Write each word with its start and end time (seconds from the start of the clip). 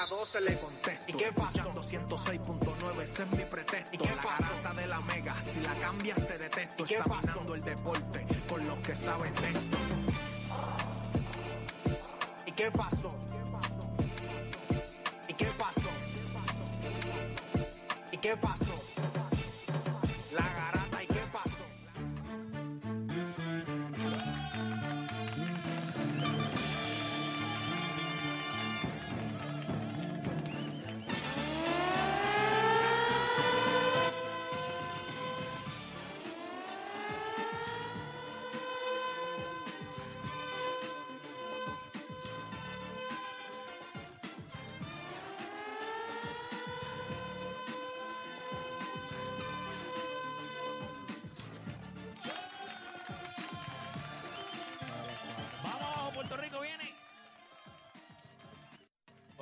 a 0.00 0.06
12 0.06 0.40
le 0.40 0.58
contesto, 0.58 1.06
¿y 1.08 1.12
qué 1.12 1.32
pasó? 1.32 1.70
106.9, 1.70 3.02
ese 3.02 3.22
es 3.22 3.30
mi 3.30 3.44
pretexto, 3.44 3.94
¿y 3.94 3.98
qué 3.98 4.16
la 4.16 4.22
garata 4.22 4.80
de 4.80 4.86
la 4.86 5.00
mega, 5.00 5.42
si 5.42 5.60
la 5.60 5.78
cambias 5.78 6.26
te 6.26 6.38
detesto, 6.38 6.84
examinando 6.84 7.54
el 7.54 7.60
deporte 7.60 8.26
con 8.48 8.64
los 8.64 8.78
que 8.80 8.96
saben 8.96 9.34
de 9.34 9.48
esto. 9.48 9.78
¿Y 12.46 12.52
qué 12.52 12.70
pasó? 12.70 13.08
¿Y 15.28 15.34
qué 15.34 15.46
pasó? 15.58 15.90
¿Y 18.12 18.16
qué 18.16 18.36
pasó? 18.36 18.64
La 18.64 18.79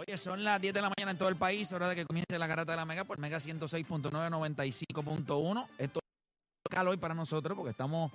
Oye, 0.09 0.17
son 0.17 0.43
las 0.43 0.59
10 0.59 0.73
de 0.73 0.81
la 0.81 0.89
mañana 0.89 1.11
en 1.13 1.19
todo 1.19 1.29
el 1.29 1.37
país, 1.37 1.71
hora 1.71 1.87
de 1.87 1.95
que 1.95 2.07
comience 2.07 2.39
la 2.39 2.47
garata 2.47 2.73
de 2.73 2.77
la 2.77 2.87
Mega 2.87 3.05
por 3.05 3.19
Mega 3.19 3.37
106.995.1. 3.37 5.69
Esto 5.77 6.01
es 6.01 6.73
local 6.73 6.89
hoy 6.89 6.97
para 6.97 7.13
nosotros 7.13 7.55
porque 7.55 7.73
estamos 7.73 8.11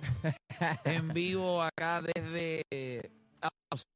en 0.84 1.08
vivo 1.14 1.62
acá 1.62 2.02
desde 2.02 2.62
eh, 2.72 3.00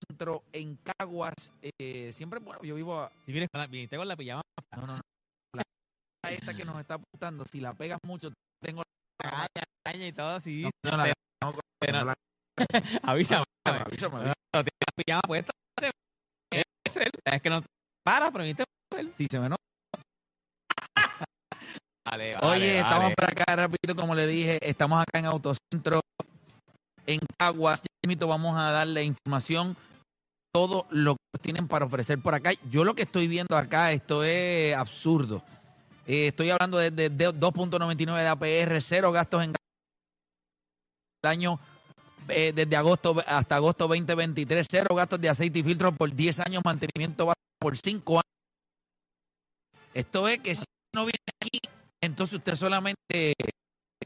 Centro 0.08 0.44
en 0.52 0.76
Caguas. 0.76 1.34
Eh, 1.80 2.12
siempre, 2.14 2.38
bueno, 2.38 2.62
yo 2.62 2.76
vivo 2.76 3.00
a, 3.00 3.10
Si 3.26 3.32
vienes 3.32 3.48
con 3.50 3.60
la, 3.60 3.66
viniste 3.66 3.96
con 3.96 4.06
la 4.06 4.14
pijama, 4.16 4.42
no, 4.76 4.86
no, 4.86 4.94
no. 4.98 5.02
La 5.56 5.62
esta 6.30 6.54
que 6.54 6.64
nos 6.64 6.78
está 6.80 6.94
apuntando, 6.94 7.44
si 7.50 7.58
la 7.60 7.74
pegas 7.74 7.98
mucho, 8.04 8.30
tengo 8.62 8.84
caña, 9.20 9.64
caña 9.84 10.06
y 10.06 10.12
todo 10.12 10.36
así. 10.36 10.62
no, 10.62 10.70
no, 10.84 10.96
la- 10.98 11.12
no, 11.42 11.52
Pero- 11.80 11.98
no 11.98 12.04
la- 12.04 12.14
avísame. 13.02 13.44
avísame, 13.64 13.80
avísame. 13.80 14.18
No, 14.54 14.62
tienes 14.62 14.86
la 14.86 14.92
pijama 15.04 15.22
puesta. 15.26 15.50
Es 17.24 17.42
que 17.42 17.50
no 17.50 17.60
para, 18.08 18.30
pero. 18.30 18.44
Si 19.16 19.26
se 19.30 19.38
me. 19.40 19.48
Vale, 22.10 22.36
Oye, 22.36 22.40
vale, 22.40 22.78
estamos 22.78 23.12
por 23.14 23.24
acá 23.30 23.54
rapidito, 23.54 23.94
como 23.94 24.14
le 24.14 24.26
dije, 24.26 24.58
estamos 24.62 24.98
acá 25.02 25.18
en 25.18 25.26
Autocentro 25.26 26.00
en 27.06 27.20
Caguas. 27.38 27.82
Vamos 28.26 28.58
a 28.58 28.70
darle 28.70 29.04
información, 29.04 29.76
todo 30.54 30.86
lo 30.88 31.16
que 31.16 31.42
tienen 31.42 31.68
para 31.68 31.84
ofrecer 31.84 32.18
por 32.22 32.34
acá. 32.34 32.52
Yo 32.70 32.82
lo 32.84 32.94
que 32.94 33.02
estoy 33.02 33.28
viendo 33.28 33.54
acá, 33.54 33.92
esto 33.92 34.24
es 34.24 34.74
absurdo. 34.74 35.42
Eh, 36.06 36.28
estoy 36.28 36.48
hablando 36.48 36.78
de, 36.78 36.90
de- 36.90 37.10
de 37.10 37.28
2.99 37.28 38.16
de 38.16 38.28
APR, 38.28 38.80
cero 38.80 39.12
gastos 39.12 39.44
en 39.44 39.50
el 39.50 41.28
año 41.30 41.60
eh, 42.28 42.52
desde 42.54 42.76
agosto 42.76 43.16
hasta 43.26 43.56
agosto 43.56 43.88
2023, 43.88 44.66
cero 44.70 44.94
gastos 44.94 45.20
de 45.20 45.28
aceite 45.28 45.58
y 45.58 45.62
filtro 45.62 45.92
por 45.92 46.12
10 46.12 46.40
años, 46.40 46.62
mantenimiento 46.64 47.32
por 47.58 47.76
5 47.76 48.14
años. 48.14 48.22
Esto 49.94 50.28
es 50.28 50.40
que 50.40 50.54
si 50.54 50.64
no 50.94 51.02
viene 51.02 51.18
aquí, 51.40 51.60
entonces 52.00 52.38
usted 52.38 52.54
solamente 52.54 53.34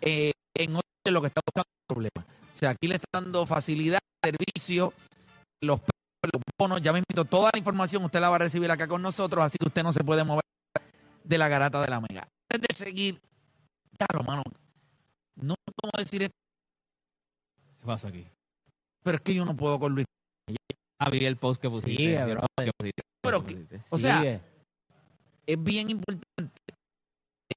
eh, 0.01 0.33
en 0.55 0.73
lo 0.75 1.21
que 1.21 1.27
está 1.27 1.41
buscando 1.47 1.69
problema. 1.87 2.27
O 2.55 2.57
sea, 2.57 2.71
aquí 2.71 2.87
le 2.87 2.97
están 2.97 3.25
dando 3.25 3.47
facilidad, 3.47 3.99
servicio, 4.25 4.93
los, 5.61 5.81
los 6.33 6.43
bonos, 6.59 6.81
ya 6.81 6.93
me 6.93 7.01
invito, 7.01 7.25
toda 7.25 7.51
la 7.53 7.59
información 7.59 8.05
usted 8.05 8.21
la 8.21 8.31
va 8.31 8.37
a 8.37 8.41
recibir 8.41 8.71
acá 8.71 8.87
con 8.87 9.03
nosotros, 9.03 9.45
así 9.45 9.59
que 9.59 9.67
usted 9.67 9.83
no 9.83 9.93
se 9.93 10.05
puede 10.05 10.25
mover 10.25 10.45
de 11.25 11.39
la 11.39 11.49
garata 11.49 11.81
de 11.81 11.89
la 11.89 12.01
mega. 12.01 12.27
Antes 12.51 12.69
de 12.69 12.85
seguir, 12.85 13.21
claro, 13.97 14.25
mano, 14.25 14.43
no 15.37 15.55
sé 15.55 15.73
cómo 15.81 15.93
decir 15.99 16.23
esto, 16.23 16.37
¿Qué 17.85 17.93
aquí? 18.09 18.27
pero 19.03 19.17
es 19.17 19.23
que 19.23 19.35
yo 19.35 19.45
no 19.45 19.57
puedo 19.57 19.79
con 19.81 19.95
Luis. 19.95 20.07
Ah, 21.01 21.11
vi 21.11 21.25
el 21.25 21.37
post 21.37 21.61
que 21.61 21.69
pusiste. 21.69 21.97
Que. 21.97 22.39
Pero 23.23 23.45
que- 23.45 23.67
O 23.91 23.99
sea, 23.99 24.19
Sigue. 24.21 24.41
es 25.47 25.63
bien 25.65 25.91
importante 25.91 26.53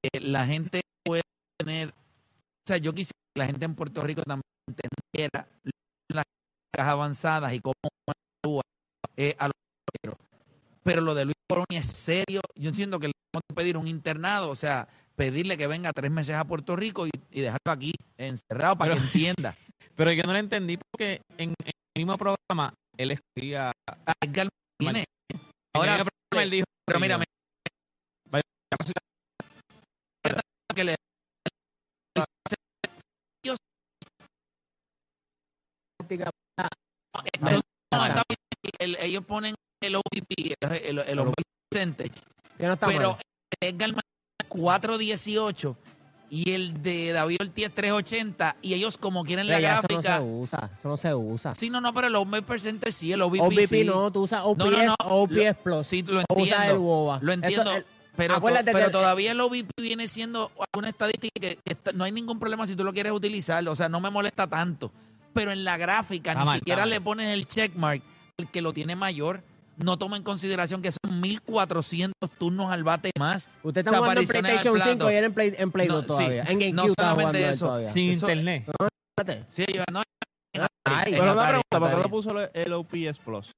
que 0.02 0.20
la 0.20 0.46
gente 0.46 0.80
pueda 1.04 1.22
tener, 1.58 1.90
o 1.90 2.66
sea, 2.66 2.78
yo 2.78 2.92
quisiera 2.92 3.12
que 3.34 3.38
la 3.40 3.46
gente 3.46 3.64
en 3.64 3.74
Puerto 3.76 4.00
Rico 4.00 4.22
también 4.22 4.42
entendiera 4.68 5.48
las 6.12 6.24
cajas 6.74 6.92
avanzadas 6.92 7.54
y 7.54 7.60
cómo 7.60 7.74
eh, 9.16 9.36
a 9.38 9.46
los. 9.46 9.52
Pero 10.82 11.00
lo 11.02 11.14
de 11.14 11.24
Luis 11.26 11.34
Coroni 11.48 11.76
es 11.78 11.86
serio. 11.86 12.40
Yo 12.56 12.68
entiendo 12.70 12.98
que 13.00 13.08
le 13.08 13.12
tenemos 13.32 13.42
que 13.48 13.54
pedir 13.54 13.76
un 13.76 13.86
internado, 13.88 14.50
o 14.50 14.56
sea, 14.56 14.88
pedirle 15.14 15.56
que 15.56 15.66
venga 15.68 15.92
tres 15.92 16.10
meses 16.10 16.34
a 16.36 16.44
Puerto 16.44 16.74
Rico 16.76 17.06
y, 17.06 17.10
y 17.30 17.40
dejarlo 17.40 17.70
aquí 17.72 17.92
encerrado 18.18 18.76
para 18.76 18.94
Pero- 18.94 19.00
que 19.02 19.18
entienda. 19.18 19.56
Pero 19.96 20.12
yo 20.12 20.22
no 20.24 20.32
lo 20.32 20.38
entendí 20.38 20.76
porque 20.78 21.22
en, 21.38 21.50
en 21.64 21.72
el 21.96 22.04
mismo 22.04 22.16
programa 22.18 22.72
él 22.98 23.10
escribía. 23.12 23.72
Ah, 23.88 24.12
Edgar 24.22 24.48
Martínez. 24.80 25.04
Ahora, 25.74 25.94
en 25.94 26.00
el 26.00 26.06
programa 26.30 26.42
él 26.44 26.50
dijo. 26.50 26.64
pero 26.86 27.00
mira, 27.00 27.18
que 30.74 30.84
le 30.84 30.96
no, 37.40 38.04
está 38.04 38.22
bien, 38.28 38.38
el- 38.78 38.96
ellos 39.00 39.24
ponen 39.24 39.54
el 39.82 39.96
OVP, 39.96 40.54
el, 40.60 40.98
el, 40.98 41.18
el 41.18 41.32
percentage, 41.70 42.20
no 42.58 42.76
pero 42.76 43.10
mal. 43.12 43.20
Edgar 43.60 43.90
Martínez 43.90 44.48
418 44.48 45.76
y 46.30 46.52
el 46.52 46.82
de 46.82 47.12
David 47.12 47.38
Ortiz 47.40 47.66
es 47.66 47.74
380 47.74 48.56
y 48.62 48.74
ellos 48.74 48.98
como 48.98 49.24
quieren 49.24 49.46
la 49.46 49.54
Pero 49.56 49.62
ya 49.62 49.72
eso 49.78 49.82
no 49.82 49.88
gráfica. 49.88 50.16
se 50.18 50.22
usa, 50.22 50.70
eso 50.76 50.88
no 50.88 50.96
se 50.96 51.14
usa. 51.14 51.54
Sí, 51.54 51.70
no, 51.70 51.80
no, 51.80 51.92
pero 51.94 52.08
el 52.08 52.16
OVP 52.16 52.42
presente 52.42 52.90
sí, 52.92 53.12
el 53.12 53.22
OVP, 53.22 53.40
OVP 53.40 53.66
sí. 53.66 53.84
no, 53.84 54.10
tú 54.12 54.22
usas 54.22 54.42
OPS, 54.44 54.58
No, 54.58 54.70
no, 54.70 54.84
no, 54.84 54.94
OPS 54.98 55.54
Plus. 55.62 55.86
Sí, 55.86 56.02
lo 56.02 56.20
entiendo. 56.20 57.18
el. 57.20 57.26
Lo 57.26 57.32
Eso, 57.32 57.32
entiendo. 57.32 57.72
el- 57.76 57.86
pero 58.16 58.40
to- 58.40 58.90
todavía 58.90 59.32
el 59.32 59.40
OVP 59.40 59.68
viene 59.82 60.08
siendo 60.08 60.50
una 60.76 60.88
estadística 60.88 61.38
que, 61.38 61.56
que 61.62 61.72
está- 61.74 61.92
no 61.92 62.02
hay 62.04 62.12
ningún 62.12 62.38
problema 62.38 62.66
si 62.66 62.74
tú 62.74 62.82
lo 62.82 62.92
quieres 62.92 63.12
utilizar. 63.12 63.66
O 63.68 63.76
sea, 63.76 63.88
no 63.90 64.00
me 64.00 64.08
molesta 64.10 64.46
tanto. 64.46 64.90
Pero 65.34 65.52
en 65.52 65.64
la 65.64 65.76
gráfica 65.76 66.30
Está 66.32 66.40
ni 66.40 66.46
mal, 66.46 66.58
siquiera 66.58 66.86
le 66.86 67.00
pones 67.00 67.28
el 67.34 67.46
checkmark. 67.46 68.02
El 68.38 68.48
que 68.50 68.62
lo 68.62 68.72
tiene 68.72 68.96
mayor 68.96 69.42
no 69.76 69.98
toma 69.98 70.16
en 70.16 70.22
consideración 70.22 70.82
que 70.82 70.90
son 70.92 71.20
1400 71.20 72.30
turnos 72.38 72.70
al 72.72 72.84
bate 72.84 73.10
más. 73.18 73.48
Usted 73.62 73.80
está 73.80 73.90
O 73.90 73.94
sea, 73.94 73.98
jugando 74.00 74.20
en 74.22 74.26
PlayStation 74.28 74.74
5 74.78 74.84
plato. 74.96 75.10
y 75.10 75.14
era 75.14 75.26
en 75.26 75.32
Play, 75.34 75.54
en 75.56 75.70
Play 75.72 75.88
No, 75.88 75.94
2 75.96 76.02
sí. 76.02 76.08
todavía. 76.08 76.42
En 76.44 76.58
GameCube 76.58 76.72
No 76.88 76.94
solamente 76.98 77.48
eso. 77.50 77.66
todavía. 77.66 77.88
Sin 77.88 78.10
Eso- 78.10 78.26
internet. 78.30 78.64
Fíjate. 79.18 79.44
Sí, 79.52 79.64
yo 79.74 79.82
no. 79.92 80.02
Ay, 80.84 81.12
Pero 81.12 81.32
una 81.32 81.48
pregunta, 81.48 81.80
¿por 81.80 81.90
qué 81.90 81.96
no 81.96 82.10
puso 82.10 82.30
el- 82.54 82.72
OPS 82.72 83.18
Plus? 83.18 83.52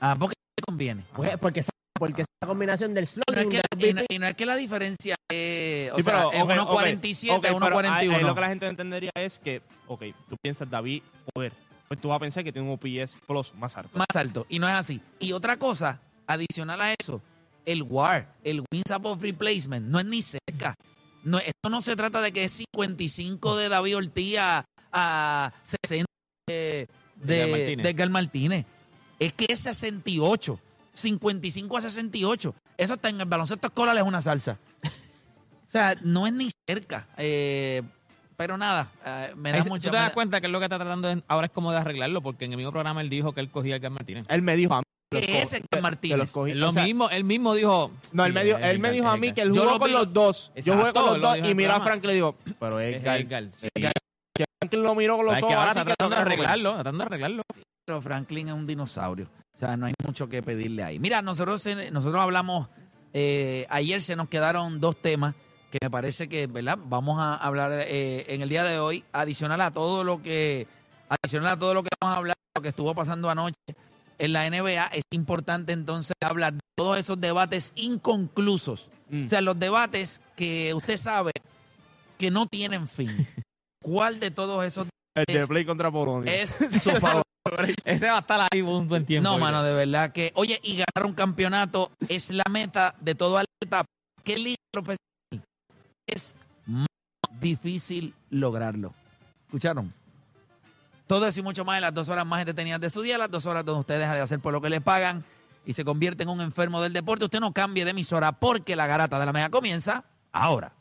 Ah, 0.00 0.16
porque 0.18 0.34
te 0.56 0.62
conviene. 0.66 1.04
Pues, 1.14 1.36
porque, 1.38 1.60
esa, 1.60 1.70
porque 1.98 2.22
esa 2.22 2.46
combinación 2.48 2.94
del 2.94 3.06
No 3.28 3.40
es 3.40 3.46
que, 3.46 3.60
y, 3.88 3.92
no, 3.92 4.02
y 4.08 4.18
no 4.18 4.26
es 4.26 4.34
que 4.34 4.46
la 4.46 4.56
diferencia 4.56 5.14
es, 5.30 5.92
o 5.92 5.96
Sí, 5.96 6.02
sea, 6.02 6.28
pero, 6.30 6.32
es 6.32 6.42
ok, 6.42 6.50
1.47, 6.50 7.30
ok, 7.32 7.36
ok, 7.36 7.42
pero 7.42 7.78
ahí- 7.78 7.86
ahí 7.86 8.08
1.41. 8.08 8.26
lo 8.26 8.34
que 8.34 8.40
la 8.40 8.48
gente 8.48 8.66
entendería 8.66 9.10
es 9.14 9.38
que, 9.38 9.60
ok, 9.86 10.02
tú 10.28 10.36
piensas 10.42 10.68
David 10.70 11.02
poder, 11.34 11.52
pues 11.90 12.00
tú 12.00 12.06
vas 12.08 12.16
a 12.16 12.20
pensar 12.20 12.44
que 12.44 12.52
tiene 12.52 12.68
un 12.68 12.74
OPS 12.74 13.16
Plus 13.26 13.52
más 13.54 13.76
alto. 13.76 13.98
más 13.98 14.06
alto. 14.14 14.46
Y 14.48 14.60
no 14.60 14.68
es 14.68 14.74
así. 14.74 15.00
Y 15.18 15.32
otra 15.32 15.56
cosa, 15.58 16.00
adicional 16.28 16.80
a 16.80 16.94
eso, 16.94 17.20
el 17.66 17.82
WAR, 17.82 18.32
el 18.44 18.62
Wins 18.72 18.92
Above 18.92 19.20
Replacement, 19.20 19.88
no 19.88 19.98
es 19.98 20.06
ni 20.06 20.22
cerca. 20.22 20.76
No, 21.24 21.38
esto 21.38 21.68
no 21.68 21.82
se 21.82 21.96
trata 21.96 22.20
de 22.20 22.30
que 22.32 22.44
es 22.44 22.52
55 22.52 23.56
de 23.56 23.68
David 23.68 23.96
Ortiz 23.96 24.38
a, 24.38 24.64
a 24.92 25.52
60 25.64 26.06
de, 26.46 26.86
De 27.16 27.46
Martínez. 27.48 27.82
de 27.82 27.90
Edgar 27.90 28.08
Martínez. 28.10 28.66
Es 29.18 29.32
que 29.32 29.46
es 29.48 29.58
68. 29.58 30.60
55 30.92 31.76
a 31.76 31.80
68. 31.80 32.54
Eso 32.76 32.94
está 32.94 33.08
en 33.08 33.20
el 33.20 33.26
baloncesto 33.26 33.66
escolar, 33.66 33.96
es 33.96 34.04
una 34.04 34.22
salsa. 34.22 34.58
O 35.66 35.70
sea, 35.72 35.94
no 36.02 36.26
es 36.26 36.32
ni 36.32 36.48
cerca. 36.68 37.06
Eh, 37.16 37.82
pero 38.40 38.56
nada, 38.56 38.88
eh, 39.04 39.32
me 39.36 39.50
da 39.50 39.56
Ahí 39.58 39.62
se- 39.62 39.68
mucho 39.68 39.88
¿Tú 39.88 39.90
te 39.92 39.96
das 39.98 40.12
cuenta 40.12 40.40
que 40.40 40.46
es 40.46 40.52
lo 40.52 40.58
que 40.58 40.64
está 40.64 40.78
tratando 40.78 41.08
de- 41.08 41.22
ahora 41.28 41.46
es 41.48 41.52
como 41.52 41.70
de 41.72 41.78
arreglarlo? 41.78 42.22
Porque 42.22 42.46
en 42.46 42.52
el 42.52 42.56
mismo 42.56 42.72
programa 42.72 43.02
él 43.02 43.10
dijo 43.10 43.32
que 43.34 43.40
él 43.40 43.50
cogía 43.50 43.74
a 43.74 43.76
Edgar 43.76 43.90
Martínez. 43.92 44.24
Él 44.28 44.40
me 44.42 44.56
dijo 44.56 44.74
a 44.74 44.78
mí. 44.78 44.84
que 45.12 45.20
¿Qué 45.22 45.26
los 45.26 45.42
es 45.42 45.48
co- 45.50 45.56
Edgar 45.56 45.68
que- 45.68 45.76
que 45.76 45.82
Martínez? 45.82 46.18
los 46.18 46.32
cogí. 46.32 46.54
Lo 46.54 46.68
O 46.68 46.72
sea, 46.72 46.84
mismo, 46.84 47.10
él 47.10 47.24
mismo 47.24 47.52
dijo. 47.54 47.90
No, 48.12 48.24
él 48.24 48.30
Sí, 48.32 48.34
me, 48.38 48.44
dijo, 48.44 48.58
es 48.58 48.64
él 48.64 48.78
me 48.78 48.90
dijo 48.92 49.08
a 49.08 49.16
mí 49.16 49.26
Edgar. 49.26 49.34
que 49.34 49.42
él 49.42 49.52
Yo 49.52 49.60
jugó 49.62 49.72
lo 49.74 49.78
con 49.80 49.88
vi- 49.88 49.92
los 49.94 50.12
dos. 50.12 50.52
Yo 50.54 50.62
jugué 50.72 50.88
Exacto, 50.88 51.00
con 51.00 51.10
los 51.10 51.18
lo 51.20 51.26
dos 51.26 51.34
dijo 51.34 51.46
y 51.46 51.50
el 51.50 51.54
miró 51.56 51.70
a 51.70 51.74
programa. 51.74 51.90
Frank 51.90 52.04
y 52.04 52.06
le 52.06 52.14
digo, 52.14 52.36
pero 52.60 52.80
Es 52.80 52.96
Edgar, 52.96 53.20
Edgar, 53.20 53.44
sí. 53.56 53.68
que 53.74 54.44
Franklin 54.60 54.82
lo 54.84 54.94
miró 54.94 55.16
con 55.16 55.26
los 55.26 55.36
Es 55.36 55.42
ojos 55.42 55.48
que 55.50 55.54
ahora 55.58 55.70
así 55.72 55.78
está 55.80 55.90
que 55.90 55.94
tratando 55.98 56.16
de 56.16 56.22
comer. 56.22 56.32
arreglarlo, 56.32 56.72
tratando 56.74 56.98
de 56.98 57.04
arreglarlo. 57.06 57.42
Pero 57.86 58.00
Franklin 58.00 58.48
es 58.48 58.54
un 58.54 58.66
dinosaurio. 58.66 59.28
O 59.56 59.58
sea, 59.58 59.76
no 59.76 59.86
hay 59.86 59.92
mucho 60.06 60.28
que 60.28 60.42
pedirle 60.42 60.82
ahí. 60.84 60.98
Mira, 61.00 61.20
nosotros, 61.22 61.66
eh, 61.66 61.90
nosotros 61.90 62.22
hablamos, 62.22 62.68
eh, 63.12 63.66
ayer 63.68 64.00
se 64.00 64.14
nos 64.16 64.28
quedaron 64.28 64.80
dos 64.80 64.96
temas 64.96 65.34
que 65.70 65.78
me 65.80 65.90
parece 65.90 66.28
que, 66.28 66.46
¿verdad? 66.46 66.78
Vamos 66.84 67.18
a 67.20 67.34
hablar 67.34 67.72
eh, 67.72 68.26
en 68.28 68.42
el 68.42 68.48
día 68.48 68.64
de 68.64 68.78
hoy, 68.78 69.04
adicional 69.12 69.60
a 69.60 69.70
todo 69.70 70.04
lo 70.04 70.20
que, 70.20 70.66
adicional 71.08 71.52
a 71.52 71.58
todo 71.58 71.74
lo 71.74 71.82
que 71.82 71.90
vamos 72.00 72.14
a 72.14 72.18
hablar, 72.18 72.36
lo 72.56 72.62
que 72.62 72.68
estuvo 72.68 72.94
pasando 72.94 73.30
anoche 73.30 73.54
en 74.18 74.32
la 74.32 74.48
NBA, 74.50 74.86
es 74.88 75.04
importante 75.12 75.72
entonces 75.72 76.12
hablar 76.20 76.54
de 76.54 76.60
todos 76.76 76.98
esos 76.98 77.20
debates 77.20 77.72
inconclusos. 77.76 78.88
Mm. 79.08 79.26
O 79.26 79.28
sea, 79.28 79.40
los 79.40 79.58
debates 79.58 80.20
que 80.36 80.74
usted 80.74 80.96
sabe 80.96 81.32
que 82.18 82.30
no 82.30 82.46
tienen 82.46 82.86
fin. 82.86 83.08
¿Cuál 83.82 84.20
de 84.20 84.30
todos 84.30 84.62
esos 84.64 84.88
El 85.14 85.24
de 85.24 85.46
Play 85.46 85.64
contra 85.64 85.90
Polonia. 85.90 86.34
es 86.34 86.50
su 86.50 86.90
favorito? 86.90 87.24
Ese 87.84 88.06
va 88.06 88.18
a 88.18 88.20
estar 88.20 88.48
ahí 88.52 88.60
un 88.60 88.86
buen 88.86 89.06
tiempo. 89.06 89.28
No, 89.28 89.38
mano, 89.38 89.62
de 89.62 89.72
verdad 89.72 90.12
que. 90.12 90.30
Oye, 90.34 90.60
y 90.62 90.72
ganar 90.76 91.06
un 91.06 91.14
campeonato 91.14 91.90
es 92.08 92.30
la 92.30 92.44
meta 92.50 92.94
de 93.00 93.14
todo 93.14 93.38
atleta. 93.38 93.86
¿Qué 94.22 94.36
liga 94.36 94.56
profesional? 94.70 95.09
Es 96.06 96.34
más 96.66 96.86
difícil 97.40 98.14
lograrlo. 98.30 98.92
¿Escucharon? 99.46 99.92
Todo 101.06 101.26
eso 101.26 101.40
y 101.40 101.42
mucho 101.42 101.64
más 101.64 101.76
en 101.76 101.82
las 101.82 101.94
dos 101.94 102.08
horas 102.08 102.24
más 102.24 102.40
entretenidas 102.40 102.80
de 102.80 102.88
su 102.88 103.02
día, 103.02 103.18
las 103.18 103.30
dos 103.30 103.46
horas 103.46 103.64
donde 103.64 103.80
usted 103.80 103.98
deja 103.98 104.14
de 104.14 104.20
hacer 104.20 104.38
por 104.38 104.52
lo 104.52 104.60
que 104.60 104.70
le 104.70 104.80
pagan 104.80 105.24
y 105.66 105.72
se 105.72 105.84
convierte 105.84 106.22
en 106.22 106.28
un 106.28 106.40
enfermo 106.40 106.80
del 106.80 106.92
deporte. 106.92 107.24
Usted 107.24 107.40
no 107.40 107.52
cambie 107.52 107.84
de 107.84 107.90
emisora 107.90 108.32
porque 108.32 108.76
la 108.76 108.86
garata 108.86 109.18
de 109.18 109.26
la 109.26 109.32
mega 109.32 109.50
comienza 109.50 110.04
ahora. 110.32 110.72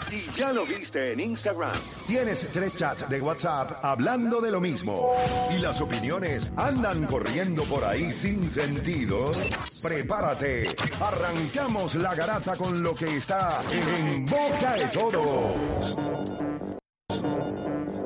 Si 0.02 0.28
ya 0.32 0.52
lo 0.52 0.66
viste 0.66 1.12
en 1.12 1.20
Instagram, 1.20 1.72
tienes 2.06 2.48
tres 2.52 2.76
chats 2.76 3.08
de 3.08 3.20
WhatsApp 3.20 3.82
hablando 3.82 4.40
de 4.40 4.50
lo 4.50 4.60
mismo 4.60 5.14
y 5.56 5.60
las 5.60 5.80
opiniones 5.80 6.52
andan 6.56 7.06
corriendo 7.06 7.62
por 7.64 7.84
ahí 7.84 8.12
sin 8.12 8.50
sentido, 8.50 9.30
prepárate. 9.80 10.74
Arrancamos 11.00 11.94
la 11.94 12.14
garata 12.14 12.56
con 12.56 12.82
lo 12.82 12.94
que 12.94 13.16
está 13.16 13.62
en 13.70 14.26
boca 14.26 14.74
de 14.74 14.86
todos. 14.88 15.31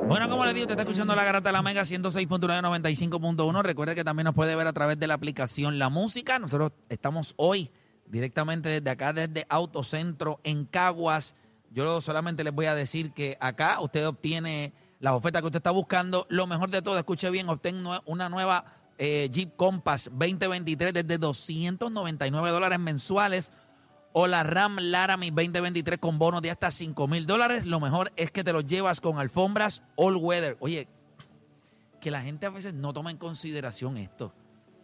Bueno, 0.08 0.28
como 0.28 0.44
les 0.44 0.55
digo, 0.55 0.64
usted 0.64 0.75
está 0.75 0.82
escuchando 0.82 1.17
la 1.17 1.25
garata 1.25 1.49
de 1.49 1.52
la 1.52 1.62
Mega 1.62 1.82
106.995.1. 1.82 3.62
Recuerde 3.62 3.94
que 3.94 4.05
también 4.05 4.25
nos 4.25 4.34
puede 4.34 4.55
ver 4.55 4.67
a 4.67 4.73
través 4.73 4.99
de 5.00 5.06
la 5.08 5.14
aplicación 5.14 5.78
La 5.78 5.88
Música. 5.88 6.38
Nosotros 6.38 6.73
estamos 6.88 7.34
hoy 7.37 7.70
directamente 8.06 8.69
desde 8.69 8.88
acá, 8.88 9.12
desde 9.12 9.46
Autocentro 9.49 10.40
en 10.44 10.64
Caguas. 10.64 11.34
Yo 11.73 12.00
solamente 12.00 12.44
les 12.44 12.55
voy 12.55 12.67
a 12.67 12.75
decir 12.75 13.12
que 13.12 13.37
acá 13.40 13.81
usted 13.81 14.06
obtiene 14.06 14.72
las 15.00 15.12
ofertas 15.12 15.43
que 15.43 15.46
usted 15.46 15.58
está 15.58 15.72
buscando. 15.72 16.26
Lo 16.31 16.46
mejor 16.46 16.70
de 16.70 16.82
todo, 16.82 16.96
escuche 16.99 17.29
bien, 17.31 17.49
obtén 17.49 17.84
una 18.05 18.29
nueva 18.29 18.64
eh, 18.99 19.29
Jeep 19.31 19.56
Compass 19.56 20.08
2023 20.12 20.94
desde 20.94 21.19
299 21.19 22.50
dólares 22.50 22.79
mensuales 22.79 23.52
o 24.18 24.26
la 24.26 24.42
Ram 24.44 24.78
Laramie 24.80 25.30
2023 25.30 25.98
con 25.98 26.18
bonos 26.18 26.40
de 26.40 26.50
hasta 26.50 26.70
5 26.70 27.06
mil 27.06 27.26
dólares. 27.26 27.67
Lo 27.67 27.81
mejor 27.81 28.14
es 28.17 28.31
que 28.31 28.43
te 28.43 28.50
los 28.50 28.64
llevas 28.64 28.98
con 29.02 29.19
alfombras 29.19 29.82
all 29.94 30.17
weather. 30.17 30.56
Oye, 30.60 30.88
que 32.00 32.10
la 32.10 32.22
gente 32.22 32.46
a 32.46 32.48
veces 32.48 32.72
no 32.72 32.94
toma 32.94 33.10
en 33.10 33.19
consideración 33.19 33.98
esto. 33.98 34.34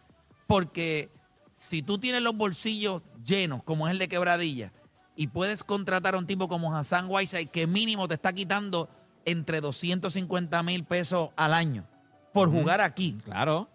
Porque 0.48 1.12
si 1.53 1.84
tú 1.84 2.00
tienes 2.00 2.24
los 2.24 2.36
bolsillos 2.36 3.03
llenos, 3.24 3.62
como 3.62 3.88
es 3.88 3.91
el 3.91 4.00
de 4.00 4.07
Quebradilla, 4.07 4.72
y 5.17 5.27
puedes 5.27 5.63
contratar 5.65 6.15
a 6.15 6.17
un 6.19 6.25
tipo 6.27 6.47
como 6.47 6.74
Hassan 6.74 7.07
Whiteside, 7.09 7.47
que 7.50 7.67
mínimo 7.67 8.07
te 8.07 8.13
está 8.13 8.31
quitando 8.31 8.88
entre 9.25 9.59
250 9.59 10.63
mil 10.63 10.86
pesos 10.86 11.31
al 11.36 11.53
año 11.53 11.86
por 12.33 12.50
jugar 12.50 12.79
aquí, 12.79 13.17
Claro. 13.25 13.67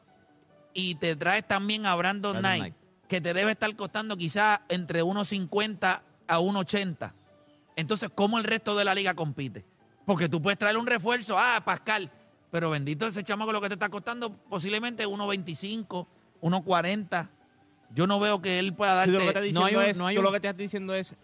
y 0.72 0.94
te 0.94 1.16
traes 1.16 1.46
también 1.46 1.84
a 1.84 1.94
Brandon, 1.94 2.32
Brandon 2.32 2.42
Knight, 2.42 2.74
Knight. 2.74 3.08
que 3.08 3.20
te 3.20 3.34
debe 3.34 3.50
estar 3.50 3.74
costando 3.76 4.16
quizás 4.16 4.60
entre 4.68 5.02
1.50 5.02 6.00
a 6.28 6.38
1.80. 6.40 7.12
Entonces, 7.76 8.08
¿cómo 8.14 8.38
el 8.38 8.44
resto 8.44 8.76
de 8.76 8.84
la 8.84 8.94
liga 8.94 9.14
compite? 9.14 9.64
Porque 10.06 10.28
tú 10.28 10.40
puedes 10.40 10.58
traer 10.58 10.76
un 10.76 10.86
refuerzo, 10.86 11.36
ah, 11.38 11.60
Pascal, 11.64 12.10
pero 12.50 12.70
bendito 12.70 13.06
ese 13.06 13.24
chamaco 13.24 13.52
lo 13.52 13.60
que 13.60 13.68
te 13.68 13.74
está 13.74 13.88
costando 13.88 14.30
posiblemente 14.32 15.06
1.25, 15.06 16.06
1.40. 16.40 17.28
Yo 17.94 18.06
no 18.06 18.18
veo 18.20 18.40
que 18.40 18.58
él 18.58 18.72
pueda 18.74 18.92
Sí, 19.04 19.10
darte... 19.10 19.12
lo 19.12 19.18
que 19.20 19.48
estás 19.48 19.54
no 19.54 19.64
hay 19.66 19.76
un- 19.76 19.82
es, 19.82 19.98
no 19.98 20.06
hay 20.06 20.14
tú 20.16 20.20
un- 20.20 20.24
lo 20.26 20.32
que 20.32 20.40
te 20.40 20.48
estás 20.48 20.58
diciendo 20.58 20.94
es 20.94 21.14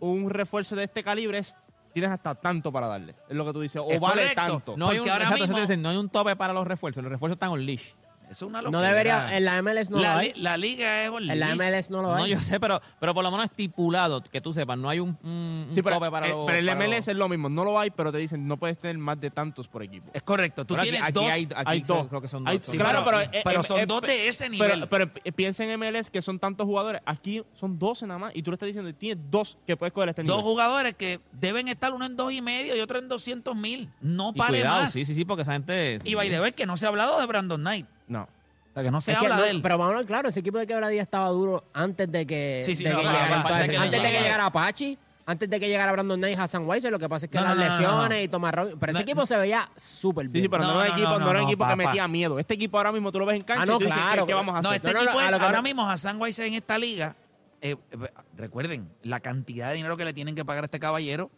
un 0.00 0.30
refuerzo 0.30 0.76
de 0.76 0.84
este 0.84 1.02
calibre 1.02 1.38
es 1.38 1.56
tienes 1.92 2.10
hasta 2.10 2.34
tanto 2.34 2.70
para 2.70 2.86
darle. 2.86 3.14
Es 3.28 3.34
lo 3.36 3.44
que 3.46 3.52
tú 3.52 3.60
dices. 3.60 3.80
O 3.84 3.88
Es 3.90 3.98
vale 3.98 4.22
correcto. 4.22 4.34
tanto. 4.52 4.76
No 4.76 4.88
hay, 4.88 4.98
un, 4.98 4.98
Porque 4.98 5.10
ahora 5.10 5.24
exacto, 5.24 5.44
eso 5.44 5.52
te 5.54 5.60
mismo- 5.60 5.60
dicen, 5.68 5.82
no 5.82 5.88
hay 5.88 5.96
un 5.96 6.08
tope 6.08 6.36
para 6.36 6.52
los 6.52 6.66
refuerzos. 6.66 7.02
Los 7.02 7.10
refuerzos 7.10 7.36
están 7.36 7.50
on 7.50 7.64
leash. 7.64 7.92
Eso 8.30 8.44
es 8.44 8.50
una 8.50 8.58
No 8.60 8.66
locura. 8.70 8.88
debería, 8.88 9.36
en 9.36 9.44
la 9.44 9.62
MLS 9.62 9.90
no 9.90 9.98
la, 9.98 10.12
lo 10.12 10.18
hay. 10.18 10.32
la 10.36 10.56
liga 10.56 11.04
es 11.04 11.10
En 11.12 11.38
la. 11.38 11.54
MLS 11.54 11.90
no 11.90 12.02
lo 12.02 12.08
No, 12.16 12.24
hay. 12.24 12.30
yo 12.32 12.40
sé, 12.40 12.60
pero, 12.60 12.80
pero 13.00 13.14
por 13.14 13.24
lo 13.24 13.30
menos 13.30 13.46
estipulado, 13.46 14.22
que 14.22 14.40
tú 14.40 14.52
sepas, 14.52 14.76
no 14.76 14.88
hay 14.90 15.00
un, 15.00 15.16
un- 15.22 15.66
un 15.68 15.74
Sí, 15.74 15.82
pero, 15.82 15.96
tope 15.96 16.10
para 16.10 16.26
eh, 16.26 16.30
los. 16.30 16.46
pero 16.46 16.58
el 16.58 16.66
para 16.66 16.78
MLS 16.86 16.96
los- 16.98 17.08
es 17.08 17.16
lo 17.16 17.28
mismo. 17.28 17.48
No 17.48 17.64
lo 17.64 17.78
hay, 17.78 17.90
pero 17.90 18.12
te 18.12 18.18
dicen 18.18 18.46
no 18.46 18.56
puedes 18.56 18.78
tener 18.78 18.98
más 18.98 19.20
de 19.20 19.30
tantos 19.30 19.66
por 19.68 19.82
equipo. 19.82 20.10
Es 20.12 20.22
correcto. 20.22 20.64
Tú 20.64 20.74
Pero 20.74 20.82
tienes 20.82 21.02
aquí 21.02 21.12
dos... 21.12 21.24
hay, 21.30 21.44
aquí 21.44 21.54
hay 21.66 21.84
son- 21.84 21.96
dos. 21.98 22.08
creo 22.08 22.20
que 22.20 22.28
son 22.28 22.46
Hay- 22.48 22.58
dos. 22.58 22.66
Sí, 22.66 22.76
claro, 22.76 23.02
pero- 23.04 23.18
pero, 23.18 23.32
eh, 23.32 23.42
pero 23.44 23.60
eh, 23.60 23.62
son 23.64 23.80
eh, 23.80 23.86
dos 23.86 24.02
de 24.02 24.28
ese 24.28 24.48
nivel. 24.48 24.70
Pero, 24.70 24.88
pero 24.88 25.12
pi- 25.14 25.32
piensa 25.32 25.64
en 25.64 25.70
MLS 25.80 26.10
que 26.10 26.20
son 26.22 26.38
tantos 26.38 26.66
jugadores. 26.66 27.00
Aquí 27.06 27.42
son 27.54 27.78
12 27.78 28.06
nada 28.06 28.18
más. 28.18 28.32
Y 28.36 28.42
tú 28.42 28.50
le 28.50 28.56
estás 28.56 28.66
diciendo, 28.66 28.92
tienes 28.94 29.24
dos 29.30 29.58
que 29.66 29.76
puedes 29.76 29.92
coger 29.92 30.10
este 30.10 30.22
Dos 30.22 30.36
nivel. 30.38 30.44
jugadores 30.44 30.94
que 30.94 31.20
deben 31.32 31.68
estar 31.68 31.92
uno 31.92 32.04
en 32.04 32.16
dos 32.16 32.32
y 32.32 32.42
medio 32.42 32.76
y 32.76 32.80
otro 32.80 32.98
en 32.98 33.08
200 33.08 33.56
mil. 33.56 33.90
No 34.00 34.32
Y 34.34 34.38
pare 34.38 34.58
cuidado, 34.58 34.82
más. 34.82 34.92
sí, 34.92 35.04
sí, 35.04 35.14
sí, 35.14 35.24
porque 35.24 35.42
esa 35.42 35.52
gente. 35.52 35.98
Y 36.04 36.14
by 36.14 36.28
the 36.28 36.40
way, 36.40 36.52
que 36.52 36.66
no 36.66 36.76
se 36.76 36.84
ha 36.86 36.88
hablado 36.88 37.18
de 37.20 37.26
Brandon 37.26 37.60
Knight. 37.60 37.86
No. 38.08 38.22
O 38.22 38.74
sea, 38.74 38.82
que 38.82 38.90
no 38.90 39.00
se 39.00 39.12
Es 39.12 39.18
habla 39.18 39.36
no, 39.36 39.42
de 39.42 39.50
él. 39.50 39.62
Pero 39.62 39.78
vamos 39.78 39.94
a 39.94 39.96
ver, 39.98 40.06
claro, 40.06 40.28
ese 40.28 40.40
equipo 40.40 40.58
de 40.58 40.66
quebradilla 40.66 41.02
estaba 41.02 41.28
duro 41.28 41.64
antes 41.72 42.10
de 42.10 42.26
que, 42.26 42.62
Sí, 42.64 42.76
sí, 42.76 42.84
de 42.84 42.90
no, 42.90 43.00
que 43.00 43.06
va, 43.06 43.12
llegara, 43.12 43.34
antes 43.82 43.90
de 43.90 44.00
que 44.00 44.12
llegara 44.22 44.46
Apache, 44.46 44.98
antes 45.26 45.50
de 45.50 45.60
que 45.60 45.68
llegara 45.68 45.92
Brandon 45.92 46.18
Knight 46.18 46.38
y 46.38 46.40
Hassan 46.40 46.66
Weiser, 46.66 46.90
lo 46.92 46.98
que 46.98 47.08
pasa 47.08 47.26
es 47.26 47.30
que 47.32 47.38
No, 47.38 47.44
las 47.44 47.56
no, 47.56 47.62
no, 47.62 47.68
no, 47.68 47.70
lesiones 47.78 48.18
no. 48.18 48.24
y 48.24 48.28
Tomás 48.28 48.54
Robinson, 48.54 48.78
pero 48.80 48.90
ese 48.92 48.98
No, 49.00 49.02
equipo 49.02 49.26
se 49.26 49.36
veía 49.36 49.68
súper 49.76 50.26
Sí, 50.26 50.32
bien. 50.32 50.44
sí, 50.44 50.48
pero 50.48 50.62
no, 50.64 50.74
No, 50.74 50.80
era 50.80 50.82
un 50.82 50.88
no, 50.88 50.94
equipo, 50.96 51.10
no, 51.10 51.18
no, 51.18 51.30
era 51.30 51.38
un 51.40 51.44
no, 51.44 51.50
equipo 51.50 51.66
que 51.68 51.76
metía 51.76 52.08
miedo. 52.08 52.38
Este 52.38 52.54
equipo 52.54 52.76
ahora 52.78 52.92
mismo 52.92 53.10
tú 53.12 53.18
lo 53.18 53.26
ves 53.26 53.36
en 53.36 53.42
cancha 53.42 53.62
Ah, 53.62 53.66
no, 53.66 53.74
y 53.74 53.78
tú 53.78 53.84
dices, 53.86 54.00
claro, 54.00 54.22
¿qué, 54.24 54.30
qué 54.30 54.34
vamos 54.34 54.54
a 54.54 54.60
No, 54.62 54.68
hacer? 54.70 54.76
este 54.76 54.88
No, 54.88 54.92
no, 54.94 55.04
equipo 55.04 55.20
es, 55.20 55.30
lo 55.32 55.38
que 55.38 55.44
ahora 55.44 55.56
no- 55.58 55.62
mismo 55.62 55.90
Hassan 55.90 56.20
Weiss 56.20 56.38
en 56.38 56.54
esta 56.54 56.78
liga. 56.78 57.16
eh, 57.60 57.76
eh, 57.90 57.96
recuerden, 58.36 58.88
la 59.02 59.18
cantidad 59.20 59.68
de 59.70 59.74
dinero 59.74 59.96
que 59.96 60.04
le 60.04 60.12
tienen 60.14 60.34
que 60.36 60.44
pagar 60.44 60.62
a 60.64 60.66
este 60.66 60.78
caballero, 60.78 61.30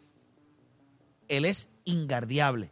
él 1.29 1.45
es 1.47 1.69
ingardiable. 1.85 2.71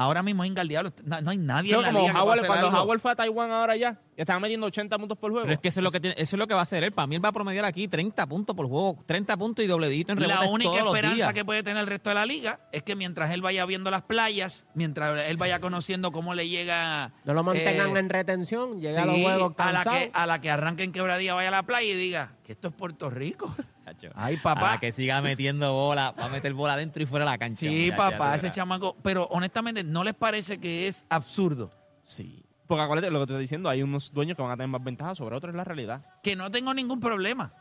Ahora 0.00 0.22
mismo 0.22 0.44
es 0.44 0.50
ingardiable. 0.50 0.92
No, 1.04 1.20
no 1.20 1.30
hay 1.32 1.38
nadie 1.38 1.74
en 1.74 1.82
la 1.82 1.88
como 1.88 1.98
liga 2.02 2.12
que 2.12 2.18
Howard- 2.20 2.22
pueda 2.24 2.34
hacer 2.36 2.46
cuando 2.46 2.66
algo. 2.68 2.82
Howard 2.82 3.00
fue 3.00 3.10
a 3.10 3.16
Taiwán 3.16 3.50
ahora 3.50 3.76
ya, 3.76 3.92
ya 4.16 4.22
estaba 4.22 4.38
metiendo 4.38 4.66
80 4.66 4.96
puntos 4.96 5.18
por 5.18 5.32
juego. 5.32 5.44
Pero 5.44 5.54
es 5.54 5.60
que 5.60 5.68
eso 5.68 5.80
es 5.80 5.84
lo 5.84 5.90
que 5.90 5.98
tiene, 5.98 6.14
eso 6.16 6.36
es 6.36 6.38
lo 6.38 6.46
que 6.46 6.54
va 6.54 6.60
a 6.60 6.62
hacer 6.62 6.84
él. 6.84 6.92
Para 6.92 7.08
mí 7.08 7.16
él 7.16 7.24
va 7.24 7.30
a 7.30 7.32
promediar 7.32 7.64
aquí 7.64 7.88
30 7.88 8.24
puntos 8.28 8.54
por 8.54 8.68
juego, 8.68 9.02
30 9.06 9.36
puntos 9.36 9.64
y 9.64 9.68
dobledito 9.68 10.12
en 10.12 10.18
rebotes 10.18 10.40
La 10.40 10.48
única 10.48 10.70
todos 10.70 10.84
los 10.84 10.94
esperanza 10.94 11.16
días. 11.16 11.34
que 11.34 11.44
puede 11.44 11.64
tener 11.64 11.80
el 11.80 11.88
resto 11.88 12.10
de 12.10 12.14
la 12.14 12.26
liga 12.26 12.60
es 12.70 12.84
que 12.84 12.94
mientras 12.94 13.32
él 13.32 13.42
vaya 13.42 13.66
viendo 13.66 13.90
las 13.90 14.02
playas, 14.02 14.66
mientras 14.74 15.20
él 15.28 15.36
vaya 15.36 15.58
conociendo 15.60 16.12
cómo 16.12 16.32
le 16.34 16.48
llega. 16.48 17.12
No 17.24 17.34
lo 17.34 17.42
mantengan 17.42 17.96
eh, 17.96 17.98
en 17.98 18.08
retención, 18.08 18.80
llega 18.80 19.02
a 19.02 19.06
los 19.06 19.16
sí, 19.16 19.22
juegos 19.24 19.52
a 19.58 19.72
la, 19.72 19.82
cansados. 19.82 19.98
que, 19.98 20.10
a 20.14 20.26
la 20.26 20.40
que 20.40 20.50
arranque 20.52 20.84
en 20.84 20.92
quebradilla, 20.92 21.34
vaya 21.34 21.48
a 21.48 21.50
la 21.52 21.62
playa 21.64 21.92
y 21.92 21.96
diga 21.96 22.34
que 22.44 22.52
esto 22.52 22.68
es 22.68 22.74
Puerto 22.74 23.10
Rico. 23.10 23.52
Chacho. 23.92 24.10
Ay, 24.14 24.36
papá. 24.36 24.72
la 24.72 24.80
que 24.80 24.92
siga 24.92 25.20
metiendo 25.20 25.72
bola, 25.72 26.12
va 26.18 26.26
a 26.26 26.28
meter 26.28 26.52
bola 26.54 26.74
adentro 26.74 27.02
y 27.02 27.06
fuera 27.06 27.24
de 27.24 27.30
la 27.32 27.38
cancha. 27.38 27.60
Sí, 27.60 27.88
ya 27.88 27.96
papá, 27.96 28.34
ese 28.34 28.42
verás. 28.42 28.56
chamaco. 28.56 28.96
Pero 29.02 29.26
honestamente, 29.30 29.82
¿no 29.84 30.04
les 30.04 30.14
parece 30.14 30.58
que 30.58 30.88
es 30.88 31.04
absurdo? 31.08 31.70
Sí. 32.02 32.44
Porque 32.66 32.82
acuérdate 32.82 33.10
lo 33.10 33.20
que 33.20 33.26
te 33.26 33.32
estoy 33.32 33.42
diciendo, 33.42 33.68
hay 33.70 33.82
unos 33.82 34.12
dueños 34.12 34.36
que 34.36 34.42
van 34.42 34.50
a 34.52 34.56
tener 34.56 34.68
más 34.68 34.84
ventajas 34.84 35.16
sobre 35.18 35.36
otros, 35.36 35.50
es 35.52 35.56
la 35.56 35.64
realidad. 35.64 36.04
Que 36.22 36.36
no 36.36 36.50
tengo 36.50 36.74
ningún 36.74 37.00
problema. 37.00 37.52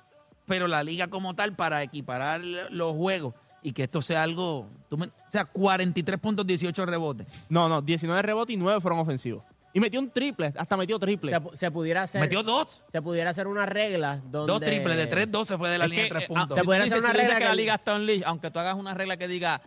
Pero 0.46 0.67
la 0.67 0.84
liga 0.84 1.07
como 1.07 1.34
tal, 1.34 1.55
para 1.55 1.81
equiparar 1.84 2.41
los 2.41 2.96
juegos 2.96 3.34
y 3.62 3.72
que 3.74 3.84
esto 3.84 4.01
sea 4.01 4.24
algo. 4.24 4.69
tú 4.89 4.98
me- 4.98 5.07
o 5.07 5.12
sea, 5.31 5.46
43 5.46 6.19
puntos, 6.19 6.46
18 6.48 6.86
rebotes. 6.86 7.27
No, 7.50 7.67
no, 7.69 7.81
19 7.81 8.22
rebotes 8.22 8.53
y 8.53 8.57
9 8.57 8.79
fueron 8.81 9.00
ofensivos. 9.00 9.43
Y 9.77 9.79
metió 9.79 10.00
un 10.00 10.10
triple, 10.10 10.51
hasta 10.57 10.75
metió 10.75 10.98
triple. 10.98 11.31
se, 11.31 11.38
pu- 11.39 11.53
se 11.55 11.69
pudiera 11.69 12.01
hacer 12.01 12.19
Metió 12.19 12.41
dos. 12.41 12.81
se 12.91 13.00
pudiera 13.00 13.29
hacer 13.29 13.46
una 13.46 13.67
regla 13.67 14.19
donde 14.25 14.51
Dos 14.51 14.60
triples 14.62 14.98
de 14.98 15.05
3, 15.05 15.31
12 15.31 15.55
fue 15.57 15.69
de 15.69 15.77
la 15.77 15.86
Es 15.86 15.91
línea 15.91 16.05
que, 16.07 16.13
de 16.15 16.19
3 16.19 16.24
eh, 16.24 16.27
puntos. 16.27 16.57
ah, 16.57 16.60
Se 16.60 16.63
pudiera 16.65 16.86
hacer 16.86 16.98
una 16.98 17.12
si 17.12 17.17
regla 17.17 17.34
que 17.36 17.39
que- 17.41 17.46
la 17.46 17.55
liga 17.55 17.75
está 17.75 17.96
en 17.96 18.05
leash, 18.07 18.24
aunque 18.25 18.50
tú 18.50 18.57
hagas 18.57 18.75
una 18.75 18.96
regla 18.96 19.17
que 19.17 19.27
diga 19.27 19.62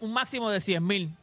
un 0.00 0.12
máximo 0.12 0.50
de 0.50 0.60
100 0.60 0.86
mil. 0.86 1.16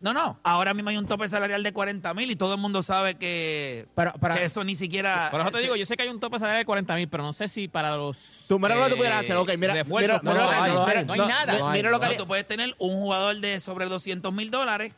No, 0.00 0.12
no. 0.12 0.40
Ahora 0.42 0.74
mismo 0.74 0.90
hay 0.90 0.96
un 0.96 1.06
tope 1.06 1.28
salarial 1.28 1.62
de 1.62 1.72
40 1.72 2.12
mil 2.14 2.28
y 2.30 2.34
todo 2.34 2.54
el 2.54 2.60
mundo 2.60 2.82
sabe 2.82 3.14
que, 3.16 3.86
Pero- 3.94 4.12
pero- 4.20 4.34
que 4.34 4.44
eso 4.46 4.64
ni 4.64 4.74
siquiera. 4.74 5.28
Por 5.30 5.42
eso 5.42 5.50
te 5.52 5.58
digo, 5.60 5.76
yo 5.76 5.86
sé 5.86 5.96
que 5.96 6.02
hay 6.02 6.08
un 6.08 6.18
tope 6.18 6.38
salarial 6.38 6.62
de 6.62 6.66
40 6.66 6.94
mil, 6.96 7.08
pero 7.08 7.22
no 7.22 7.32
sé 7.32 7.46
si 7.46 7.68
para 7.68 7.94
los. 7.96 8.46
Tú, 8.48 8.58
mira 8.58 8.74
lo 8.74 8.84
que 8.84 8.90
tú 8.92 8.96
pudieras 8.96 9.20
eh, 9.20 9.24
hacer. 9.26 9.36
Ok, 9.36 9.52
mira, 9.58 9.74
refuerzos, 9.74 10.22
mira, 10.22 10.34
no, 10.34 10.40
mira 10.40 10.44
lo 10.44 10.50
lo 10.50 10.50
que- 10.50 10.56
hay, 10.64 10.70
no 10.70 10.74
lo 10.74 10.86
hay, 10.86 11.04
no 11.04 11.12
hay 11.12 11.18
no, 11.20 11.28
nada. 11.28 11.58
no, 11.58 11.70
mira 11.70 11.90
lo 11.90 12.00
que 12.00 12.06
No, 12.06 12.12
tú 12.14 12.26
puedes 12.26 12.48
tener 12.48 12.74
un 12.78 12.90
jugador 13.00 13.36
de 13.36 13.60
sobre 13.60 13.84
200 13.86 14.32
mil 14.32 14.50
dólares, 14.50 14.92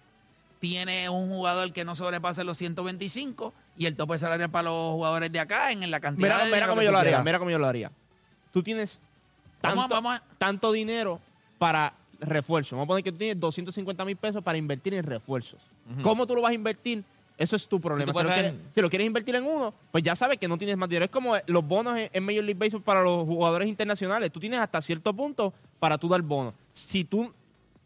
tiene 0.65 1.11
un 1.11 1.29
jugador 1.29 1.75
que 1.75 1.85
no 1.85 1.95
sobrepasa 1.95 2.43
los 2.43 2.57
125 2.57 3.53
y 3.77 3.85
el 3.85 3.97
tope 3.97 4.17
salarial 4.17 4.49
para 4.51 4.71
los 4.71 4.93
jugadores 4.95 5.31
de 5.31 5.39
acá 5.39 5.71
en 5.71 5.91
la 5.91 6.01
cantidad 6.01 6.27
Mira, 6.37 6.45
de 6.47 6.51
mira 6.53 6.67
cómo 6.69 6.81
yo 6.81 6.91
lo 6.91 6.97
haría, 6.99 7.23
mira 7.23 7.39
cómo 7.39 7.51
yo 7.51 7.59
lo 7.59 7.67
haría. 7.67 7.93
Tú 8.51 8.63
tienes 8.63 9.03
tanto, 9.61 9.77
Vamos 9.77 9.93
a- 9.93 9.95
vamos 9.95 10.15
a- 10.17 10.23
tanto 10.39 10.73
dinero 10.73 11.21
para 11.59 11.93
refuerzo. 12.19 12.77
Vamos 12.77 12.87
a 12.87 12.89
poner 12.89 13.05
que 13.05 13.13
tú 13.13 13.19
tienes 13.19 13.39
250 13.39 14.07
mil 14.07 14.17
pesos 14.17 14.43
para 14.43 14.57
invertir 14.57 14.95
en 14.95 15.05
refuerzos. 15.05 15.61
¿Cómo 16.03 16.27
tú 16.27 16.35
lo 16.35 16.41
vas 16.41 16.53
a 16.53 16.55
invertir? 16.55 17.05
Eso 17.37 17.57
es 17.57 17.69
tu 17.69 17.79
problema. 17.79 18.11
Si 18.15 18.23
lo, 18.23 18.33
quieres, 18.33 18.55
si 18.75 18.81
lo 18.81 18.89
quieres 18.89 19.07
invertir 19.07 19.35
en 19.35 19.45
uno, 19.45 19.75
pues 19.93 20.03
ya 20.03 20.17
sabes 20.17 20.39
que 20.39 20.49
no 20.49 20.57
tienes 20.57 20.79
más 20.79 20.89
dinero. 20.89 21.05
Es 21.05 21.11
como 21.11 21.35
los 21.47 21.63
bonos 21.67 21.99
en, 21.99 22.09
en 22.11 22.25
Major 22.25 22.43
League 22.43 22.59
Baseball 22.59 22.83
para 22.83 23.03
los 23.03 23.27
jugadores 23.27 23.69
internacionales. 23.69 24.33
Tú 24.33 24.41
tienes 24.41 24.61
hasta 24.61 24.81
cierto 24.81 25.13
punto 25.13 25.53
para 25.79 25.99
tú 25.99 26.09
dar 26.09 26.23
bonos. 26.23 26.55
Si 26.73 27.05
tú 27.05 27.35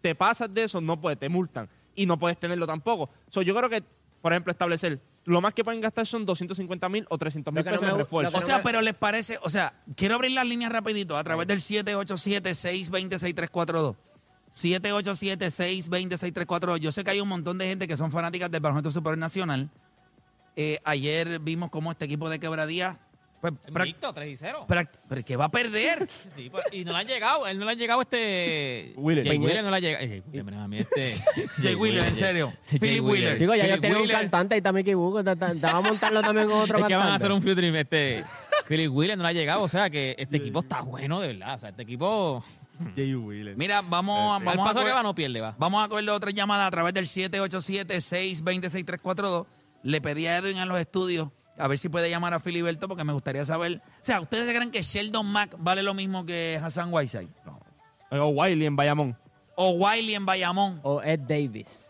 te 0.00 0.14
pasas 0.14 0.52
de 0.54 0.62
eso, 0.62 0.80
no 0.80 1.00
puedes, 1.00 1.18
te 1.18 1.28
multan. 1.28 1.68
Y 2.00 2.06
no 2.06 2.18
puedes 2.18 2.38
tenerlo 2.38 2.66
tampoco. 2.66 3.10
So, 3.28 3.42
yo 3.42 3.54
creo 3.54 3.68
que, 3.68 3.82
por 4.22 4.32
ejemplo, 4.32 4.50
establecer 4.52 5.00
lo 5.24 5.40
más 5.42 5.52
que 5.52 5.62
pueden 5.64 5.80
gastar 5.82 6.06
son 6.06 6.24
250 6.24 6.88
mil 6.88 7.04
o 7.10 7.18
300 7.18 7.52
mil 7.52 7.62
no 7.64 7.70
pesos 7.70 7.82
en 7.82 7.88
me 7.88 7.94
gu- 7.94 7.98
refuerzo. 7.98 8.38
O 8.38 8.40
sea, 8.40 8.58
me- 8.58 8.62
pero 8.62 8.80
les 8.80 8.94
parece, 8.94 9.38
o 9.42 9.50
sea, 9.50 9.74
quiero 9.96 10.14
abrir 10.14 10.30
las 10.32 10.46
líneas 10.46 10.72
rapidito 10.72 11.16
a 11.16 11.24
través 11.24 11.46
del 11.46 11.60
787-620-6342. 11.60 13.96
787-620-6342. 14.54 16.78
Yo 16.80 16.92
sé 16.92 17.04
que 17.04 17.10
hay 17.10 17.20
un 17.20 17.28
montón 17.28 17.58
de 17.58 17.66
gente 17.66 17.86
que 17.88 17.96
son 17.96 18.10
fanáticas 18.10 18.50
del 18.50 18.60
Baloncesto 18.60 18.90
Superior 18.90 19.18
Nacional. 19.18 19.70
Eh, 20.56 20.80
ayer 20.84 21.38
vimos 21.38 21.70
cómo 21.70 21.92
este 21.92 22.06
equipo 22.06 22.28
de 22.30 22.40
quebradía, 22.40 22.98
Invicto, 23.68 24.12
3 24.12 24.28
y 24.32 24.36
0. 24.36 24.66
prac- 24.68 24.90
pero 25.08 25.24
que 25.24 25.36
va 25.36 25.46
a 25.46 25.50
perder. 25.50 26.08
Sí, 26.36 26.50
pues, 26.50 26.64
y 26.72 26.84
no 26.84 26.92
le 26.92 26.98
han 26.98 27.06
llegado, 27.06 27.46
él 27.46 27.58
no 27.58 27.64
le 27.64 27.70
han 27.72 27.78
llegado 27.78 28.02
este. 28.02 28.92
Wheeler. 28.96 29.26
Jay. 29.26 29.38
Wheeler 29.38 29.64
no 29.64 29.70
le 29.70 29.76
ha 29.76 29.80
llegado. 29.80 30.04
eh, 30.04 30.08
Jay 30.08 30.20
Wheeler, 30.26 30.44
mira, 30.44 30.64
a 30.64 30.68
mí 30.68 30.78
este. 30.78 31.12
Jay 31.62 31.74
Wheeler, 31.74 32.06
en 32.08 32.14
serio. 32.14 32.52
Jay 32.68 32.78
Philip 32.78 33.04
Wheeler. 33.04 33.04
Wheeler. 33.04 33.38
Chicos, 33.38 33.56
ya 33.56 33.62
Philip 33.62 33.72
ellos 33.74 33.80
tienen 33.80 33.96
un 33.98 34.02
Wheeler. 34.02 34.20
cantante 34.20 34.56
y 34.56 34.62
también 34.62 34.86
Kibuko. 34.86 35.24
Te, 35.24 35.36
te- 35.36 35.54
te 35.54 35.66
va 35.66 35.76
a 35.76 35.80
montarlo 35.80 36.20
también 36.22 36.48
con 36.48 36.58
otro 36.60 36.78
Es 36.78 36.86
que 36.86 36.94
van 36.94 37.02
a 37.02 37.06
cantante. 37.10 37.24
hacer 37.26 37.32
un 37.32 37.42
field. 37.42 37.76
Este, 37.76 38.24
Philip 38.66 38.92
Wheeler 38.92 39.16
no 39.16 39.22
le 39.24 39.30
ha 39.30 39.32
llegado. 39.32 39.62
O 39.62 39.68
sea 39.68 39.88
que 39.90 40.14
este 40.18 40.36
equipo 40.38 40.60
está 40.60 40.80
bueno, 40.82 41.20
de 41.20 41.28
verdad. 41.28 41.54
O 41.54 41.58
sea, 41.58 41.68
este 41.70 41.82
equipo. 41.82 42.44
Mira, 43.56 43.82
vamos, 43.82 44.38
Al 44.38 44.44
vamos, 44.44 44.64
a 44.64 44.68
paso 44.72 44.84
que 44.84 44.90
coger- 44.92 44.96
va, 44.96 45.02
no 45.02 45.12
pierde, 45.14 45.40
va. 45.40 45.54
vamos 45.58 45.84
a 45.84 45.88
cogerle 45.88 46.10
otra 46.12 46.30
llamada 46.30 46.66
a 46.66 46.70
través 46.70 46.94
del 46.94 47.06
787-620-6342. 47.06 49.46
Le 49.82 50.00
pedí 50.00 50.26
a 50.26 50.36
Edwin 50.38 50.58
a 50.58 50.66
los 50.66 50.78
estudios 50.80 51.28
a 51.58 51.68
ver 51.68 51.78
si 51.78 51.88
puede 51.88 52.08
llamar 52.10 52.34
a 52.34 52.40
Filiberto 52.40 52.88
porque 52.88 53.04
me 53.04 53.12
gustaría 53.12 53.44
saber. 53.44 53.80
O 53.86 54.04
sea, 54.04 54.20
¿ustedes 54.20 54.48
creen 54.54 54.70
que 54.70 54.82
Sheldon 54.82 55.26
Mack 55.26 55.56
vale 55.58 55.82
lo 55.82 55.94
mismo 55.94 56.24
que 56.24 56.60
Hassan 56.62 56.92
Whiteside? 56.92 57.28
O 58.10 58.28
Wiley 58.28 58.66
en 58.66 58.76
Bayamón. 58.76 59.16
O 59.56 59.70
Wiley 59.70 60.14
en 60.14 60.24
Bayamón. 60.26 60.80
O 60.82 61.02
Ed 61.02 61.20
Davis. 61.20 61.88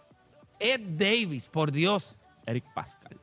Ed 0.59 0.81
Davis, 0.97 1.49
por 1.49 1.71
Dios. 1.71 2.17
Eric 2.47 2.65
Pascal. 2.75 3.17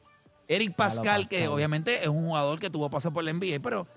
Eric 0.48 0.76
Pascal, 0.76 1.04
Pascal. 1.24 1.28
que 1.28 1.48
obviamente 1.48 2.04
es 2.04 2.08
un 2.08 2.26
jugador 2.28 2.60
que 2.60 2.70
tuvo 2.70 2.90
paso 2.90 3.12
por 3.12 3.24
la 3.24 3.32
NBA, 3.34 3.60
pero 3.62 3.88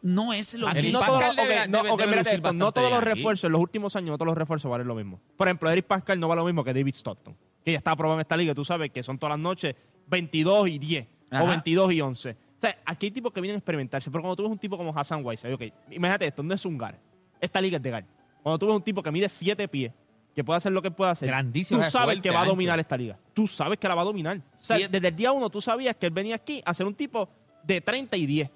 no 0.00 0.32
es 0.32 0.54
lo 0.54 0.68
Aquí 0.68 0.80
que 0.82 0.92
no, 0.92 1.00
Pascal 1.00 1.36
debe- 1.36 1.68
no, 1.68 1.82
debe- 1.82 2.24
debe 2.24 2.52
no 2.54 2.72
todos 2.72 2.90
los 2.90 3.00
aquí. 3.00 3.08
refuerzos, 3.10 3.44
en 3.44 3.52
los 3.52 3.60
últimos 3.60 3.94
años, 3.96 4.10
no 4.10 4.18
todos 4.18 4.28
los 4.28 4.38
refuerzos 4.38 4.70
valen 4.70 4.86
lo 4.88 4.94
mismo. 4.94 5.20
Por 5.36 5.48
ejemplo, 5.48 5.70
Eric 5.70 5.86
Pascal 5.86 6.18
no 6.18 6.28
vale 6.28 6.40
lo 6.40 6.46
mismo 6.46 6.64
que 6.64 6.72
David 6.72 6.94
Stockton, 6.94 7.36
que 7.64 7.72
ya 7.72 7.78
está 7.78 7.92
aprobado 7.92 8.18
en 8.18 8.22
esta 8.22 8.36
liga. 8.36 8.54
Tú 8.54 8.64
sabes 8.64 8.90
que 8.90 9.02
son 9.02 9.18
todas 9.18 9.32
las 9.36 9.42
noches 9.42 9.74
22 10.06 10.68
y 10.68 10.78
10. 10.78 11.06
Ajá. 11.32 11.42
o 11.44 11.48
22 11.48 11.92
y 11.92 12.00
11. 12.00 12.30
O 12.30 12.36
sea, 12.60 12.78
aquí 12.84 13.06
hay 13.06 13.12
tipos 13.12 13.32
que 13.32 13.40
vienen 13.40 13.56
a 13.56 13.58
experimentarse, 13.58 14.08
pero 14.10 14.22
cuando 14.22 14.36
tú 14.36 14.42
ves 14.44 14.52
un 14.52 14.58
tipo 14.58 14.76
como 14.78 14.96
Hassan 14.96 15.24
Whiteside, 15.24 15.54
ok, 15.54 15.62
imagínate 15.90 16.26
esto, 16.28 16.42
no 16.44 16.54
es 16.54 16.64
un 16.64 16.78
gar. 16.78 16.96
Esta 17.40 17.60
liga 17.60 17.78
es 17.78 17.82
de 17.82 17.90
gar. 17.90 18.04
Cuando 18.42 18.58
tú 18.58 18.66
ves 18.66 18.76
un 18.76 18.82
tipo 18.82 19.02
que 19.02 19.10
mide 19.10 19.28
7 19.28 19.66
pies, 19.66 19.92
que 20.34 20.42
puede 20.44 20.56
hacer 20.58 20.72
lo 20.72 20.80
que 20.80 20.90
puede 20.90 21.10
hacer, 21.10 21.28
Grandísimo, 21.28 21.80
tú 21.80 21.86
es 21.86 21.92
sabes 21.92 22.06
fuerte, 22.06 22.22
que 22.22 22.30
va 22.34 22.42
a 22.42 22.46
dominar 22.46 22.78
esta 22.80 22.96
liga. 22.96 23.18
Tú 23.34 23.46
sabes 23.48 23.78
que 23.78 23.86
la 23.88 23.94
va 23.94 24.02
a 24.02 24.04
dominar. 24.04 24.38
O 24.38 24.42
sea, 24.56 24.76
Siete- 24.76 24.92
desde 24.92 25.08
el 25.08 25.16
día 25.16 25.32
uno 25.32 25.50
tú 25.50 25.60
sabías 25.60 25.96
que 25.96 26.06
él 26.06 26.12
venía 26.12 26.36
aquí 26.36 26.62
a 26.64 26.72
ser 26.72 26.86
un 26.86 26.94
tipo 26.94 27.28
de 27.64 27.80
30 27.80 28.16
y 28.16 28.26
10. 28.26 28.50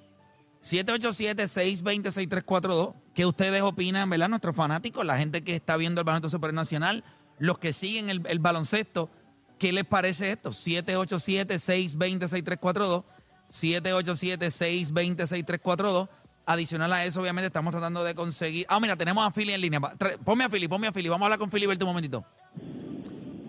787-620-6342. 0.63 2.95
¿Qué 3.15 3.27
ustedes 3.27 3.63
opinan, 3.63 4.09
verdad? 4.11 4.29
Nuestros 4.29 4.55
fanáticos, 4.57 5.05
la 5.05 5.19
gente 5.19 5.43
que 5.43 5.55
está 5.55 5.77
viendo 5.77 6.01
el 6.01 6.05
baloncesto 6.05 6.31
supernacional, 6.31 7.05
los 7.39 7.59
que 7.59 7.73
siguen 7.73 8.11
el, 8.11 8.23
el 8.27 8.39
baloncesto, 8.39 9.11
¿qué 9.59 9.73
les 9.73 9.85
parece 9.85 10.31
esto? 10.33 10.51
787-620-6342. 10.51 13.05
787-620-6342. 13.51 16.09
Adicional 16.49 16.93
a 16.93 17.05
eso, 17.05 17.21
obviamente, 17.21 17.49
estamos 17.49 17.73
tratando 17.73 18.05
de 18.05 18.15
conseguir. 18.15 18.67
Ah, 18.69 18.79
mira, 18.79 18.95
tenemos 18.97 19.27
a 19.27 19.33
Philly 19.33 19.53
en 19.53 19.61
línea. 19.61 19.81
Ponme 20.25 20.45
a 20.45 20.49
Philly, 20.49 20.69
ponme 20.69 20.87
a 20.87 20.93
Philly. 20.93 21.09
Vamos 21.09 21.25
a 21.25 21.27
hablar 21.27 21.41
con 21.41 21.51
Philly, 21.51 21.67
verte 21.67 21.83
un 21.85 21.91
momentito. 21.91 22.25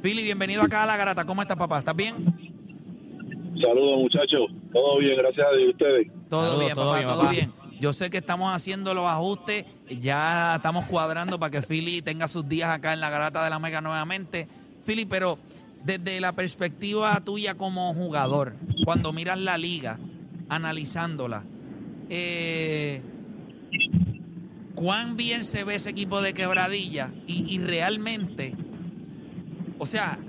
Philly, 0.02 0.24
bienvenido 0.24 0.64
acá 0.64 0.82
a 0.84 0.88
La 0.88 0.98
Garata. 0.98 1.26
¿Cómo 1.26 1.42
estás, 1.42 1.58
papá? 1.58 1.80
¿Estás 1.80 1.96
bien? 1.96 2.16
Saludos 3.62 3.98
muchachos, 3.98 4.42
todo 4.72 5.00
bien, 5.00 5.18
gracias 5.18 5.48
a 5.48 5.52
Dios, 5.58 5.72
ustedes. 5.72 6.08
Todo 6.30 6.44
Saludos, 6.44 6.60
bien, 6.60 6.76
todo 6.76 6.86
papá, 6.86 6.98
bien, 6.98 7.08
todo 7.08 7.20
papá. 7.22 7.32
bien. 7.32 7.52
Yo 7.80 7.92
sé 7.94 8.10
que 8.12 8.18
estamos 8.18 8.54
haciendo 8.56 8.94
los 8.94 9.08
ajustes, 9.08 9.66
ya 9.90 10.56
estamos 10.58 10.86
cuadrando 10.86 11.40
para 11.40 11.50
que 11.52 11.62
Philly 11.62 12.02
tenga 12.04 12.28
sus 12.28 12.48
días 12.48 12.70
acá 12.70 12.94
en 12.94 13.00
la 13.00 13.10
garata 13.10 13.44
de 13.44 13.50
la 13.50 13.58
Mega 13.60 13.82
nuevamente. 13.82 14.48
Philly, 14.86 15.06
pero 15.06 15.40
desde 15.84 16.20
la 16.20 16.34
perspectiva 16.34 17.20
tuya 17.24 17.56
como 17.56 17.94
jugador, 17.94 18.54
cuando 18.86 19.14
miras 19.14 19.40
la 19.40 19.58
liga, 19.58 20.00
analizándola, 20.50 21.44
eh, 22.10 23.02
¿cuán 24.76 25.18
bien 25.18 25.44
se 25.44 25.64
ve 25.64 25.76
ese 25.76 25.90
equipo 25.90 26.22
de 26.22 26.34
quebradilla? 26.34 27.12
Y, 27.26 27.46
y 27.54 27.60
realmente, 27.60 28.54
o 29.78 29.86
sea, 29.86 30.20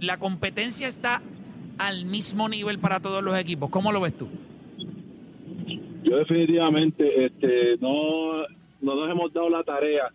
la 0.00 0.18
competencia 0.18 0.88
está 0.88 1.22
al 1.78 2.04
mismo 2.04 2.48
nivel 2.48 2.78
para 2.78 3.00
todos 3.00 3.22
los 3.22 3.36
equipos. 3.36 3.70
¿Cómo 3.70 3.92
lo 3.92 4.00
ves 4.00 4.16
tú? 4.16 4.28
Yo 6.02 6.18
definitivamente 6.18 7.24
este, 7.24 7.76
no, 7.80 8.42
no 8.80 8.94
nos 8.94 9.10
hemos 9.10 9.32
dado 9.32 9.48
la 9.48 9.62
tarea 9.64 10.12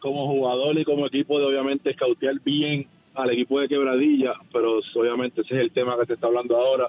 como 0.00 0.26
jugador 0.26 0.78
y 0.78 0.84
como 0.84 1.06
equipo 1.06 1.38
de 1.38 1.46
obviamente 1.46 1.90
escautear 1.90 2.40
bien 2.44 2.86
al 3.18 3.30
equipo 3.30 3.60
de 3.60 3.68
quebradilla, 3.68 4.34
pero 4.52 4.80
obviamente 4.94 5.40
ese 5.40 5.56
es 5.56 5.60
el 5.60 5.72
tema 5.72 5.98
que 5.98 6.06
se 6.06 6.14
está 6.14 6.28
hablando 6.28 6.56
ahora. 6.56 6.88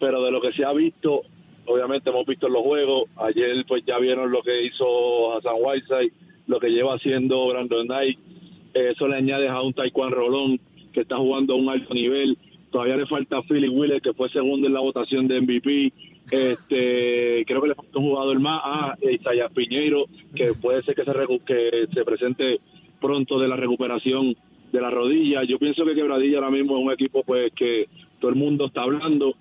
Pero 0.00 0.22
de 0.24 0.30
lo 0.32 0.40
que 0.40 0.52
se 0.52 0.64
ha 0.64 0.72
visto, 0.72 1.22
obviamente 1.66 2.10
hemos 2.10 2.26
visto 2.26 2.48
en 2.48 2.52
los 2.54 2.62
juegos, 2.62 3.04
ayer 3.16 3.64
pues 3.66 3.84
ya 3.86 3.98
vieron 3.98 4.30
lo 4.30 4.42
que 4.42 4.64
hizo 4.64 5.36
Hassan 5.36 5.54
Whiteside, 5.60 6.12
lo 6.48 6.58
que 6.58 6.70
lleva 6.70 6.94
haciendo 6.94 7.46
Brandon 7.46 7.86
Knight, 7.86 8.18
eso 8.74 9.06
le 9.06 9.16
añades 9.16 9.50
a 9.50 9.62
un 9.62 9.72
Taekwondo 9.72 10.16
Rolón 10.16 10.60
que 10.92 11.02
está 11.02 11.16
jugando 11.16 11.54
a 11.54 11.56
un 11.56 11.68
alto 11.68 11.94
nivel, 11.94 12.36
todavía 12.72 12.96
le 12.96 13.06
falta 13.06 13.38
a 13.38 13.42
Philip 13.42 13.72
Wheeler 13.72 14.02
que 14.02 14.14
fue 14.14 14.28
segundo 14.30 14.66
en 14.66 14.74
la 14.74 14.80
votación 14.80 15.28
de 15.28 15.40
MVP, 15.40 15.92
este 16.30 17.44
creo 17.46 17.62
que 17.62 17.68
le 17.68 17.74
falta 17.74 17.98
un 17.98 18.04
jugador 18.10 18.38
más. 18.40 18.60
A 18.62 18.98
Isaiah 19.00 19.48
Piñeiro 19.48 20.06
que 20.34 20.52
puede 20.54 20.82
ser 20.82 20.94
que 20.94 21.04
se 21.04 21.12
que 21.46 21.86
se 21.94 22.04
presente 22.04 22.60
pronto 23.00 23.38
de 23.38 23.48
la 23.48 23.56
recuperación 23.56 24.36
de 24.72 24.80
la 24.80 24.90
rodilla. 24.90 25.44
Yo 25.44 25.58
pienso 25.58 25.84
que 25.84 25.94
Quebradilla 25.94 26.38
ahora 26.38 26.50
mismo 26.50 26.76
es 26.76 26.84
un 26.84 26.92
equipo 26.92 27.22
pues 27.24 27.52
que 27.54 27.88
todo 28.20 28.30
el 28.30 28.36
mundo 28.36 28.66
está 28.66 28.82
hablando. 28.82 29.34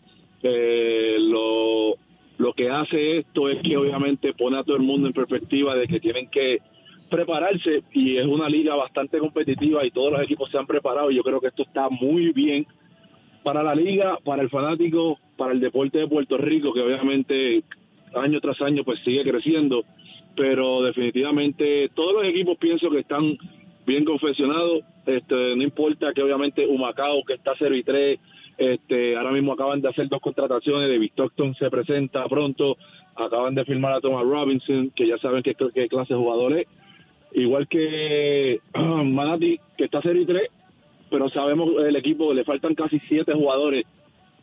Eh, 0.43 1.17
lo 1.19 1.95
lo 2.37 2.53
que 2.53 2.69
hace 2.69 3.17
esto 3.17 3.49
es 3.49 3.61
que 3.63 3.77
obviamente 3.77 4.33
pone 4.33 4.59
a 4.59 4.63
todo 4.63 4.75
el 4.75 4.83
mundo 4.83 5.07
en 5.07 5.13
perspectiva 5.13 5.75
de 5.75 5.87
que 5.87 5.99
tienen 5.99 6.29
que 6.29 6.59
prepararse 7.09 7.83
y 7.93 8.17
es 8.17 8.25
una 8.25 8.47
liga 8.47 8.75
bastante 8.75 9.17
competitiva 9.17 9.85
y 9.85 9.91
todos 9.91 10.11
los 10.11 10.21
equipos 10.21 10.51
se 10.51 10.57
han 10.57 10.67
preparado 10.67 11.09
yo 11.09 11.23
creo 11.23 11.39
que 11.39 11.47
esto 11.47 11.63
está 11.63 11.89
muy 11.89 12.31
bien 12.33 12.67
para 13.43 13.63
la 13.63 13.73
liga, 13.73 14.17
para 14.23 14.43
el 14.43 14.49
fanático, 14.49 15.17
para 15.37 15.53
el 15.53 15.61
deporte 15.61 15.99
de 15.99 16.07
Puerto 16.07 16.37
Rico, 16.37 16.73
que 16.73 16.81
obviamente 16.81 17.63
año 18.13 18.41
tras 18.41 18.61
año 18.61 18.83
pues 18.83 18.99
sigue 19.05 19.23
creciendo, 19.23 19.83
pero 20.35 20.83
definitivamente 20.83 21.89
todos 21.95 22.13
los 22.13 22.25
equipos 22.25 22.57
pienso 22.57 22.89
que 22.89 22.99
están 22.99 23.37
bien 23.85 24.03
confeccionados, 24.03 24.81
este, 25.07 25.55
no 25.55 25.63
importa 25.63 26.13
que 26.13 26.21
obviamente 26.21 26.67
Humacao 26.67 27.23
que 27.25 27.33
está 27.33 27.53
0 27.57 27.75
y 27.75 27.83
3, 27.83 28.19
este, 28.57 29.15
ahora 29.15 29.31
mismo 29.31 29.53
acaban 29.53 29.81
de 29.81 29.89
hacer 29.89 30.07
dos 30.09 30.19
contrataciones, 30.19 30.89
David 30.89 31.11
Stockton 31.11 31.55
se 31.55 31.69
presenta 31.69 32.27
pronto, 32.27 32.77
acaban 33.15 33.55
de 33.55 33.65
firmar 33.65 33.93
a 33.93 34.01
Thomas 34.01 34.23
Robinson, 34.23 34.91
que 34.95 35.07
ya 35.07 35.17
saben 35.17 35.43
qué, 35.43 35.55
clase 35.55 36.13
de 36.13 36.19
jugador 36.19 36.57
es, 36.57 36.67
igual 37.33 37.67
que 37.67 38.59
Manati, 38.73 39.59
que 39.77 39.85
está 39.85 39.99
0 40.03 40.19
y 40.19 40.25
3, 40.25 40.41
pero 41.09 41.29
sabemos 41.29 41.69
el 41.85 41.95
equipo 41.95 42.33
le 42.33 42.43
faltan 42.43 42.75
casi 42.75 42.99
siete 43.07 43.33
jugadores 43.33 43.85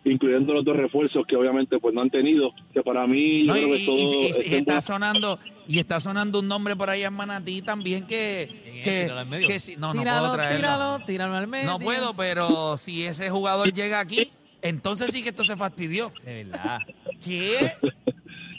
incluyendo 0.04 0.52
los 0.52 0.64
dos 0.64 0.76
refuerzos 0.76 1.26
que 1.26 1.34
obviamente 1.36 1.78
pues 1.78 1.94
no 1.94 2.02
han 2.02 2.10
tenido 2.10 2.52
que 2.72 2.82
para 2.82 3.06
mí 3.06 3.46
yo 3.46 3.56
y, 3.56 3.60
creo 3.62 3.72
que 3.74 3.82
y- 3.82 3.86
todo 3.86 3.96
y- 3.96 4.00
y- 4.48 4.52
y 4.52 4.54
está 4.56 4.80
sonando 4.80 5.38
y 5.66 5.78
está 5.78 5.98
sonando 6.00 6.40
un 6.40 6.48
nombre 6.48 6.76
por 6.76 6.90
ahí 6.90 7.04
en 7.04 7.12
Manatí 7.14 7.62
también 7.62 8.06
que 8.06 8.82
que, 8.84 9.58
si- 9.60 9.76
no 9.76 9.94
no 9.94 10.02
puedo 10.02 10.32
traerlo 10.34 10.56
tíralo, 10.58 10.98
tíralo 11.06 11.34
al 11.36 11.46
medio. 11.46 11.66
no 11.66 11.78
puedo 11.78 12.14
pero 12.14 12.76
si 12.76 13.04
ese 13.04 13.30
jugador 13.30 13.72
llega 13.72 13.98
aquí 14.00 14.30
entonces 14.60 15.10
sí 15.12 15.22
que 15.22 15.30
esto 15.30 15.44
se 15.44 15.56
fastidió 15.56 16.12
De 16.24 16.44
verdad. 16.44 16.80
¿qué? 17.24 17.72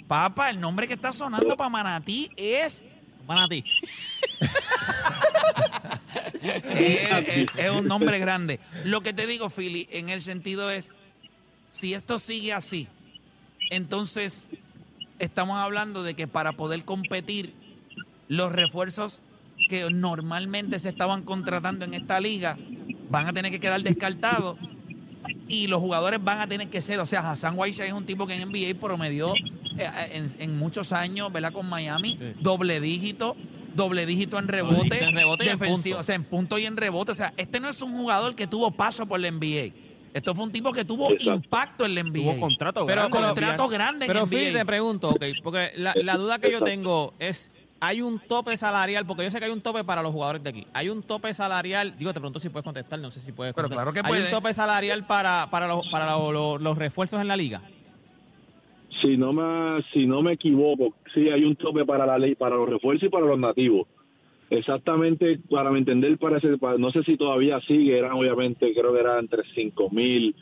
Papa 0.07 0.49
el 0.49 0.59
nombre 0.59 0.87
que 0.87 0.93
está 0.93 1.13
sonando 1.13 1.55
para 1.55 1.69
Manatí 1.69 2.29
es 2.37 2.83
Manatí. 3.27 3.63
es, 6.43 7.27
es- 7.27 7.45
es 7.57 7.69
un 7.71 7.87
nombre 7.87 8.19
grande. 8.19 8.59
Lo 8.83 9.01
que 9.01 9.13
te 9.13 9.25
digo, 9.25 9.49
Philly, 9.49 9.87
en 9.91 10.09
el 10.09 10.21
sentido 10.21 10.69
es, 10.69 10.91
si 11.75 11.93
esto 11.93 12.19
sigue 12.19 12.53
así, 12.53 12.87
entonces 13.69 14.47
estamos 15.19 15.57
hablando 15.57 16.03
de 16.03 16.13
que 16.13 16.25
para 16.25 16.53
poder 16.53 16.85
competir, 16.85 17.53
los 18.29 18.49
refuerzos 18.53 19.21
que 19.67 19.89
normalmente 19.91 20.79
se 20.79 20.87
estaban 20.87 21.23
contratando 21.23 21.83
en 21.83 21.93
esta 21.93 22.21
liga 22.21 22.57
van 23.09 23.27
a 23.27 23.33
tener 23.33 23.51
que 23.51 23.59
quedar 23.59 23.83
descartados 23.83 24.57
y 25.49 25.67
los 25.67 25.81
jugadores 25.81 26.23
van 26.23 26.39
a 26.39 26.47
tener 26.47 26.69
que 26.69 26.81
ser, 26.81 26.99
o 26.99 27.05
sea, 27.05 27.29
Hassan 27.29 27.59
Whiteside 27.59 27.87
es 27.87 27.93
un 27.93 28.05
tipo 28.05 28.25
que 28.25 28.35
en 28.35 28.49
NBA 28.49 28.79
promedió 28.79 29.35
eh, 29.35 29.89
en, 30.13 30.33
en 30.39 30.57
muchos 30.57 30.93
años, 30.93 31.29
¿verdad? 31.33 31.51
Con 31.51 31.67
Miami, 31.67 32.17
doble 32.39 32.79
dígito, 32.79 33.35
doble 33.75 34.05
dígito 34.05 34.39
en 34.39 34.47
rebote, 34.47 35.03
en 35.03 35.13
rebote 35.13 35.45
y 35.45 35.49
en 35.49 35.59
punto. 35.59 35.97
o 35.97 36.03
sea, 36.03 36.15
en 36.15 36.23
punto 36.23 36.57
y 36.57 36.65
en 36.65 36.77
rebote, 36.77 37.11
o 37.11 37.15
sea, 37.15 37.33
este 37.35 37.59
no 37.59 37.67
es 37.67 37.81
un 37.81 37.91
jugador 37.97 38.33
que 38.33 38.47
tuvo 38.47 38.71
paso 38.71 39.05
por 39.05 39.19
la 39.19 39.29
NBA. 39.29 39.84
Esto 40.15 40.33
fue 40.33 40.45
un 40.45 40.51
tipo 40.53 40.71
que 40.71 40.85
tuvo 40.85 41.11
Exacto. 41.11 41.33
impacto 41.33 41.85
en 41.85 41.93
la 41.93 42.01
NBA. 42.03 42.13
Tuvo 42.35 42.39
contrato 42.39 42.85
Pero 42.85 43.01
grande. 43.01 43.17
con- 43.17 43.25
contrato 43.27 43.67
grande 43.67 44.05
en 44.05 44.07
Pero 44.13 44.25
NBA. 44.25 44.29
Phil, 44.39 44.53
te 44.53 44.65
pregunto, 44.65 45.13
porque 45.43 45.71
la, 45.75 45.93
la 46.01 46.15
duda 46.15 46.39
que 46.39 46.49
yo 46.53 46.61
tengo 46.61 47.13
es, 47.19 47.51
¿hay 47.81 48.01
un 48.01 48.19
tope 48.19 48.55
salarial? 48.55 49.05
Porque 49.05 49.25
yo 49.25 49.29
sé 49.31 49.39
que 49.39 49.45
hay 49.45 49.51
un 49.51 49.59
tope 49.59 49.83
para 49.83 50.01
los 50.01 50.13
jugadores 50.13 50.41
de 50.41 50.51
aquí. 50.51 50.67
¿Hay 50.73 50.87
un 50.87 51.03
tope 51.03 51.33
salarial? 51.33 51.97
Digo, 51.97 52.13
te 52.13 52.21
pregunto 52.21 52.39
si 52.39 52.47
puedes 52.47 52.63
contestar, 52.63 52.97
no 52.99 53.11
sé 53.11 53.19
si 53.19 53.33
puedes 53.33 53.53
Pero 53.53 53.67
contestar. 53.67 53.83
claro 53.83 53.93
que 53.93 53.99
¿Hay 54.07 54.09
puede. 54.21 54.23
un 54.23 54.31
tope 54.31 54.53
salarial 54.53 55.05
para, 55.05 55.49
para, 55.51 55.67
los, 55.67 55.85
para 55.91 56.09
los, 56.11 56.31
los- 56.31 56.61
los 56.61 56.77
refuerzos 56.77 57.19
en 57.19 57.27
la 57.27 57.35
liga? 57.35 57.61
si 59.01 59.17
no 59.17 59.33
me 59.33 59.83
si 59.93 60.05
no 60.05 60.21
me 60.21 60.31
equivoco 60.33 60.93
sí 61.13 61.29
hay 61.29 61.43
un 61.43 61.57
tope 61.57 61.83
para 61.85 62.05
la 62.05 62.17
ley 62.17 62.33
para 62.33 62.55
los 62.55 62.67
refuerzos 62.69 63.03
y 63.05 63.09
para 63.09 63.25
los 63.25 63.37
nativos 63.37 63.87
exactamente 64.49 65.39
para 65.49 65.71
mi 65.71 65.79
entender 65.79 66.17
parece 66.17 66.57
para- 66.57 66.77
no 66.77 66.91
sé 66.91 67.03
si 67.03 67.17
todavía 67.17 67.59
sigue 67.67 67.97
eran 67.97 68.13
obviamente 68.13 68.73
creo 68.73 68.93
que 68.93 68.99
eran 68.99 69.19
entre 69.19 69.43
cinco 69.53 69.89
mil 69.89 70.35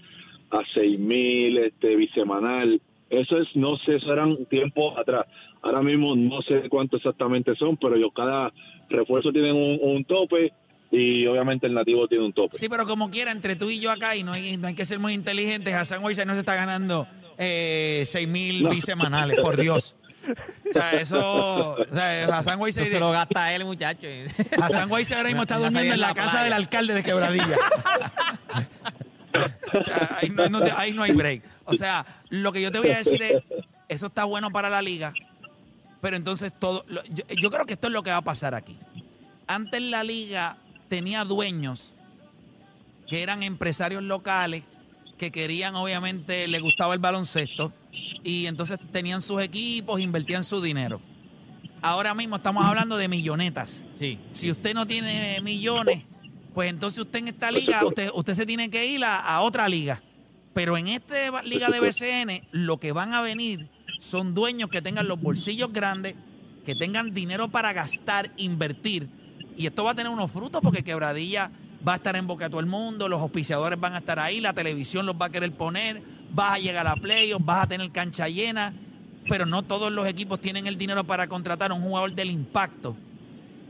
a 0.52 0.60
seis 0.74 1.00
mil 1.00 1.58
este 1.58 1.96
bisemanal 1.96 2.82
eso 3.10 3.38
es 3.38 3.48
no 3.56 3.78
sé 3.78 3.96
eso 3.96 4.12
eran 4.12 4.46
tiempos 4.46 4.98
atrás 4.98 5.26
ahora 5.62 5.82
mismo 5.82 6.16
no 6.16 6.42
sé 6.42 6.68
cuánto 6.70 6.98
exactamente 6.98 7.56
son 7.56 7.78
pero 7.78 7.98
yo 7.98 8.12
cada 8.12 8.52
refuerzo 8.90 9.32
tiene 9.32 9.52
un, 9.54 9.80
un 9.82 10.04
tope 10.06 10.52
y 10.92 11.26
obviamente 11.26 11.66
el 11.66 11.74
nativo 11.74 12.08
tiene 12.08 12.26
un 12.26 12.34
tope 12.34 12.56
Sí, 12.58 12.70
pero 12.70 12.86
como 12.86 13.10
quiera, 13.10 13.32
entre 13.32 13.56
tú 13.56 13.72
y 13.72 13.80
yo 13.80 13.90
acá, 13.90 14.16
y 14.16 14.22
no 14.24 14.32
hay, 14.34 14.58
no 14.58 14.68
hay 14.68 14.76
que 14.76 14.86
ser 14.86 15.00
muy 15.00 15.14
inteligentes, 15.14 15.74
Hassan 15.74 16.04
Whiteside 16.04 16.28
no 16.28 16.34
se 16.34 16.42
está 16.42 16.54
ganando 16.54 17.08
eh, 17.40 18.04
6 18.06 18.28
mil 18.28 18.62
No. 18.62 18.70
bisemanales, 18.70 19.40
por 19.40 19.58
Dios. 19.58 19.96
O 20.70 20.74
sea, 20.74 20.92
eso... 20.94 21.72
O 21.76 21.94
sea, 21.94 22.26
Hassan 22.38 22.54
Eso 22.56 22.64
Whiteside... 22.64 22.92
se 22.92 23.00
lo 23.00 23.12
gasta 23.12 23.54
él, 23.54 23.66
muchacho. 23.66 24.08
Hassan 24.62 24.92
Whiteside 24.92 25.18
ahora 25.18 25.30
mismo 25.30 25.42
está 25.44 25.58
durmiendo 25.58 25.94
en 25.94 26.00
la 26.00 26.14
casa 26.14 26.32
playa. 26.32 26.44
del 26.46 26.54
alcalde 26.54 26.94
de 26.94 27.04
Quebradilla. 27.04 27.58
O 29.74 29.84
sea, 29.84 30.18
ahí, 30.22 30.30
no, 30.30 30.48
no 30.50 30.62
te- 30.62 30.72
ahí 30.72 30.92
no 30.94 31.04
hay 31.04 31.12
break. 31.12 31.42
O 31.66 31.74
sea, 31.74 32.06
lo 32.30 32.52
que 32.54 32.62
yo 32.62 32.72
te 32.72 32.80
voy 32.80 32.92
a 32.92 33.00
decir 33.00 33.22
es, 33.22 33.44
eso 33.90 34.08
está 34.08 34.24
bueno 34.26 34.52
para 34.52 34.70
la 34.70 34.82
liga, 34.82 35.14
pero 36.02 36.16
entonces 36.16 36.54
todo... 36.58 36.86
yo, 36.88 37.24
yo 37.42 37.50
creo 37.52 37.66
que 37.66 37.74
esto 37.74 37.88
es 37.88 37.94
lo 37.94 38.04
que 38.04 38.12
va 38.12 38.18
a 38.18 38.22
pasar 38.22 38.54
aquí. 38.54 38.78
Antes 39.48 39.82
la 39.82 40.04
liga 40.04 40.58
tenía 40.88 41.26
dueños 41.26 41.94
que 43.08 43.24
eran 43.24 43.44
empresarios 43.44 44.04
locales 44.04 44.64
que 45.18 45.32
querían, 45.32 45.76
obviamente, 45.76 46.48
les 46.48 46.62
gustaba 46.62 46.94
el 46.94 47.00
baloncesto 47.00 47.74
y 48.24 48.46
entonces 48.46 48.80
tenían 48.92 49.22
sus 49.22 49.42
equipos, 49.42 50.00
invertían 50.00 50.44
su 50.44 50.62
dinero. 50.62 51.02
Ahora 51.82 52.14
mismo 52.14 52.38
estamos 52.38 52.66
hablando 52.66 52.96
de 52.98 53.08
millonetas. 53.08 53.84
Sí. 54.00 54.20
Si 54.32 54.50
usted 54.50 54.74
no 54.74 54.88
tiene 54.88 55.42
millones, 55.42 56.04
pues 56.54 56.70
entonces 56.70 57.00
usted 57.00 57.20
en 57.20 57.28
esta 57.30 57.52
liga, 57.52 57.86
usted, 57.86 58.10
usted 58.14 58.34
se 58.36 58.46
tiene 58.46 58.70
que 58.70 58.86
ir 58.86 59.04
a, 59.04 59.20
a 59.20 59.42
otra 59.42 59.68
liga. 59.68 60.02
Pero 60.54 60.78
en 60.78 60.88
esta 60.88 61.42
liga 61.42 61.70
de 61.70 61.80
BCN, 61.80 62.48
lo 62.52 62.80
que 62.80 62.92
van 62.92 63.14
a 63.14 63.22
venir 63.22 63.70
son 64.00 64.34
dueños 64.34 64.70
que 64.70 64.82
tengan 64.82 65.08
los 65.08 65.20
bolsillos 65.20 65.74
grandes, 65.74 66.16
que 66.64 66.76
tengan 66.76 67.14
dinero 67.14 67.50
para 67.50 67.74
gastar, 67.74 68.32
invertir. 68.38 69.10
Y 69.58 69.66
esto 69.66 69.84
va 69.84 69.92
a 69.92 69.96
tener 69.96 70.12
unos 70.12 70.32
frutos 70.32 70.62
porque 70.62 70.84
Quebradilla 70.84 71.52
va 71.86 71.94
a 71.94 71.96
estar 71.98 72.16
en 72.16 72.28
boca 72.28 72.46
de 72.46 72.50
todo 72.50 72.60
el 72.60 72.66
mundo, 72.66 73.10
los 73.10 73.22
auspiciadores 73.22 73.80
van 73.80 73.94
a 73.94 74.00
estar 74.00 74.20
ahí, 74.20 74.40
la 74.40 74.54
televisión 74.54 75.06
los 75.06 75.16
va 75.16 75.26
a 75.26 75.30
querer 75.30 75.52
poner, 75.52 76.02
vas 76.34 76.54
a 76.54 76.60
llegar 76.60 76.88
a 76.88 76.96
playoffs, 76.96 77.46
vas 77.46 77.64
a 77.64 77.68
tener 77.68 77.92
cancha 77.92 78.28
llena, 78.28 78.74
pero 79.30 79.46
no 79.46 79.64
todos 79.64 79.92
los 79.92 80.08
equipos 80.08 80.42
tienen 80.42 80.68
el 80.68 80.78
dinero 80.78 81.04
para 81.04 81.28
contratar 81.28 81.72
a 81.72 81.74
un 81.74 81.82
jugador 81.82 82.14
del 82.14 82.32
impacto 82.32 82.98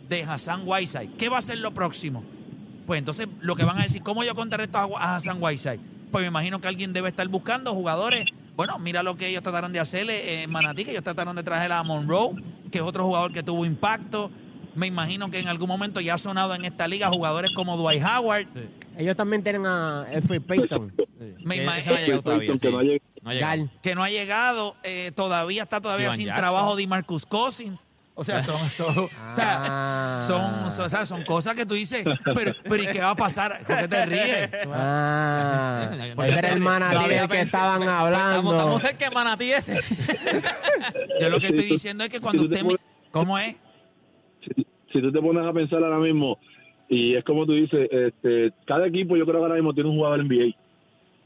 de 0.10 0.23
Hassan 0.23 0.63
Whiteside. 0.65 1.12
¿Qué 1.17 1.30
va 1.30 1.38
a 1.38 1.41
ser 1.41 1.60
lo 1.60 1.73
próximo? 1.73 2.23
Pues 2.88 2.99
entonces 2.99 3.28
lo 3.41 3.56
que 3.56 3.63
van 3.63 3.80
a 3.80 3.84
decir, 3.84 4.02
¿cómo 4.02 4.23
yo 4.23 4.36
contrarresto 4.36 4.78
a 4.78 4.84
a 4.99 5.15
Hassan 5.15 5.38
Whiteside? 5.41 5.80
Pues 6.12 6.23
me 6.23 6.28
imagino 6.28 6.60
que 6.60 6.67
alguien 6.67 6.93
debe 6.93 7.10
estar 7.10 7.28
buscando 7.28 7.73
jugadores. 7.73 8.26
Bueno, 8.56 8.78
mira 8.78 9.02
lo 9.02 9.17
que 9.17 9.28
ellos 9.28 9.41
trataron 9.41 9.73
de 9.73 9.80
hacerle 9.80 10.43
en 10.43 10.52
Manatí, 10.52 10.86
que 10.86 10.91
ellos 10.91 11.04
trataron 11.04 11.36
de 11.36 11.43
traer 11.43 11.71
a 11.71 11.82
Monroe, 11.82 12.36
que 12.71 12.80
es 12.80 12.84
otro 12.84 13.06
jugador 13.06 13.34
que 13.34 13.41
tuvo 13.41 13.65
impacto. 13.65 14.30
Me 14.75 14.88
imagino 14.88 15.29
que 15.29 15.39
en 15.39 15.47
algún 15.47 15.67
momento 15.67 15.99
ya 16.01 16.15
ha 16.15 16.17
sonado 16.17 16.55
en 16.55 16.65
esta 16.65 16.88
liga 16.88 17.09
jugadores 17.09 17.51
como 17.55 17.77
Dwight 17.77 18.03
Howard. 18.03 18.47
Ellos 18.97 19.15
también 19.15 19.43
tienen 19.43 19.65
a 19.65 20.01
Alfred 20.03 20.41
Payton. 20.41 20.93
Me 21.43 21.57
imagino 21.57 22.21
todavía, 22.21 22.51
Que 22.53 22.59
sí. 22.59 22.67
no 22.69 22.79
ha 22.79 23.33
llegado. 23.33 23.69
Que 23.81 23.95
no 23.95 24.03
ha 24.03 24.09
llegado, 24.09 24.75
eh, 24.83 25.12
todavía 25.15 25.63
está 25.63 25.79
todavía 25.81 26.12
sin 26.12 26.25
Jackson. 26.25 26.41
trabajo 26.41 26.75
de 26.75 26.88
Marcus 26.88 27.25
Cousins. 27.25 27.86
O 28.15 28.23
sea, 28.23 28.43
son, 28.43 28.69
son, 28.71 28.95
o 28.95 29.09
sea, 29.36 29.63
Ah. 29.65 30.23
son, 30.27 30.71
son- 30.71 30.86
o 30.86 30.89
sea, 30.89 31.05
son 31.05 31.23
cosas 31.23 31.55
que 31.55 31.65
tú 31.65 31.73
dices, 31.73 32.05
pero, 32.36 32.53
pero 32.63 32.83
¿y 32.83 32.88
qué 32.88 33.01
va 33.01 33.09
a 33.12 33.15
pasar? 33.15 33.63
¿Por 33.65 33.75
qué 33.77 33.88
te 33.88 34.05
ríes? 34.05 34.49
Ah, 34.71 35.89
Pues 36.15 36.29
ese 36.29 36.39
era 36.39 36.49
el 36.49 36.59
manatí 36.62 37.09
del 37.09 37.27
que 37.27 37.41
estaban 37.41 37.81
Estamos, 37.81 38.01
hablando. 38.03 38.51
estamos 38.51 38.81
cerca 38.83 39.09
de 39.09 39.15
Manatí 39.15 39.51
ese. 39.51 39.79
Yo 41.19 41.29
lo 41.29 41.39
que 41.39 41.47
estoy 41.47 41.63
diciendo 41.65 42.03
es 42.03 42.09
que 42.12 42.19
cuando 42.19 42.43
usted... 42.43 42.63
¿Cómo 43.12 43.38
es? 43.39 43.55
Si, 44.93 45.01
tú 45.01 45.12
te 45.12 45.21
pones 45.21 45.45
a 45.45 45.53
pensar 45.53 45.84
ahora 45.84 45.99
mismo, 45.99 46.39
y 46.88 47.15
es 47.15 47.23
como 47.23 47.45
tú 47.45 47.53
dices, 47.53 47.89
este, 47.91 48.51
cada 48.65 48.88
equipo 48.88 49.17
yo 49.17 49.25
creo 49.25 49.39
que 49.39 49.45
ahora 49.45 49.56
mismo 49.56 49.73
tiene 49.73 49.89
un 49.89 49.97
jugador 49.97 50.23
NBA, 50.23 50.56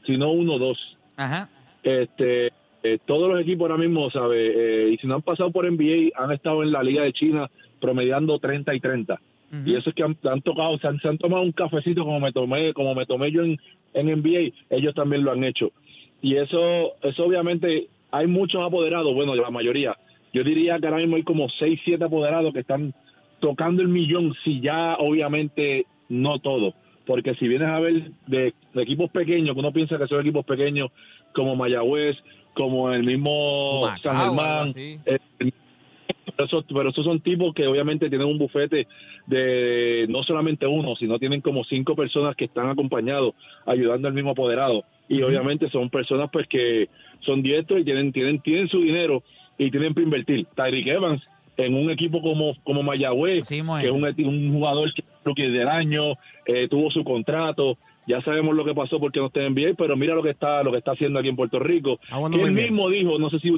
si 0.06 0.16
no 0.16 0.32
uno 0.32 0.54
o 0.54 0.58
dos. 0.58 0.96
Ajá. 1.16 1.48
Este, 1.82 2.52
eh, 2.82 2.98
todos 3.04 3.30
los 3.30 3.40
equipos 3.40 3.68
ahora 3.68 3.82
mismo, 3.82 4.10
¿sabes? 4.10 4.52
Eh, 4.56 4.90
y 4.92 4.98
si 4.98 5.06
no 5.06 5.16
han 5.16 5.22
pasado 5.22 5.50
por 5.50 5.70
NBA, 5.70 6.10
han 6.16 6.32
estado 6.32 6.62
en 6.62 6.72
la 6.72 6.82
Liga 6.82 7.02
de 7.02 7.12
China 7.12 7.50
promediando 7.80 8.38
30 8.38 8.74
y 8.74 8.80
30. 8.80 9.14
Ujú. 9.14 9.62
Y 9.66 9.76
eso 9.76 9.90
es 9.90 9.94
que 9.94 10.04
han, 10.04 10.16
han 10.24 10.42
tocado, 10.42 10.78
se 10.78 10.86
han, 10.86 11.00
se 11.00 11.08
han 11.08 11.18
tomado 11.18 11.42
un 11.42 11.52
cafecito 11.52 12.04
como 12.04 12.20
me 12.20 12.32
tomé, 12.32 12.72
como 12.72 12.94
me 12.94 13.06
tomé 13.06 13.32
yo 13.32 13.42
en, 13.42 13.58
en 13.94 14.06
NBA, 14.06 14.52
ellos 14.70 14.94
también 14.94 15.24
lo 15.24 15.32
han 15.32 15.44
hecho. 15.44 15.72
Y 16.20 16.36
eso, 16.36 16.94
eso 17.02 17.24
obviamente, 17.24 17.88
hay 18.10 18.26
muchos 18.26 18.64
apoderados, 18.64 19.14
bueno, 19.14 19.34
la 19.34 19.50
mayoría. 19.50 19.96
Yo 20.32 20.42
diría 20.42 20.78
que 20.78 20.86
ahora 20.86 20.98
mismo 20.98 21.16
hay 21.16 21.22
como 21.22 21.48
6, 21.48 21.80
7 21.84 22.04
apoderados 22.04 22.52
que 22.52 22.60
están 22.60 22.94
tocando 23.40 23.82
el 23.82 23.88
millón, 23.88 24.34
si 24.44 24.60
ya 24.60 24.96
obviamente 24.98 25.86
no 26.08 26.38
todo. 26.38 26.74
Porque 27.06 27.34
si 27.34 27.48
vienes 27.48 27.68
a 27.68 27.80
ver 27.80 28.10
de, 28.26 28.54
de 28.74 28.82
equipos 28.82 29.10
pequeños, 29.10 29.54
que 29.54 29.60
uno 29.60 29.72
piensa 29.72 29.98
que 29.98 30.06
son 30.06 30.20
equipos 30.20 30.44
pequeños 30.44 30.90
como 31.32 31.56
Mayagüez, 31.56 32.16
como 32.58 32.92
el 32.92 33.04
mismo 33.04 33.88
San 34.02 34.18
Germán, 34.18 34.72
eh, 34.76 35.18
pero 35.38 36.46
esos, 36.46 36.64
pero 36.72 36.90
esos 36.90 37.04
son 37.04 37.20
tipos 37.20 37.54
que 37.54 37.66
obviamente 37.66 38.08
tienen 38.08 38.26
un 38.26 38.38
bufete 38.38 38.86
de 39.26 40.06
no 40.08 40.22
solamente 40.22 40.66
uno, 40.66 40.96
sino 40.96 41.18
tienen 41.18 41.40
como 41.40 41.64
cinco 41.64 41.94
personas 41.94 42.36
que 42.36 42.46
están 42.46 42.68
acompañados, 42.68 43.34
ayudando 43.64 44.08
al 44.08 44.14
mismo 44.14 44.30
apoderado. 44.30 44.84
Y 45.08 45.22
obviamente 45.22 45.70
son 45.70 45.88
personas 45.88 46.30
pues 46.32 46.46
que 46.48 46.88
son 47.20 47.42
diestros 47.42 47.80
y 47.80 47.84
tienen, 47.84 48.12
tienen, 48.12 48.40
tienen 48.40 48.68
su 48.68 48.80
dinero 48.80 49.22
y 49.56 49.70
tienen 49.70 49.94
que 49.94 50.02
invertir. 50.02 50.46
Tyreek 50.54 50.88
Evans 50.88 51.22
en 51.58 51.74
un 51.74 51.90
equipo 51.90 52.22
como, 52.22 52.54
como 52.64 52.82
Mayagüez, 52.82 53.46
Sí, 53.46 53.60
que 53.80 53.86
es 53.88 53.92
un, 53.92 54.04
un 54.26 54.52
jugador 54.54 54.92
que 54.94 55.02
rookie 55.24 55.48
del 55.50 55.68
año, 55.68 56.14
eh, 56.46 56.68
tuvo 56.68 56.90
su 56.90 57.04
contrato, 57.04 57.76
ya 58.06 58.22
sabemos 58.22 58.54
lo 58.56 58.64
que 58.64 58.74
pasó 58.74 58.98
porque 58.98 59.20
no 59.20 59.26
está 59.26 59.42
en 59.42 59.52
NBA, 59.54 59.74
pero 59.76 59.96
mira 59.96 60.14
lo 60.14 60.22
que 60.22 60.30
está, 60.30 60.62
lo 60.62 60.70
que 60.72 60.78
está 60.78 60.92
haciendo 60.92 61.18
aquí 61.18 61.28
en 61.28 61.36
Puerto 61.36 61.58
Rico. 61.58 61.98
Ah, 62.10 62.18
bueno, 62.18 62.36
él 62.36 62.52
bien. 62.54 62.70
mismo 62.70 62.88
dijo, 62.88 63.18
no 63.18 63.28
sé 63.28 63.38
si 63.40 63.54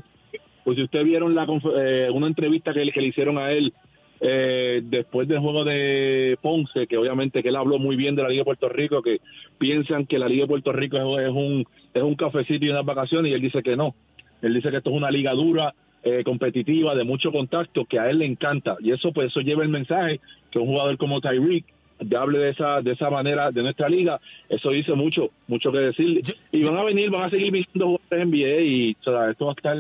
pues 0.65 0.77
si 0.77 0.83
ustedes 0.83 1.05
vieron 1.07 1.35
la 1.35 1.47
eh, 1.79 2.09
una 2.13 2.27
entrevista 2.27 2.73
que, 2.75 2.85
le- 2.85 2.93
que 2.93 3.01
le 3.01 3.09
hicieron 3.09 3.39
a 3.39 3.51
él 3.53 3.73
eh, 4.21 4.83
después 4.85 5.27
del 5.29 5.39
juego 5.39 5.65
de 5.65 6.37
Ponce, 6.43 6.87
que 6.87 6.97
obviamente 6.99 7.43
que 7.43 7.49
él 7.49 7.57
habló 7.57 7.79
muy 7.79 7.97
bien 7.97 8.15
de 8.17 8.23
la 8.23 8.29
Liga 8.29 8.41
de 8.41 8.45
Puerto 8.45 8.69
Rico, 8.69 9.01
que 9.03 9.21
piensan 9.59 10.05
que 10.07 10.19
la 10.19 10.29
Liga 10.29 10.43
de 10.45 10.49
Puerto 10.49 10.73
Rico 10.73 10.97
es, 11.19 11.27
es 11.27 11.33
un 11.33 11.65
es 11.95 12.03
un 12.03 12.15
cafecito 12.15 12.65
y 12.65 12.71
unas 12.71 12.85
vacaciones, 12.85 13.31
y 13.31 13.35
él 13.35 13.41
dice 13.41 13.63
que 13.63 13.77
no. 13.77 13.95
Él 14.43 14.55
dice 14.55 14.71
que 14.71 14.79
esto 14.79 14.91
es 14.91 14.97
una 14.97 15.11
liga 15.11 15.33
dura, 15.33 15.75
eh, 16.03 16.23
competitiva, 16.25 16.95
de 16.95 17.05
mucho 17.05 17.31
contacto, 17.33 17.85
que 17.85 17.99
a 17.99 18.09
él 18.09 18.19
le 18.19 18.27
encanta. 18.27 18.77
Y 18.81 18.93
eso 18.93 19.13
pues 19.13 19.29
eso 19.29 19.41
lleva 19.41 19.63
el 19.63 19.69
mensaje 19.69 20.21
que 20.51 20.59
un 20.59 20.67
jugador 20.67 20.97
como 20.99 21.21
Tyreek 21.21 21.65
de 22.01 22.17
hable 22.17 22.39
de 22.39 22.49
esa 22.51 22.81
de 22.81 22.93
esa 22.93 23.11
manera 23.11 23.51
de 23.51 23.63
nuestra 23.63 23.87
liga, 23.89 24.19
eso 24.49 24.71
dice 24.71 24.95
mucho, 24.95 25.31
mucho 25.47 25.71
que 25.71 25.79
decir. 25.81 26.23
Y 26.51 26.63
van 26.65 26.79
a 26.79 26.83
venir, 26.83 27.11
van 27.11 27.25
a 27.25 27.31
seguir 27.31 27.53
viniendo 27.53 27.99
jugadores 27.99 28.27
NBA 28.29 28.61
y 28.63 28.97
o 29.01 29.05
sea, 29.05 29.31
esto 29.31 29.45
va 29.47 29.53
a 29.53 29.55
estar 29.55 29.77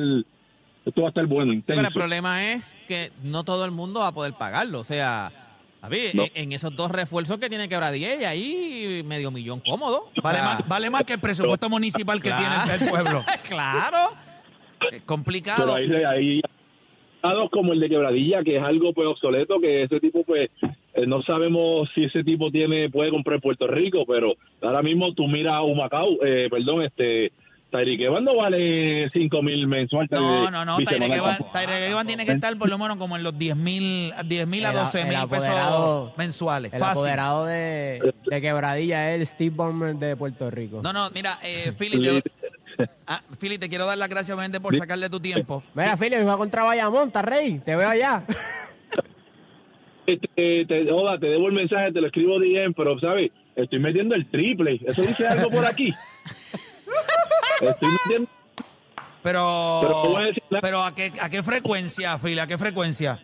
esto 0.84 1.00
va 1.02 1.08
a 1.08 1.10
estar 1.10 1.26
bueno, 1.26 1.52
intenso. 1.52 1.78
Pero 1.78 1.88
el 1.88 1.94
problema 1.94 2.52
es 2.52 2.78
que 2.86 3.10
no 3.22 3.42
todo 3.44 3.64
el 3.64 3.70
mundo 3.70 4.00
va 4.00 4.08
a 4.08 4.12
poder 4.12 4.34
pagarlo. 4.34 4.80
O 4.80 4.84
sea, 4.84 5.30
a 5.82 5.88
ver, 5.88 6.14
No. 6.14 6.24
en, 6.24 6.30
en 6.34 6.52
esos 6.52 6.76
dos 6.76 6.90
refuerzos 6.90 7.38
que 7.38 7.48
tiene 7.48 7.68
Quebradilla 7.70 8.14
y 8.16 8.24
ahí 8.24 9.02
medio 9.04 9.30
millón 9.30 9.60
cómodo. 9.60 10.10
O 10.16 10.20
Vale 10.22 10.38
sea, 10.40 10.44
más, 10.46 10.68
vale 10.68 10.90
más 10.90 11.04
que 11.04 11.14
el 11.14 11.20
presupuesto 11.20 11.70
municipal 11.70 12.20
que 12.20 12.28
Claro. 12.28 12.64
tiene 12.64 12.84
el 12.84 12.90
pueblo. 12.90 13.24
claro. 13.48 14.10
Es 14.92 15.02
complicado. 15.02 15.74
pero 15.76 15.96
ahí, 15.98 16.04
ahí 16.04 16.40
dados 17.22 17.50
como 17.50 17.72
el 17.72 17.80
de 17.80 17.88
Quebradilla, 17.88 18.42
que 18.42 18.56
es 18.56 18.62
algo 18.62 18.92
pues 18.94 19.06
obsoleto, 19.08 19.60
que 19.60 19.82
ese 19.82 20.00
tipo 20.00 20.24
pues 20.24 20.48
eh, 20.94 21.06
no 21.06 21.22
sabemos 21.22 21.88
si 21.94 22.04
ese 22.04 22.24
tipo 22.24 22.50
tiene 22.50 22.88
puede 22.90 23.10
comprar 23.10 23.36
en 23.36 23.40
Puerto 23.42 23.66
Rico, 23.66 24.04
pero 24.06 24.34
ahora 24.62 24.82
mismo 24.82 25.12
tú 25.14 25.26
miras 25.28 25.54
a 25.54 25.62
Humacao, 25.62 26.24
eh, 26.24 26.48
perdón, 26.50 26.82
este 26.82 27.32
Tyreek 27.70 28.00
Evans 28.00 28.24
no 28.24 28.34
vale 28.34 29.08
5 29.12 29.42
mil 29.42 29.68
mensual. 29.68 30.08
No, 30.10 30.48
eh, 30.48 30.50
no, 30.50 30.64
no. 30.64 30.78
Tyreek 30.78 31.12
Evans 31.12 32.06
tiene 32.08 32.26
que 32.26 32.32
estar 32.32 32.56
por 32.58 32.68
lo 32.68 32.78
menos 32.78 32.96
como 32.96 33.16
en 33.16 33.22
los 33.22 33.38
10 33.38 33.54
mil 33.56 34.12
10 34.26 34.46
mil 34.48 34.64
a 34.66 34.70
El- 34.70 34.76
12 34.76 35.02
el 35.02 35.08
mil 35.08 35.28
pesos 35.28 36.12
mensuales. 36.16 36.72
El 36.72 36.80
Fácil. 36.80 36.98
apoderado 37.02 37.46
de, 37.46 38.12
de 38.26 38.40
Quebradilla 38.40 39.14
es 39.14 39.20
el 39.20 39.26
Steve 39.28 39.54
Ballmer 39.54 39.94
de 39.94 40.16
Puerto 40.16 40.50
Rico. 40.50 40.80
No, 40.82 40.92
no, 40.92 41.10
mira, 41.14 41.38
eh, 41.44 41.70
Philly, 41.78 42.00
te, 42.02 42.22
ah, 43.06 43.22
Philly, 43.38 43.58
te 43.58 43.68
quiero 43.68 43.86
dar 43.86 43.98
las 43.98 44.08
gracias 44.08 44.34
obviamente 44.34 44.60
por 44.60 44.74
sacarle 44.76 45.08
tu 45.10 45.20
tiempo. 45.20 45.62
Mira, 45.74 45.96
Philly, 45.96 46.16
juega 46.16 46.36
contra 46.36 46.62
Bayamón, 46.64 47.08
¿estás 47.08 47.24
ready? 47.24 47.58
Te 47.60 47.76
veo 47.76 47.88
allá. 47.88 48.22
Este, 50.06 50.64
te, 50.66 50.90
Oda, 50.92 51.18
te 51.18 51.26
debo 51.26 51.46
el 51.48 51.52
mensaje, 51.54 51.92
te 51.92 52.00
lo 52.00 52.06
escribo 52.08 52.38
bien, 52.40 52.74
pero 52.74 52.98
sabes, 52.98 53.30
estoy 53.54 53.78
metiendo 53.78 54.14
el 54.14 54.28
triple. 54.28 54.80
Eso 54.84 55.02
dice 55.02 55.26
algo 55.28 55.50
por 55.50 55.64
aquí. 55.64 55.94
Estoy 57.60 57.88
metiendo 58.04 58.30
Pero, 59.22 59.80
Pero 59.82 60.16
a 60.16 60.24
decir 60.24 60.42
una- 60.50 60.60
pero 60.62 60.82
¿a 60.82 60.94
qué, 60.94 61.12
¿a 61.20 61.28
qué 61.30 61.42
frecuencia, 61.42 62.18
Philly? 62.18 62.38
¿A 62.40 62.46
qué 62.46 62.56
frecuencia? 62.58 63.20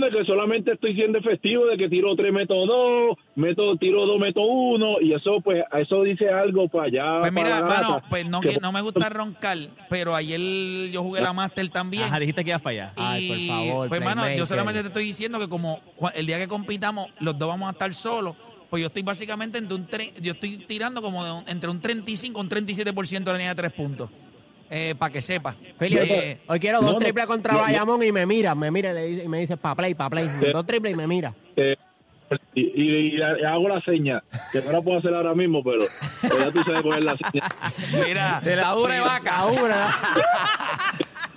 De 0.00 0.10
que 0.10 0.24
solamente 0.24 0.72
estoy 0.72 0.94
siendo 0.94 1.18
efectivo, 1.18 1.66
de 1.66 1.76
que 1.76 1.88
tiro 1.88 2.14
tres, 2.16 2.32
meto 2.32 2.54
dos, 2.66 3.16
meto, 3.34 3.76
tiro 3.76 4.06
dos, 4.06 4.18
meto 4.18 4.42
uno, 4.42 5.00
y 5.00 5.12
eso, 5.14 5.40
pues, 5.42 5.62
eso 5.78 6.02
dice 6.02 6.28
algo 6.30 6.68
para 6.68 6.86
allá. 6.86 7.20
Pues 7.20 7.32
mira, 7.32 7.60
para 7.66 7.80
gata, 7.88 8.02
pues 8.08 8.26
no, 8.28 8.40
que- 8.40 8.58
no 8.60 8.72
me 8.72 8.80
gusta 8.80 9.08
roncar, 9.08 9.58
pero 9.88 10.14
ayer 10.14 10.90
yo 10.90 11.02
jugué 11.02 11.20
la 11.20 11.32
Master 11.32 11.68
también. 11.68 12.04
Ajá, 12.04 12.18
dijiste 12.18 12.44
que 12.44 12.50
ibas 12.50 12.62
para 12.62 12.72
allá. 12.74 12.92
Ay, 12.96 13.28
por 13.28 13.56
favor, 13.56 13.88
Pues, 13.88 14.00
hermano, 14.00 14.22
yo 14.34 14.46
solamente 14.46 14.80
te 14.82 14.86
estoy 14.88 15.04
diciendo 15.04 15.38
que 15.38 15.48
como 15.48 15.80
el 16.14 16.26
día 16.26 16.38
que 16.38 16.48
compitamos, 16.48 17.10
los 17.20 17.38
dos 17.38 17.48
vamos 17.48 17.68
a 17.68 17.72
estar 17.72 17.92
solos, 17.94 18.36
pues 18.70 18.80
yo 18.80 18.86
estoy 18.86 19.02
básicamente 19.02 19.58
entre 19.58 19.74
un 19.74 19.86
tre- 19.86 20.12
yo 20.20 20.32
estoy 20.32 20.56
tirando 20.66 21.02
como 21.02 21.24
de 21.24 21.30
un- 21.32 21.44
entre 21.48 21.68
un 21.68 21.80
35 21.80 22.38
y 22.38 22.42
un 22.42 22.48
37% 22.48 23.30
de 23.30 23.32
la 23.32 23.38
línea 23.38 23.54
de 23.54 23.62
tres 23.62 23.72
puntos. 23.72 24.08
Para 24.98 25.12
que 25.12 25.20
sepa. 25.20 25.54
Philly, 25.78 25.96
Eh, 25.98 26.40
hoy 26.46 26.58
quiero 26.60 26.80
dos 26.80 26.92
no, 26.92 26.98
triples 26.98 27.26
contra 27.26 27.52
no. 27.54 27.60
Bayamón 27.60 28.02
y 28.02 28.10
me 28.12 28.24
mira, 28.26 28.54
me 28.54 28.70
mira 28.70 28.90
y 28.90 28.94
le 28.94 29.04
dice- 29.06 29.24
y 29.24 29.28
me 29.28 29.38
dice 29.40 29.56
pa' 29.56 29.74
play, 29.74 29.94
pa' 29.94 30.08
play. 30.08 30.26
Dos 30.52 30.64
triples 30.66 30.92
y 30.94 30.96
me 30.96 31.06
mira. 31.06 31.34
eh, 31.56 31.76
y, 32.54 32.60
y- 32.62 33.16
y 33.18 33.22
hago 33.44 33.68
la 33.68 33.82
seña, 33.82 34.22
que 34.50 34.62
no 34.62 34.72
la 34.72 34.80
puedo 34.80 34.98
hacer 34.98 35.12
ahora 35.14 35.34
mismo, 35.34 35.62
pero, 35.62 35.84
pero 36.22 36.38
ya 36.38 36.50
tú 36.50 36.62
sabes 36.62 36.80
coger 36.82 37.04
la 37.04 37.16
seña. 37.18 37.48
Mira, 38.06 38.40
De 38.44 38.56
la 38.56 38.74
ubre 38.74 39.00
vaca. 39.00 39.36
Ahora, 39.40 39.90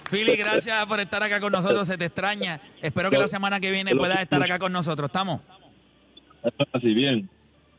Philly, 0.09 0.35
gracias 0.37 0.85
por 0.85 0.99
estar 1.01 1.21
acá 1.21 1.39
con 1.41 1.51
nosotros. 1.51 1.85
Se 1.87 1.97
te 1.97 2.05
extraña. 2.05 2.61
Espero 2.81 3.09
que 3.09 3.17
la 3.17 3.27
semana 3.27 3.59
que 3.59 3.71
viene 3.71 3.95
puedas 3.95 4.19
estar 4.21 4.41
acá 4.41 4.57
con 4.59 4.71
nosotros. 4.71 5.09
¿Estamos? 5.09 5.41
Así 6.71 6.93
bien. 6.93 7.29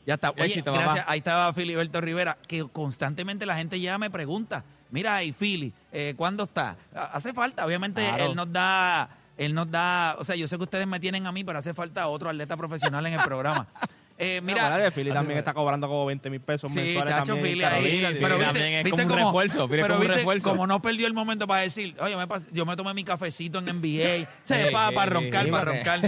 Ya 0.06 0.14
está. 0.14 0.30
Oye, 0.30 0.44
Éxito, 0.46 0.72
gracias. 0.72 0.96
papá. 0.98 1.12
Ahí 1.12 1.18
estaba 1.18 1.52
Filiberto 1.54 2.00
Rivera, 2.00 2.36
que 2.46 2.64
constantemente 2.70 3.46
la 3.46 3.56
gente 3.56 3.80
ya 3.80 3.96
me 3.98 4.10
pregunta, 4.10 4.64
mira, 4.96 5.22
y 5.22 5.32
Fili, 5.34 5.74
eh, 5.92 6.14
¿cuándo 6.16 6.44
está? 6.44 6.74
Hace 7.12 7.34
falta, 7.34 7.66
obviamente 7.66 8.00
Claro. 8.02 8.30
él 8.30 8.34
nos 8.34 8.50
da, 8.50 9.10
él 9.36 9.52
nos 9.54 9.70
da, 9.70 10.16
o 10.18 10.24
sea, 10.24 10.36
yo 10.36 10.48
sé 10.48 10.56
que 10.56 10.62
ustedes 10.62 10.86
me 10.86 10.98
tienen 10.98 11.26
a 11.26 11.32
mí, 11.32 11.44
pero 11.44 11.58
hace 11.58 11.74
falta 11.74 12.06
otro 12.08 12.30
atleta 12.30 12.56
profesional 12.56 13.04
en 13.06 13.12
el 13.12 13.20
programa. 13.20 13.66
Eh, 14.18 14.40
Mira, 14.42 14.74
mira, 14.74 14.90
Philly 14.90 15.10
también 15.12 15.38
está 15.38 15.52
cobrando 15.52 15.86
como 15.88 16.06
20 16.06 16.30
mil 16.30 16.40
pesos 16.40 16.72
Sí, 16.72 16.78
mensuales. 16.80 17.14
chacho, 17.14 17.34
también 17.34 17.44
Philly 17.52 17.64
ahí. 17.64 18.16
Pero 18.18 18.38
viste, 18.38 18.44
también 18.46 18.72
es 18.72 18.84
viste 18.84 19.02
como 19.02 19.14
un 19.14 19.24
refuerzo, 19.26 19.68
Philly 19.68 19.80
es 19.80 19.84
pero 19.84 19.86
como 19.88 19.96
un 19.96 20.00
viste 20.00 20.16
refuerzo. 20.16 20.48
como 20.48 20.66
no 20.66 20.80
perdió 20.80 21.06
el 21.06 21.12
momento 21.12 21.46
para 21.46 21.60
decir, 21.60 21.94
oye, 22.00 22.16
me 22.16 22.24
yo 22.50 22.64
me 22.64 22.76
tomé 22.76 22.94
mi 22.94 23.04
cafecito 23.04 23.58
en 23.58 23.66
NBA, 23.66 24.26
se 24.44 24.64
Sí, 24.68 24.72
para, 24.72 24.88
sí, 24.88 24.94
para 24.94 25.10
roncar, 25.12 25.50
para 25.50 25.64
roncar. 25.72 26.00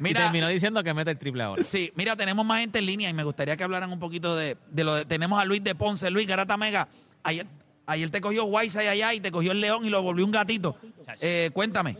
Y 0.00 0.12
terminó 0.12 0.48
diciendo 0.48 0.82
que 0.82 0.92
mete 0.92 1.12
el 1.12 1.18
triple 1.18 1.44
ahora. 1.44 1.62
Sí, 1.64 1.92
mira, 1.94 2.16
tenemos 2.16 2.44
más 2.44 2.58
gente 2.58 2.80
en 2.80 2.86
línea 2.86 3.08
y 3.08 3.12
me 3.12 3.22
gustaría 3.22 3.56
que 3.56 3.62
hablaran 3.62 3.92
un 3.92 4.00
poquito 4.00 4.34
de, 4.34 4.56
de 4.72 4.82
lo 4.82 4.96
de. 4.96 5.04
Tenemos 5.04 5.40
a 5.40 5.44
Luis 5.44 5.62
de 5.62 5.76
Ponce. 5.76 6.10
Luis 6.10 6.26
Garata 6.26 6.56
Mega. 6.56 6.88
Ayer, 7.22 7.46
ayer 7.86 8.10
te 8.10 8.20
cogió 8.20 8.44
Guaysa 8.44 8.80
allá 8.80 9.14
y 9.14 9.20
te 9.20 9.30
cogió 9.30 9.52
el 9.52 9.60
león 9.60 9.84
y 9.84 9.90
lo 9.90 10.02
volvió 10.02 10.24
un 10.24 10.32
gatito. 10.32 10.76
Eh, 11.20 11.50
cuéntame. 11.52 11.96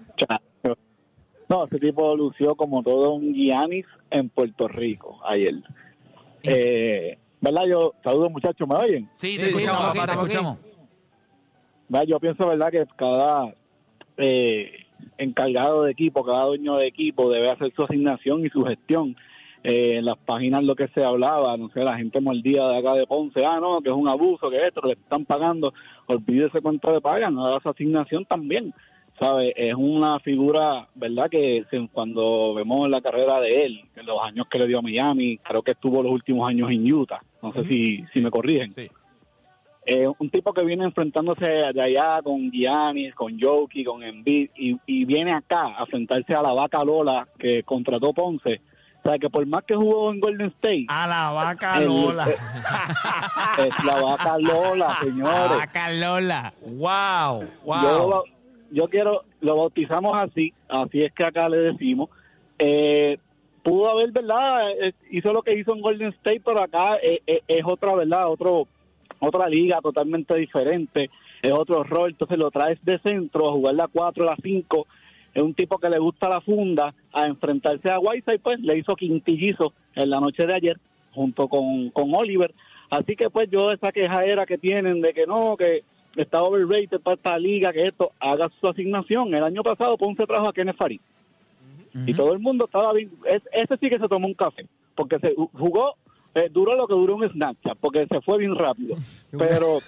No, 1.48 1.66
ese 1.66 1.78
tipo 1.78 2.16
lució 2.16 2.54
como 2.54 2.82
todo 2.82 3.12
un 3.12 3.34
Giannis 3.34 3.86
en 4.10 4.28
Puerto 4.28 4.68
Rico 4.68 5.20
ayer. 5.24 5.54
Eh, 6.42 7.18
¿Verdad? 7.40 7.62
Yo 7.68 7.94
saludo 8.02 8.30
muchachos, 8.30 8.66
¿me 8.68 8.76
oyen? 8.76 9.08
Sí, 9.12 9.36
te 9.36 9.36
Sí, 9.36 9.42
sí, 9.42 9.48
escuchamos, 9.48 9.82
papá, 9.86 10.06
te 10.06 10.12
escuchamos. 10.12 10.58
¿Verdad? 11.88 12.06
Yo 12.06 12.20
pienso, 12.20 12.48
¿verdad? 12.48 12.70
Que 12.70 12.86
cada 12.96 13.54
eh, 14.16 14.86
encargado 15.18 15.82
de 15.82 15.92
equipo, 15.92 16.24
cada 16.24 16.44
dueño 16.44 16.76
de 16.76 16.86
equipo 16.86 17.30
debe 17.30 17.50
hacer 17.50 17.72
su 17.74 17.82
asignación 17.82 18.46
y 18.46 18.48
su 18.48 18.64
gestión. 18.64 19.16
Eh, 19.64 19.98
en 19.98 20.04
las 20.04 20.18
páginas 20.18 20.64
lo 20.64 20.74
que 20.74 20.88
se 20.88 21.04
hablaba, 21.04 21.56
no 21.56 21.68
sé, 21.70 21.84
la 21.84 21.96
gente 21.96 22.20
mordía 22.20 22.66
de 22.66 22.78
acá 22.78 22.94
de 22.94 23.06
Ponce, 23.06 23.44
ah, 23.44 23.60
no, 23.60 23.80
que 23.80 23.90
es 23.90 23.94
un 23.94 24.08
abuso, 24.08 24.50
que 24.50 24.60
esto, 24.60 24.80
que 24.80 24.88
le 24.88 24.94
están 24.94 25.24
pagando, 25.24 25.72
olvídese 26.06 26.60
cuánto 26.60 26.92
le 26.92 27.00
pagan, 27.00 27.38
haga 27.38 27.60
su 27.62 27.68
asignación 27.68 28.24
también. 28.24 28.74
¿Sabe? 29.20 29.52
Es 29.54 29.74
una 29.76 30.18
figura, 30.20 30.88
¿verdad? 30.94 31.28
Que 31.30 31.64
cuando 31.92 32.54
vemos 32.54 32.88
la 32.88 33.00
carrera 33.00 33.38
de 33.40 33.66
él, 33.66 33.80
en 33.94 34.06
los 34.06 34.18
años 34.20 34.46
que 34.50 34.58
le 34.58 34.66
dio 34.66 34.78
a 34.78 34.82
Miami, 34.82 35.38
creo 35.38 35.62
que 35.62 35.72
estuvo 35.72 36.02
los 36.02 36.10
últimos 36.10 36.48
años 36.48 36.70
en 36.70 36.92
Utah, 36.92 37.22
no 37.40 37.52
sé 37.52 37.64
si, 37.68 38.04
si 38.12 38.20
me 38.20 38.30
corrigen. 38.30 38.74
Sí. 38.74 38.88
Eh, 39.84 40.08
un 40.18 40.30
tipo 40.30 40.52
que 40.52 40.64
viene 40.64 40.84
enfrentándose 40.84 41.44
allá, 41.44 41.84
allá 41.84 42.22
con 42.22 42.50
Giannis, 42.50 43.14
con 43.14 43.38
Jokic, 43.38 43.86
con 43.86 44.02
Embiid 44.02 44.50
y, 44.56 44.76
y 44.86 45.04
viene 45.04 45.32
acá 45.32 45.76
a 45.76 45.80
enfrentarse 45.80 46.34
a 46.34 46.42
la 46.42 46.54
vaca 46.54 46.82
Lola 46.82 47.28
que 47.38 47.62
contrató 47.64 48.12
Ponce. 48.12 48.60
O 49.04 49.08
sea, 49.08 49.18
que 49.18 49.28
por 49.28 49.44
más 49.46 49.64
que 49.64 49.74
jugó 49.74 50.12
en 50.12 50.20
Golden 50.20 50.46
State, 50.48 50.86
A 50.88 51.06
la 51.08 51.30
vaca 51.30 51.78
El- 51.78 51.86
Lola. 51.86 52.28
es 53.58 53.84
la 53.84 54.00
vaca 54.02 54.38
Lola, 54.38 54.98
señores. 55.02 55.50
Vaca 55.58 55.90
Lola. 55.92 56.52
wow, 56.64 57.44
wow. 57.64 58.24
Yo, 58.70 58.88
quiero, 58.88 59.24
lo 59.40 59.56
bautizamos 59.56 60.16
así, 60.16 60.52
así 60.68 61.00
es 61.00 61.12
que 61.12 61.24
acá 61.26 61.48
le 61.48 61.58
decimos. 61.58 62.08
Eh, 62.58 63.18
pudo 63.62 63.90
haber, 63.90 64.12
¿verdad? 64.12 64.70
Eh, 64.80 64.92
hizo 65.10 65.32
lo 65.32 65.42
que 65.42 65.58
hizo 65.58 65.74
en 65.74 65.82
Golden 65.82 66.08
State, 66.14 66.40
pero 66.44 66.62
acá 66.62 66.96
eh, 67.02 67.20
eh, 67.26 67.42
es 67.48 67.62
otra, 67.66 67.94
¿verdad? 67.94 68.28
Otro, 68.28 68.66
otra 69.18 69.48
liga 69.48 69.80
totalmente 69.82 70.34
diferente, 70.36 71.10
es 71.42 71.52
otro 71.52 71.82
rol. 71.84 72.10
Entonces 72.12 72.38
lo 72.38 72.50
traes 72.50 72.78
de 72.82 72.98
centro 73.00 73.48
a 73.48 73.52
jugar 73.52 73.74
la 73.74 73.88
4, 73.88 74.24
la 74.24 74.36
5. 74.42 74.86
Es 75.34 75.42
un 75.42 75.54
tipo 75.54 75.78
que 75.78 75.88
le 75.88 75.98
gusta 75.98 76.28
la 76.28 76.40
funda, 76.40 76.94
a 77.12 77.26
enfrentarse 77.26 77.90
a 77.90 77.98
Whiteside, 77.98 78.38
pues 78.40 78.60
le 78.60 78.78
hizo 78.78 78.94
quintillizo 78.94 79.72
en 79.94 80.10
la 80.10 80.20
noche 80.20 80.46
de 80.46 80.54
ayer, 80.54 80.78
junto 81.12 81.48
con, 81.48 81.90
con 81.90 82.14
Oliver. 82.14 82.52
Así 82.90 83.16
que 83.16 83.30
pues 83.30 83.48
yo 83.50 83.72
esa 83.72 83.90
quejadera 83.92 84.44
que 84.44 84.58
tienen 84.58 85.00
de 85.00 85.14
que 85.14 85.26
no, 85.26 85.56
que 85.56 85.82
está 86.16 86.42
overrated 86.42 87.00
para 87.00 87.14
esta 87.14 87.38
liga, 87.38 87.72
que 87.72 87.88
esto, 87.88 88.12
haga 88.20 88.50
su 88.60 88.68
asignación. 88.68 89.34
El 89.34 89.44
año 89.44 89.62
pasado 89.62 89.96
Ponce 89.96 90.26
trajo 90.26 90.48
a 90.48 90.52
Kenneth 90.52 90.76
Farid 90.76 91.00
y 92.06 92.14
todo 92.14 92.32
el 92.32 92.38
mundo 92.38 92.64
estaba 92.66 92.92
bien. 92.92 93.10
es- 93.26 93.42
ese 93.52 93.76
sí 93.80 93.88
que 93.90 93.98
se 93.98 94.08
tomó 94.08 94.26
un 94.26 94.34
café, 94.34 94.66
porque 94.94 95.18
se 95.18 95.34
jugó, 95.54 95.94
eh, 96.34 96.48
duró 96.50 96.74
lo 96.76 96.86
que 96.86 96.94
duró 96.94 97.16
un 97.16 97.28
Snapchat, 97.28 97.76
porque 97.80 98.06
se 98.06 98.20
fue 98.22 98.38
bien 98.38 98.54
rápido. 98.56 98.96
Pero 99.38 99.78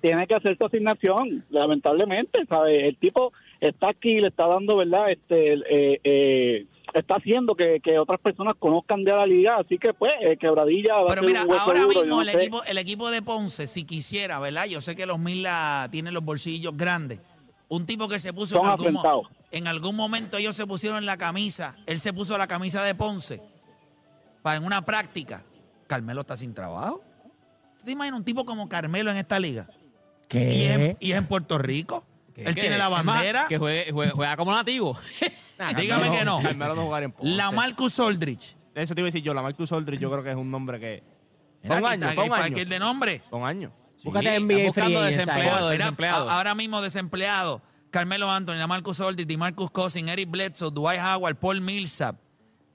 tiene 0.00 0.26
que 0.26 0.34
hacer 0.34 0.56
su 0.56 0.64
asignación, 0.66 1.44
lamentablemente, 1.50 2.44
¿sabe? 2.48 2.88
El 2.88 2.96
tipo 2.96 3.32
está 3.60 3.90
aquí, 3.90 4.20
le 4.20 4.28
está 4.28 4.46
dando, 4.46 4.76
¿verdad? 4.76 5.10
Este, 5.10 5.54
eh, 5.54 6.00
eh, 6.04 6.66
está 6.94 7.16
haciendo 7.16 7.54
que, 7.54 7.80
que 7.80 7.98
otras 7.98 8.18
personas 8.20 8.54
conozcan 8.58 9.04
de 9.04 9.12
la 9.12 9.26
liga, 9.26 9.56
así 9.56 9.78
que 9.78 9.92
pues, 9.94 10.12
eh, 10.20 10.36
quebradilla 10.36 10.94
va 10.96 11.00
a 11.02 11.06
Pero 11.08 11.20
ser 11.22 11.26
mira, 11.28 11.44
un 11.44 11.52
ahora 11.52 11.86
mismo 11.86 12.04
no 12.04 12.22
el 12.22 12.30
sé. 12.30 12.40
equipo, 12.40 12.64
el 12.64 12.78
equipo 12.78 13.10
de 13.10 13.22
Ponce, 13.22 13.66
si 13.66 13.84
quisiera, 13.84 14.38
¿verdad? 14.38 14.66
Yo 14.66 14.80
sé 14.80 14.94
que 14.96 15.06
los 15.06 15.18
Mila 15.18 15.88
tienen 15.90 16.14
los 16.14 16.24
bolsillos 16.24 16.76
grandes. 16.76 17.20
Un 17.68 17.84
tipo 17.84 18.08
que 18.08 18.18
se 18.18 18.32
puso 18.32 18.56
Son 18.56 18.64
en 18.64 18.70
algún, 18.72 18.98
en 19.50 19.66
algún 19.66 19.94
momento 19.96 20.38
ellos 20.38 20.56
se 20.56 20.66
pusieron 20.66 21.04
la 21.04 21.16
camisa, 21.18 21.76
él 21.86 22.00
se 22.00 22.12
puso 22.14 22.38
la 22.38 22.46
camisa 22.46 22.82
de 22.82 22.94
Ponce 22.94 23.42
para 24.42 24.56
en 24.56 24.64
una 24.64 24.84
práctica. 24.84 25.42
Carmelo 25.86 26.22
está 26.22 26.36
sin 26.36 26.54
trabajo. 26.54 27.02
¿Tú 27.78 27.84
te 27.84 27.90
imaginas 27.92 28.18
un 28.18 28.24
tipo 28.24 28.44
como 28.46 28.68
Carmelo 28.68 29.10
en 29.10 29.18
esta 29.18 29.38
liga? 29.38 29.66
Y 30.30 30.36
es, 30.64 30.78
en- 30.78 30.96
y 31.00 31.12
es 31.12 31.18
en 31.18 31.26
Puerto 31.26 31.58
Rico. 31.58 32.04
Él 32.46 32.54
tiene 32.54 32.78
la 32.78 32.84
Es 32.86 32.90
más, 32.90 33.04
bandera. 33.04 33.46
que 33.48 33.58
juegue- 33.58 33.90
juegue- 33.92 34.12
juega 34.12 34.36
como 34.36 34.52
nativo. 34.52 34.96
Dígame 35.76 36.10
que 36.16 36.24
no. 36.24 36.40
Carmelo 36.42 36.74
no 36.74 36.84
jugar 36.84 37.02
en 37.02 37.12
Ponce. 37.12 37.32
La 37.34 37.50
Marcus 37.50 37.98
Aldrich. 38.00 38.56
Eso 38.74 38.94
te 38.94 39.00
iba 39.00 39.06
a 39.06 39.10
decir 39.10 39.22
yo, 39.22 39.34
la 39.34 39.42
Marcus 39.42 39.72
Aldridge 39.72 40.00
yo 40.00 40.10
creo 40.10 40.22
que 40.22 40.30
es 40.30 40.36
un 40.36 40.50
nombre 40.50 40.78
que... 40.78 41.02
Con 41.66 41.84
años, 41.84 42.14
con 42.14 42.32
años. 42.32 42.68
de 42.68 42.78
nombre. 42.78 43.22
Con 43.28 43.44
años. 43.44 43.72
Búscate 44.04 44.36
Sí, 44.36 44.42
NBA 44.44 44.54
están 44.54 44.66
buscando 44.66 44.72
Free 44.72 44.96
Agents 44.96 44.98
ahí. 45.00 45.10
desempleados. 45.26 45.70
Mira, 45.72 45.84
desempleado. 45.84 46.30
a- 46.30 46.36
ahora 46.36 46.54
mismo 46.54 46.80
desempleado. 46.82 47.62
Carmelo 47.90 48.30
Anthony, 48.30 48.66
Marcus 48.68 49.00
Aldridge, 49.00 49.36
Marcus 49.36 49.70
Cousins, 49.72 50.08
Eric 50.08 50.30
Bledsoe, 50.30 50.70
Dwight 50.70 51.00
Howard, 51.00 51.34
Paul 51.36 51.60
Millsap, 51.60 52.16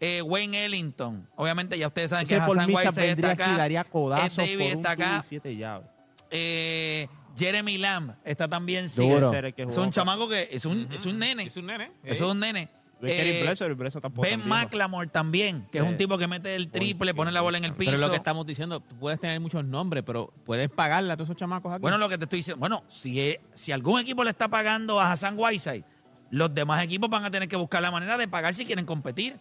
eh, 0.01 0.21
Wayne 0.21 0.65
Ellington. 0.65 1.29
Obviamente 1.37 1.77
ya 1.77 1.87
ustedes 1.87 2.09
saben 2.09 2.25
Ese 2.25 2.35
que 2.35 2.41
por 2.41 2.57
Hassan 2.57 2.67
Millsap 2.67 2.85
Whiteside 2.87 3.09
está 3.11 3.15
vendría 3.15 3.31
aquí 3.31 3.41
y 3.41 3.43
acá. 3.45 3.57
daría 3.57 3.79
Ed 3.81 3.87
codazos 3.89 4.35
Davis 4.35 4.55
por 4.57 4.65
un 4.65 4.71
está 4.71 4.91
acá. 4.91 5.19
y 5.23 5.27
siete 5.27 5.55
llaves. 5.55 5.87
Eh, 6.29 7.07
Jeremy 7.37 7.77
Lamb 7.77 8.13
está 8.23 8.47
también. 8.47 8.89
Sí, 8.89 9.01
Duro. 9.07 9.27
Ese 9.29 9.37
era 9.37 9.47
el 9.47 9.53
que 9.53 9.63
es 9.63 9.67
jugó 9.69 9.81
un 9.81 9.85
con- 9.87 9.91
chamaco 9.93 10.29
que 10.29 10.49
es 10.51 10.65
un, 10.65 10.87
es 10.91 11.05
un 11.05 11.19
nene. 11.19 11.43
Es 11.43 11.57
un 11.57 11.65
nene. 11.65 11.91
Es 12.03 12.21
un 12.21 12.39
nene. 12.39 12.69
Eh, 13.05 13.41
Bledsoe, 13.43 13.65
Eric 13.65 13.77
Bledsoe 13.79 14.01
tampoco 14.01 14.21
Ben 14.25 14.39
viejo. 14.41 14.47
McLamore 14.47 15.09
también, 15.09 15.67
que 15.73 15.79
es 15.79 15.83
Sí. 15.83 15.89
un 15.89 15.97
tipo 15.97 16.17
que 16.17 16.25
mete 16.25 16.55
el 16.55 16.69
triple, 16.69 17.13
pone 17.13 17.33
la 17.33 17.41
bola 17.41 17.57
en 17.57 17.65
el 17.65 17.73
piso. 17.73 17.91
Pero 17.91 17.95
es 17.97 18.01
lo 18.01 18.09
que 18.09 18.15
estamos 18.15 18.45
diciendo, 18.47 18.79
tú 18.79 18.95
puedes 18.97 19.19
tener 19.19 19.41
muchos 19.41 19.65
nombres, 19.65 20.03
pero 20.05 20.31
puedes 20.45 20.69
pagarle 20.69 21.11
a 21.11 21.17
todos 21.17 21.27
esos 21.27 21.35
chamacos 21.37 21.73
aquí. 21.73 21.81
Bueno, 21.81 21.97
lo 21.97 22.07
que 22.07 22.17
te 22.17 22.23
estoy 22.23 22.39
diciendo, 22.39 22.61
bueno, 22.61 22.85
si, 22.87 23.19
es- 23.19 23.39
si 23.55 23.73
algún 23.73 23.99
equipo 23.99 24.23
le 24.23 24.29
está 24.29 24.47
pagando 24.47 25.01
a 25.01 25.11
Hassan 25.11 25.35
Whiteside, 25.37 25.83
los 26.29 26.53
demás 26.55 26.81
equipos 26.81 27.09
van 27.09 27.25
a 27.25 27.31
tener 27.31 27.49
que 27.49 27.57
buscar 27.57 27.81
la 27.81 27.91
manera 27.91 28.15
de 28.15 28.25
pagar 28.29 28.53
si 28.55 28.65
quieren 28.65 28.85
competir. 28.85 29.37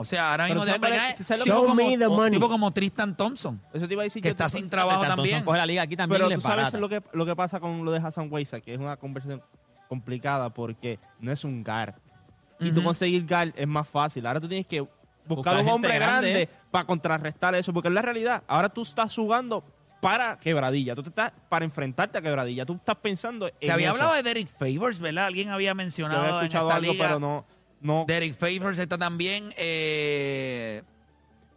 O 0.00 0.04
sea, 0.04 0.30
ahora 0.30 0.44
mismo 0.46 0.62
Pero 0.62 0.72
deben 0.74 0.80
¿sabes 0.80 0.98
pagar 1.00 1.16
qué- 1.16 1.24
sabes 1.24 1.38
lo 1.40 1.44
que- 1.44 1.50
tipo 1.50 1.62
como, 1.62 1.74
me 1.74 1.98
the 1.98 2.06
un 2.08 2.16
money. 2.16 2.30
tipo 2.32 2.48
como 2.48 2.70
Tristan 2.72 3.16
Thompson, 3.16 3.60
Eso 3.72 3.86
te 3.86 3.92
iba 3.94 4.02
a 4.02 4.04
decir 4.04 4.22
que 4.22 4.28
yo, 4.28 4.32
está 4.32 4.48
tú- 4.48 4.56
sin 4.58 4.68
trabajo 4.70 5.00
Tanto 5.02 5.16
también. 5.16 5.36
son 5.38 5.44
coge 5.44 5.58
la 5.58 5.66
liga 5.66 5.82
aquí 5.82 5.96
también 5.96 6.20
Pero 6.22 6.30
y 6.30 6.34
tú 6.34 6.40
sabes 6.40 6.56
barata. 6.56 6.78
lo 6.78 6.88
que, 6.88 7.02
lo 7.12 7.26
que 7.26 7.36
pasa 7.36 7.60
con 7.60 7.84
lo 7.84 7.92
de 7.92 7.98
Hassan 7.98 8.28
Weissa, 8.30 8.60
que 8.60 8.74
es 8.74 8.80
una 8.80 8.96
conversación 8.96 9.42
complicada 9.88 10.50
porque 10.50 10.98
no 11.18 11.32
es 11.32 11.44
un 11.44 11.62
guard. 11.64 11.94
Y 12.58 12.70
tú 12.70 12.76
Ujú. 12.78 12.84
conseguir 12.88 13.26
guard 13.26 13.52
es 13.56 13.66
más 13.66 13.88
fácil. 13.88 14.26
Ahora 14.26 14.40
tú 14.40 14.48
tienes 14.48 14.66
que 14.66 14.80
buscar, 14.80 14.96
Buscar 15.26 15.52
un 15.54 15.58
gente 15.60 15.72
hombre 15.74 15.94
grande, 15.96 16.30
grande. 16.30 16.48
para 16.70 16.84
contrarrestar 16.86 17.54
eso, 17.54 17.72
porque 17.72 17.88
es 17.88 17.94
la 17.94 18.02
realidad. 18.02 18.42
Ahora 18.46 18.68
tú 18.68 18.82
estás 18.82 19.14
jugando 19.14 19.62
para 20.00 20.38
quebradilla, 20.38 20.94
tú 20.94 21.02
te 21.02 21.10
estás 21.10 21.32
para 21.48 21.64
enfrentarte 21.64 22.18
a 22.18 22.22
quebradilla, 22.22 22.64
tú 22.64 22.72
estás 22.74 22.96
pensando 22.96 23.46
en 23.48 23.52
Se 23.60 23.70
había 23.70 23.88
eso. 23.88 23.94
hablado 23.96 24.14
de 24.14 24.22
Derek 24.22 24.48
Favors, 24.48 24.98
¿verdad? 24.98 25.26
Alguien 25.26 25.50
había 25.50 25.70
Yo 25.70 25.74
mencionado 25.74 26.22
había 26.22 26.36
escuchado 26.40 26.64
en 26.70 26.70
esta 26.70 26.76
algo, 26.78 26.92
liga. 26.92 27.06
pero 27.06 27.20
no, 27.20 27.44
no 27.80 28.04
Derek 28.06 28.34
Favors 28.34 28.78
está 28.78 28.96
también. 28.98 29.52
eh, 29.56 30.82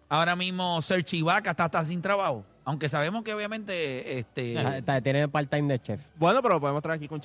ahora 0.10 0.36
mismo 0.36 0.82
Serge 0.82 1.18
Ibaka 1.18 1.52
está, 1.52 1.66
está 1.66 1.86
sin 1.86 2.02
trabajo. 2.02 2.44
Aunque 2.66 2.88
sabemos 2.88 3.24
que 3.24 3.34
obviamente 3.34 4.20
este, 4.20 4.58
Ajá, 4.58 4.78
está- 4.78 5.02
Tiene 5.02 5.28
part-time 5.28 5.74
de 5.74 5.82
chef. 5.82 6.02
Bueno, 6.18 6.42
pero 6.42 6.56
lo 6.56 6.62
podemos 6.62 6.82
traer 6.82 6.98
aquí 6.98 7.08
con 7.08 7.20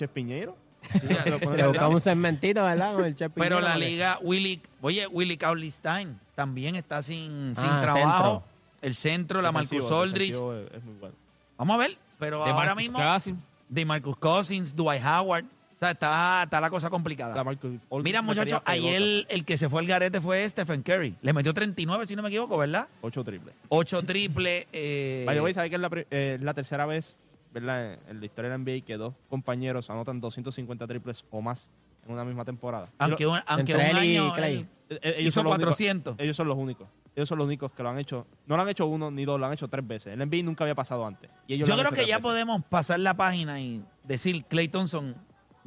lo 1.30 1.40
pones 1.40 1.56
Le 1.56 1.62
al 1.62 1.68
buscamos 1.70 1.94
un 1.96 2.00
segmentito, 2.00 2.62
¿verdad? 2.62 2.94
Con 2.94 3.04
el 3.04 3.14
chef 3.14 3.32
Pero 3.34 3.44
Piñero, 3.46 3.60
la 3.60 3.68
vale. 3.70 3.88
liga, 3.88 4.18
Willy, 4.22 4.60
oye, 4.80 5.06
Willy 5.08 5.36
Cauley 5.36 5.70
Stein 5.70 6.18
también 6.34 6.76
está 6.76 7.02
sin, 7.02 7.54
sin 7.54 7.64
Ah, 7.64 7.80
trabajo. 7.82 8.44
El 8.80 8.94
centro, 8.94 9.42
la 9.42 9.50
Marcus 9.52 9.70
Defensivo, 9.70 10.00
Aldridge. 10.02 10.32
defensivo 10.34 10.54
es- 10.54 10.72
es 10.74 10.84
muy 10.84 10.94
bueno. 10.94 11.14
Vamos 11.56 11.74
a 11.74 11.78
ver, 11.78 11.98
pero 12.18 12.44
De 12.44 12.50
ahora 12.50 12.66
Marcus 12.74 12.82
mismo, 12.82 12.98
Cousins. 12.98 13.38
de 13.68 13.84
Marcus 13.84 14.16
Cousins, 14.18 14.74
Dwight 14.76 15.02
Howard. 15.04 15.44
O 15.78 15.80
sea, 15.80 15.92
está, 15.92 16.40
está 16.42 16.60
la 16.60 16.70
cosa 16.70 16.90
complicada. 16.90 17.36
La 17.36 17.44
Marcus 17.44 17.70
Aldridge 17.70 18.02
Mira, 18.02 18.20
metería 18.20 18.22
muchachos, 18.22 18.62
ayer 18.64 18.96
el, 18.96 19.26
el 19.30 19.44
que 19.44 19.56
se 19.56 19.68
fue 19.68 19.80
al 19.80 19.86
garete 19.86 20.20
fue 20.20 20.48
Stephen 20.50 20.82
Curry. 20.82 21.14
Le 21.22 21.32
metió 21.32 21.54
39, 21.54 22.04
si 22.08 22.16
no 22.16 22.22
me 22.22 22.28
equivoco, 22.30 22.58
¿verdad? 22.58 22.88
Ocho 23.00 23.22
triples. 23.22 23.54
8 23.68 24.02
triples. 24.02 24.66
Eh, 24.72 25.22
By 25.24 25.36
the 25.36 25.40
way, 25.40 25.54
¿sabes 25.54 25.70
que 25.70 25.76
es 25.76 25.80
la, 25.80 25.88
pri- 25.88 26.06
eh, 26.10 26.36
la 26.42 26.52
tercera 26.52 26.84
vez 26.84 27.16
¿verdad? 27.52 27.96
en 28.08 28.18
la 28.18 28.26
historia 28.26 28.50
de 28.50 28.58
la 28.58 28.64
NBA 28.64 28.84
que 28.84 28.96
dos 28.96 29.14
compañeros 29.28 29.88
anotan 29.88 30.20
250 30.20 30.84
triples 30.88 31.24
o 31.30 31.40
más 31.40 31.70
en 32.04 32.12
una 32.12 32.24
misma 32.24 32.44
temporada? 32.44 32.88
aunque 32.98 33.24
un, 33.28 33.38
aunque 33.46 33.72
Entre 33.72 33.90
un 33.92 33.96
él 33.98 34.04
y 34.04 34.16
año 34.16 34.32
Clay. 34.32 34.54
él 34.56 34.68
Eh, 34.90 34.98
eh, 35.18 35.22
hizo 35.22 35.30
son 35.32 35.44
los 35.44 35.52
únicos- 35.54 35.66
400. 35.76 36.16
ellos 36.18 36.36
son 36.36 36.48
los 36.48 36.56
únicos. 36.58 36.88
Ellos 37.14 37.28
son 37.28 37.38
los 37.38 37.46
únicos 37.46 37.70
que 37.72 37.82
lo 37.84 37.90
han 37.90 37.98
hecho. 38.00 38.26
No 38.46 38.56
lo 38.56 38.62
han 38.62 38.68
hecho 38.68 38.86
uno 38.86 39.10
ni 39.12 39.24
dos, 39.24 39.38
lo 39.38 39.46
han 39.46 39.52
hecho 39.52 39.68
tres 39.68 39.86
veces. 39.86 40.12
El 40.12 40.18
NBA 40.28 40.42
nunca 40.42 40.64
había 40.64 40.74
pasado 40.74 41.06
antes. 41.06 41.30
Y 41.46 41.54
ellos 41.54 41.68
Yo 41.68 41.74
lo 41.76 41.80
han 41.82 41.86
creo 41.86 41.88
hecho 41.90 41.94
que 41.94 42.02
tres 42.02 42.08
ya 42.08 42.16
veces. 42.16 42.22
podemos 42.24 42.64
pasar 42.64 42.98
la 43.00 43.14
página 43.14 43.60
y 43.60 43.84
decir 44.04 44.44
Clay 44.46 44.68
Thompson, 44.68 45.14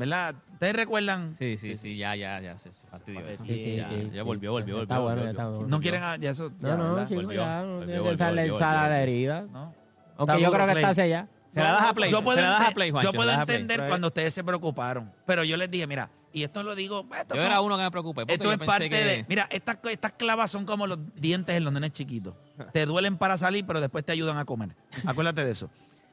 ¿verdad? 0.02 0.36
¿Ustedes 0.54 0.76
recuerdan? 0.76 1.36
Sí, 1.38 1.58
sí, 1.58 1.76
sí, 1.78 1.96
ya, 1.98 2.16
ya, 2.16 2.40
ya. 2.42 2.58
Se 2.58 2.72
fastidió 2.72 3.22
eso. 3.28 3.44
Sí, 3.46 3.60
sí, 3.60 3.76
ya, 3.78 3.88
sí, 3.90 4.10
ya 4.12 4.20
sí. 4.20 4.22
volvió, 4.22 4.52
volvió, 4.52 4.76
volvió. 4.76 4.82
Está 4.82 5.00
bueno, 5.00 5.16
volvió, 5.16 5.24
ya 5.26 5.32
está 5.32 5.48
bueno. 5.50 5.68
No 5.68 5.80
quieren, 5.80 6.04
ah, 6.04 6.18
ya 6.18 6.30
eso, 6.32 6.52
No, 6.60 6.68
ya, 6.68 6.76
no, 6.78 6.96
Volvió, 6.96 7.32
ya. 7.32 7.62
No 7.64 7.78
tiene 7.78 7.94
que 7.94 8.00
volvió, 8.00 8.14
usarle 8.14 8.42
volvió, 8.44 8.58
sal 8.60 8.78
a 8.78 8.90
la 8.90 9.02
herida. 9.02 9.42
¿No? 9.52 9.74
Aunque 10.18 10.42
yo 10.42 10.52
creo 10.52 10.66
que 10.68 10.72
está 10.74 10.94
sellada. 10.94 11.28
Se 11.52 11.60
la 11.60 11.72
das 11.74 11.82
a 11.84 11.94
Play. 11.94 12.10
Yo 12.12 12.24
puedo, 12.24 12.38
se 12.38 12.44
la 12.44 12.50
das 12.52 12.68
a 12.70 12.72
Play, 12.72 12.90
yo 12.90 12.94
Juancho, 12.94 13.14
puedo 13.14 13.32
a 13.32 13.46
Play. 13.46 13.62
entender 13.62 13.88
cuando 13.90 14.08
ustedes 14.08 14.34
se 14.34 14.44
preocuparon, 14.44 15.12
pero 15.26 15.44
yo 15.44 15.58
les 15.58 15.70
dije, 15.70 15.86
mira, 15.86 16.10
y 16.32 16.44
esto 16.44 16.64
lo 16.64 16.76
digo, 16.76 17.06
esto 17.20 17.36
Yo 17.36 17.42
son- 17.42 17.52
era 17.52 17.60
uno 17.60 17.76
que 17.76 17.84
me 17.84 17.92
preocupé. 17.92 18.22
porque 18.22 18.34
Esto 18.36 18.46
yo 18.46 18.52
es 18.54 18.58
pensé 18.58 18.68
parte 18.72 18.90
que- 18.90 19.04
de. 19.04 19.26
Mira, 19.28 19.48
estas, 19.52 19.78
estas 19.90 20.14
clavas 20.14 20.50
son 20.50 20.66
como 20.66 20.88
los 20.88 20.98
dientes 21.16 21.54
en 21.58 21.64
los 21.66 21.74
nenes 21.74 21.92
chiquitos. 21.92 22.36
Te 22.74 22.86
duelen 22.86 23.18
para 23.18 23.36
salir, 23.36 23.66
pero 23.66 23.82
después 23.82 24.06
te 24.06 24.14
ayudan 24.14 24.38
a 24.38 24.46
comer. 24.46 24.70
Acuérdate 25.06 25.44
de 25.44 25.52
eso. 25.52 25.70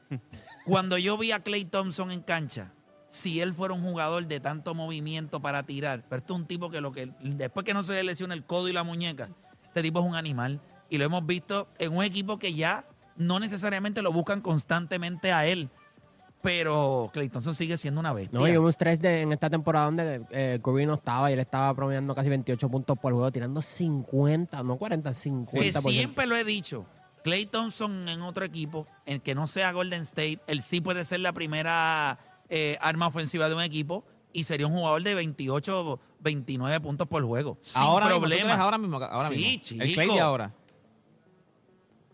Cuando 0.65 0.97
yo 0.97 1.17
vi 1.17 1.31
a 1.31 1.39
Clay 1.39 1.65
Thompson 1.65 2.11
en 2.11 2.21
cancha, 2.21 2.71
si 3.09 3.41
él 3.41 3.53
fuera 3.53 3.73
un 3.73 3.81
jugador 3.81 4.27
de 4.27 4.39
tanto 4.39 4.73
movimiento 4.75 5.41
para 5.41 5.63
tirar, 5.63 6.03
pero 6.07 6.19
esto 6.19 6.35
es 6.35 6.39
un 6.39 6.45
tipo 6.45 6.69
que 6.69 6.79
lo 6.79 6.91
que 6.91 7.11
después 7.21 7.65
que 7.65 7.73
no 7.73 7.83
se 7.83 7.93
le 7.93 8.03
lesiona 8.03 8.33
el 8.35 8.45
codo 8.45 8.69
y 8.69 8.73
la 8.73 8.83
muñeca, 8.83 9.29
este 9.65 9.81
tipo 9.81 9.99
es 9.99 10.05
un 10.05 10.15
animal. 10.15 10.61
Y 10.89 10.97
lo 10.97 11.05
hemos 11.05 11.25
visto 11.25 11.67
en 11.77 11.95
un 11.95 12.03
equipo 12.03 12.39
que 12.39 12.53
ya 12.53 12.85
no 13.17 13.39
necesariamente 13.39 14.01
lo 14.01 14.11
buscan 14.11 14.41
constantemente 14.41 15.31
a 15.31 15.45
él. 15.45 15.69
Pero 16.41 17.09
Clay 17.11 17.27
Thompson 17.27 17.53
sigue 17.53 17.75
siendo 17.75 17.99
una 17.99 18.13
bestia. 18.13 18.39
No, 18.39 18.47
y 18.47 18.57
hubo 18.57 18.67
un 18.67 18.71
stress 18.71 19.01
de, 19.01 19.21
en 19.21 19.33
esta 19.33 19.49
temporada 19.49 19.85
donde 19.87 20.25
eh, 20.31 20.59
Curry 20.63 20.85
no 20.85 20.93
estaba 20.93 21.29
y 21.29 21.33
él 21.33 21.39
estaba 21.39 21.73
promediando 21.73 22.15
casi 22.15 22.29
28 22.29 22.69
puntos 22.69 22.97
por 22.97 23.11
juego, 23.11 23.29
tirando 23.29 23.61
50, 23.61 24.63
no 24.63 24.77
40, 24.77 25.11
50%. 25.11 25.51
que 25.51 25.71
siempre 25.73 26.27
lo 26.27 26.37
he 26.37 26.45
dicho. 26.45 26.85
Clay 27.25 27.45
Thompson 27.45 28.07
en 28.07 28.21
otro 28.21 28.45
equipo, 28.45 28.87
en 29.05 29.19
que 29.19 29.35
no 29.35 29.47
sea 29.47 29.73
Golden 29.73 30.03
State, 30.03 30.39
él 30.47 30.61
sí 30.61 30.79
puede 30.79 31.03
ser 31.03 31.19
la 31.19 31.33
primera 31.33 32.17
eh, 32.49 32.77
arma 32.81 33.07
ofensiva 33.07 33.47
de 33.49 33.55
un 33.55 33.61
equipo 33.61 34.03
y 34.33 34.43
sería 34.43 34.67
un 34.67 34.73
jugador 34.73 35.01
de 35.03 35.15
28, 35.15 35.99
29 36.19 36.79
puntos 36.81 37.07
por 37.07 37.23
juego. 37.23 37.57
Sin 37.61 37.81
ahora 37.81 38.05
mismo, 38.07 38.15
¿tú 38.17 38.21
problema. 38.21 38.43
crees 38.45 38.59
ahora 38.59 38.77
mismo, 38.77 38.97
ahora 38.97 39.29
Sí, 39.29 39.35
mismo. 39.35 39.63
chico. 39.63 39.83
El 39.83 39.93
Clay 39.93 40.07
de 40.09 40.19
ahora. 40.19 40.53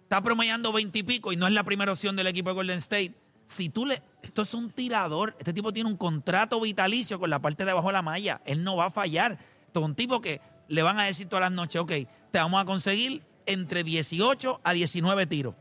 Está 0.04 0.22
promediando 0.22 0.72
20 0.72 1.00
y 1.00 1.04
pico 1.04 1.34
y 1.34 1.36
no 1.36 1.48
es 1.48 1.54
la 1.54 1.64
primera 1.64 1.92
opción 1.92 2.16
del 2.16 2.28
equipo 2.28 2.50
de 2.50 2.56
Golden 2.56 2.78
State. 2.78 3.14
Si 3.46 3.70
tú 3.70 3.86
le. 3.86 4.02
Esto 4.22 4.44
es 4.44 4.54
un 4.54 4.70
tirador. 4.72 5.36
Este 5.40 5.54
tipo 5.54 5.72
tiene 5.74 5.90
un 5.90 5.98
contrato 5.98 6.60
vitalicio 6.62 7.20
con 7.20 7.30
la 7.30 7.40
parte 7.40 7.66
de 7.66 7.72
abajo 7.72 7.88
de 7.88 7.94
la 7.94 8.02
malla. 8.02 8.42
Él 8.46 8.64
no 8.64 8.76
va 8.76 8.86
a 8.86 8.92
fallar. 8.92 9.38
Esto 9.68 9.80
es 9.80 9.86
un 9.86 9.96
tipo 9.96 10.22
que 10.22 10.42
le 10.68 10.82
van 10.84 11.00
a 11.00 11.04
decir 11.06 11.28
todas 11.28 11.42
las 11.42 11.52
noches, 11.52 11.80
ok, 11.82 11.92
te 12.32 12.40
vamos 12.40 12.60
a 12.62 12.66
conseguir 12.66 13.22
entre 13.46 13.84
18 13.84 14.62
a 14.64 14.74
19 14.74 15.28
tiros. 15.28 15.54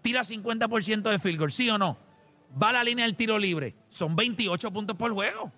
Tira 0.00 0.20
50% 0.22 1.10
de 1.10 1.18
field 1.18 1.38
goal, 1.38 1.50
¿sí 1.50 1.68
o 1.70 1.76
no? 1.78 1.96
Va 2.60 2.70
a 2.70 2.72
la 2.74 2.84
línea 2.84 3.04
del 3.04 3.16
tiro 3.16 3.36
libre. 3.38 3.74
Son 3.90 4.14
28 4.16 4.70
puntos 4.72 4.96
por 4.96 5.12
juego. 5.12 5.52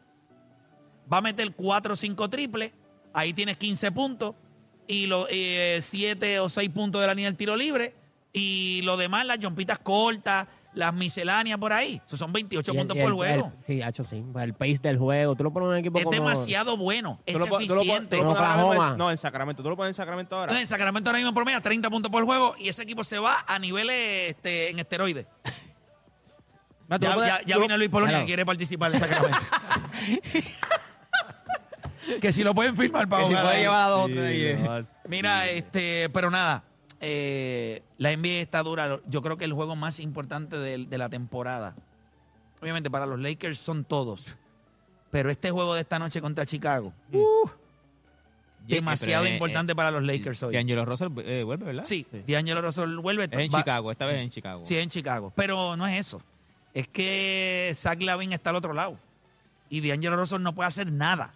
Va 1.13 1.19
a 1.19 1.21
meter 1.23 1.53
4 1.55 1.95
o 1.95 1.97
5 1.97 2.31
triples. 2.31 2.73
Ahí 3.13 3.33
tienes 3.33 3.57
15 3.57 3.91
puntos. 3.93 4.35
Y 4.87 5.07
los 5.07 5.27
7 5.29 6.41
o 6.41 6.49
6 6.49 6.71
puntos 6.71 7.01
de 7.01 7.07
la 7.07 7.15
línea 7.15 7.31
del 7.31 7.37
tiro 7.37 7.57
libre. 7.57 7.95
Y 8.33 8.81
lo 8.85 8.97
demás, 8.97 9.27
las 9.27 9.39
jumpitas 9.43 9.81
cortas, 9.81 10.47
las 10.73 10.95
misceláneas 10.95 11.59
por 11.59 11.73
ahí. 11.73 12.01
Esos 12.07 12.19
son 12.19 12.33
28 12.33 12.73
Y 12.73 12.77
el- 12.77 12.81
puntos 12.81 12.97
por 12.97 13.07
el- 13.09 13.13
juego. 13.15 13.53
el- 13.59 13.65
sí, 13.65 13.83
hecho 13.83 14.05
sí. 14.05 14.25
Pues 14.33 14.45
El 14.45 14.55
pace 14.55 14.79
del 14.81 14.99
juego. 14.99 15.35
Tú 15.35 15.43
lo 15.43 15.53
pones 15.53 15.67
en 15.67 15.73
un 15.73 15.79
equipo 15.79 15.99
es 15.99 16.05
como... 16.05 16.15
demasiado 16.15 16.77
bueno. 16.77 17.21
Es 17.27 17.37
lo 17.39 17.57
eficiente. 17.59 18.17
lo. 18.19 18.97
No, 18.97 19.11
en 19.11 19.19
Sacramento. 19.19 19.63
Tú 19.65 19.69
lo 19.71 19.77
pones 19.77 19.91
en 19.91 19.95
Sacramento 19.95 20.37
ahora. 20.37 20.53
Entonces, 20.53 20.63
en 20.63 20.69
Sacramento 20.69 21.11
ahora 21.11 21.19
mismo 21.19 21.35
promedia 21.35 21.61
30 21.61 21.91
puntos 21.91 22.11
por 22.13 22.25
juego 22.25 22.55
y 22.57 22.69
ese 22.69 22.85
equipo 22.85 23.03
se 23.03 23.19
va 23.19 23.45
a 23.49 23.59
niveles 23.59 24.31
este, 24.31 24.71
en 24.71 24.79
esteroides. 24.79 25.27
Ya, 26.99 27.41
ya- 27.47 27.59
vino 27.59 27.77
Luis 27.77 27.91
Polonia 27.91 28.13
Claro. 28.13 28.25
que 28.25 28.27
quiere 28.27 28.47
participar 28.47 28.93
en 28.95 29.01
Sacramento. 29.01 29.39
que 32.21 32.33
si 32.33 32.43
lo 32.43 32.55
pueden 32.55 32.77
firmar 32.77 33.09
para 33.09 33.25
Que 33.25 33.29
si 33.29 33.35
puede 33.41 33.61
llevar 33.61 33.83
a 33.83 33.87
dos 33.89 34.05
o 34.05 34.09
Sí, 34.09 34.15
tres. 34.15 34.61
es- 34.61 34.97
Mira, 35.09 35.49
este, 35.49 36.09
pero 36.11 36.31
nada, 36.31 36.65
eh, 37.01 37.83
la 37.99 38.13
NBA 38.13 38.41
está 38.41 38.63
dura. 38.63 39.01
Yo 39.07 39.23
creo 39.23 39.37
que 39.37 39.45
el 39.45 39.53
juego 39.53 39.77
más 39.77 40.01
importante 40.01 40.57
de, 40.59 40.87
de 40.87 40.99
la 40.99 41.09
temporada, 41.09 41.75
obviamente 42.61 42.91
para 42.91 43.07
los 43.07 43.21
Lakers 43.21 43.59
son 43.59 43.85
todos, 43.85 44.37
pero 45.11 45.31
este 45.31 45.51
juego 45.51 45.75
de 45.75 45.83
esta 45.83 45.99
noche 45.99 46.21
contra 46.21 46.47
Chicago, 46.47 46.93
uh, 47.13 47.49
Y- 48.67 48.75
demasiado 48.75 49.25
pero, 49.25 49.33
eh, 49.33 49.37
importante 49.37 49.75
para 49.75 49.91
los 49.91 50.03
Lakers 50.03 50.43
eh, 50.43 50.47
hoy. 50.47 50.55
D'Angelo 50.55 50.85
Russell 50.85 51.09
eh, 51.25 51.43
vuelve, 51.45 51.67
¿verdad? 51.67 51.85
Sí, 51.85 52.07
D'Angelo 52.27 52.63
Russell 52.63 52.97
vuelve. 52.97 53.25
Es 53.25 53.33
en 53.33 53.51
va- 53.53 53.59
Chicago, 53.59 53.93
esta 53.93 54.07
vez 54.07 54.17
en 54.17 54.31
Chicago. 54.31 54.63
Sí, 54.65 54.79
en 54.79 54.89
Chicago. 54.91 55.33
Pero 55.37 55.77
no 55.77 55.87
es 55.87 55.99
eso. 55.99 56.23
Es 56.75 56.89
que 56.89 57.73
Zach 57.75 58.01
Lavin 58.03 58.33
está 58.33 58.51
al 58.51 58.57
otro 58.57 58.73
lado. 58.73 58.97
Y 59.69 59.87
D'Angelo 59.87 60.17
Russell 60.17 60.43
no 60.43 60.55
puede 60.55 60.69
hacer 60.69 60.91
nada. 60.91 61.33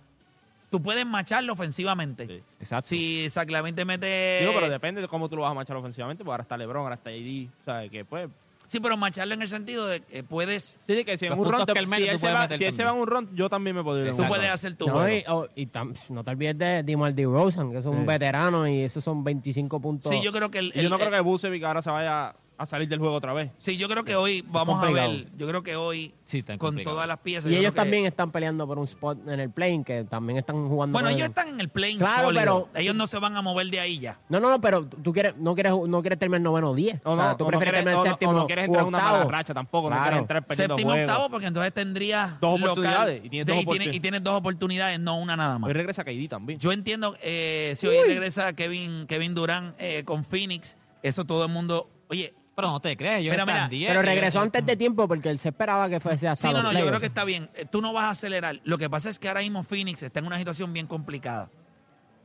Tú 0.71 0.83
puedes 0.83 1.07
macharlo 1.07 1.53
ofensivamente. 1.53 2.27
Sí, 2.27 2.43
exacto. 2.61 2.89
Si 2.89 3.29
Zach 3.31 3.49
Lavin 3.49 3.75
te 3.77 3.85
mete... 3.85 4.39
Digo, 4.41 4.53
pero 4.55 4.69
depende 4.69 5.01
de 5.01 5.09
cómo 5.09 5.29
tú 5.29 5.37
lo 5.37 5.43
vas 5.43 5.53
a 5.53 5.55
marchar 5.55 5.77
ofensivamente, 5.77 6.25
porque 6.25 6.33
ahora 6.33 6.43
está 6.43 6.57
LeBron, 6.57 6.83
ahora 6.83 6.97
está 6.97 7.11
AD, 7.11 7.47
¿sabes? 7.65 7.91
Que 7.91 8.05
pues... 8.05 8.29
Sí, 8.67 8.81
pero 8.81 8.97
macharlo 8.97 9.35
en 9.35 9.43
el 9.43 9.49
sentido 9.49 9.87
de 9.87 10.01
que 10.01 10.25
puedes... 10.25 10.81
Sí, 10.85 10.95
de 10.95 11.05
que 11.05 11.17
si 11.19 11.27
en 11.27 11.35
un 11.35 11.39
mete, 11.39 11.59
si 11.59 11.65
tú 11.67 11.79
él 11.79 12.19
se 12.19 12.33
va, 12.33 12.49
si 12.49 12.65
él 12.65 12.73
se 12.73 12.83
va 12.83 12.91
en 12.91 12.97
un 12.97 13.07
ron, 13.07 13.37
yo 13.37 13.49
también 13.49 13.77
me 13.77 13.85
podría 13.85 14.05
ir 14.07 14.09
a 14.11 14.13
un 14.15 14.23
Tú 14.23 14.27
puedes 14.27 14.51
hacer 14.51 14.75
tu 14.75 14.89
No, 14.89 15.09
y, 15.09 15.23
oh, 15.29 15.47
y 15.55 15.67
tam- 15.67 15.95
no 16.11 16.25
te 16.25 16.31
olvides 16.31 16.59
de 16.59 16.83
DeMar 16.83 17.15
DeRozan, 17.15 17.71
que 17.71 17.79
es 17.79 17.85
un 17.87 18.01
Sí. 18.01 18.05
veterano 18.07 18.67
y 18.67 18.81
esos 18.81 19.05
son 19.05 19.23
25 19.23 19.79
puntos. 19.81 20.11
Sí, 20.11 20.21
yo 20.25 20.33
creo 20.33 20.51
que 20.51 20.59
el, 20.61 20.73
yo 20.73 20.89
no 20.89 20.97
el- 20.97 21.01
creo 21.03 21.13
que 21.13 21.21
Bucevic 21.21 21.63
ahora 21.63 21.83
se 21.83 21.91
vaya 21.91 22.35
a 22.57 22.67
salir 22.67 22.89
del 22.89 22.99
juego 23.01 23.15
otra 23.15 23.33
vez. 23.33 23.51
Sí, 23.59 23.77
yo 23.77 23.89
creo 23.89 24.05
que 24.05 24.15
hoy 24.17 24.45
vamos 24.47 24.83
a 24.83 24.91
ver. 24.91 25.27
Yo 25.37 25.47
creo 25.49 25.63
que 25.63 25.77
hoy 25.77 26.15
Sí, 26.25 26.43
con 26.59 26.83
todas 26.83 27.07
las 27.09 27.19
piezas. 27.19 27.51
Y 27.51 27.57
ellos 27.57 27.73
que- 27.73 27.77
también 27.77 28.07
están 28.07 28.31
peleando 28.31 28.67
por 28.67 28.79
un 28.79 28.85
spot 28.85 29.19
en 29.29 29.41
el 29.41 29.51
plane, 29.51 29.83
que 29.85 30.05
también 30.05 30.39
están 30.39 30.69
jugando. 30.69 30.93
Bueno, 30.95 31.09
ellos 31.09 31.23
el- 31.23 31.27
están 31.29 31.49
en 31.49 31.61
el 31.61 31.69
plane 31.69 31.97
Claro, 31.99 32.25
sólido. 32.27 32.41
pero- 32.43 32.69
Ellos 32.81 32.95
no 32.95 33.07
se 33.07 33.19
van 33.19 33.37
a 33.37 33.43
mover 33.43 33.67
de 33.67 33.81
ahí 33.81 33.99
ya. 33.99 34.19
No, 34.29 34.41
no, 34.41 34.49
no, 34.51 34.61
pero 34.61 34.87
tú 34.87 35.13
quieres, 35.13 35.37
no 35.37 35.55
quieres, 35.55 35.73
no 35.87 36.01
quieres 36.01 36.19
terminar 36.19 36.41
noveno 36.43 36.71
o 36.71 36.75
10. 36.75 37.05
No, 37.05 37.13
o 37.13 37.17
sea, 37.17 37.29
no, 37.31 37.37
tú 37.37 37.45
o 37.45 37.47
no 37.51 37.59
prefieres 37.59 37.83
quieres, 37.83 37.85
terminar 37.85 37.95
o 38.01 38.05
no- 38.05 38.11
séptimo 38.11 38.31
o 38.31 38.35
no 38.35 38.47
quieres 38.47 38.65
entrar 38.67 38.83
en 38.83 38.89
una 38.89 38.99
mala 38.99 39.25
racha 39.25 39.53
tampoco, 39.55 39.91
no 39.91 39.97
quieres 40.01 40.19
entrar 40.21 40.47
perdiendo 40.47 40.75
Séptimo 40.77 40.91
juegos. 40.93 41.11
octavo, 41.11 41.31
porque 41.31 41.47
entonces 41.47 41.73
tendrías 41.75 42.41
Dos 42.41 42.61
local. 42.61 42.71
oportunidades, 42.73 43.25
y 43.25 43.29
tienes 43.29 43.47
dos 43.47 43.55
y, 43.55 43.59
tienes, 43.59 43.63
oportunidades. 43.67 43.97
y 43.97 44.01
tienes 44.01 44.23
dos 44.23 44.35
oportunidades, 44.35 45.01
no 45.01 45.19
una 45.19 45.37
nada 45.37 45.59
más. 45.59 45.69
Hoy 45.69 45.75
regresa 45.75 46.05
KD 46.05 46.29
también. 46.29 46.59
Yo 46.59 46.73
entiendo, 46.73 47.17
eh, 47.23 47.75
si 47.77 47.87
hoy 47.87 47.97
regresa 48.07 48.53
Kevin, 48.55 49.07
Kevin 49.07 49.35
Durán 49.35 49.75
eh, 49.79 50.05
con 50.05 50.25
Phoenix, 50.25 50.77
eso 51.03 51.25
todo 51.25 51.45
el 51.45 51.51
mundo. 51.53 51.91
Oye, 52.09 52.33
Pero 52.57 52.71
no 52.71 52.81
te 52.81 52.97
crees, 52.97 53.21
Mira, 53.23 53.33
están 53.35 53.47
mira, 53.47 53.69
10, 53.69 53.89
Pero 53.89 54.03
regresó 54.03 54.41
antes 54.41 54.65
de 54.65 54.77
tiempo 54.77 55.09
porque 55.09 55.29
él 55.29 55.39
se 55.41 55.49
esperaba 55.49 55.89
que 55.89 55.99
fuese 55.99 56.29
hasta 56.29 56.49
sí, 56.49 56.55
no, 56.55 56.63
no, 56.63 56.73
yo 56.73 56.87
creo 56.87 57.01
que 57.01 57.07
está 57.07 57.25
bien. 57.25 57.51
Eh, 57.55 57.65
Tú 57.65 57.81
no 57.81 57.93
vas 57.93 58.05
a 58.05 58.11
acelerar. 58.11 58.61
Lo 58.65 58.79
que 58.79 58.89
pasa 58.89 59.11
es 59.11 59.19
que 59.19 59.27
ahora 59.27 59.41
mismo 59.41 59.65
Phoenix 59.65 60.03
está 60.05 60.21
en 60.21 60.27
una 60.27 60.39
situación 60.39 60.73
bien 60.73 60.87
complicada. 60.87 61.51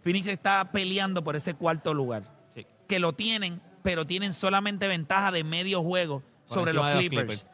Phoenix 0.03 0.27
está 0.27 0.71
peleando 0.71 1.23
por 1.23 1.35
ese 1.35 1.55
cuarto 1.55 1.93
lugar. 1.95 2.23
Sí. 2.55 2.65
Que 2.87 2.99
lo 2.99 3.13
tienen, 3.13 3.59
pero 3.81 4.05
tienen 4.05 4.33
solamente 4.33 4.87
ventaja 4.87 5.31
de 5.31 5.43
medio 5.43 5.81
juego 5.81 6.21
Por 6.47 6.57
sobre 6.57 6.73
los 6.73 6.85
Clippers. 6.95 7.09
Clippers. 7.41 7.45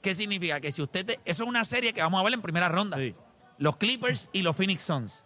¿Qué 0.00 0.14
significa? 0.14 0.60
Que 0.60 0.70
si 0.72 0.80
usted... 0.82 1.04
te- 1.04 1.20
eso 1.24 1.42
es 1.42 1.48
una 1.48 1.64
serie 1.64 1.92
que 1.92 2.02
vamos 2.02 2.20
a 2.20 2.24
ver 2.24 2.34
en 2.34 2.42
primera 2.42 2.68
ronda. 2.68 2.96
Sí. 2.98 3.14
Los 3.58 3.76
Clippers 3.78 4.28
y 4.32 4.42
los 4.42 4.56
Phoenix 4.56 4.82
Suns. 4.84 5.24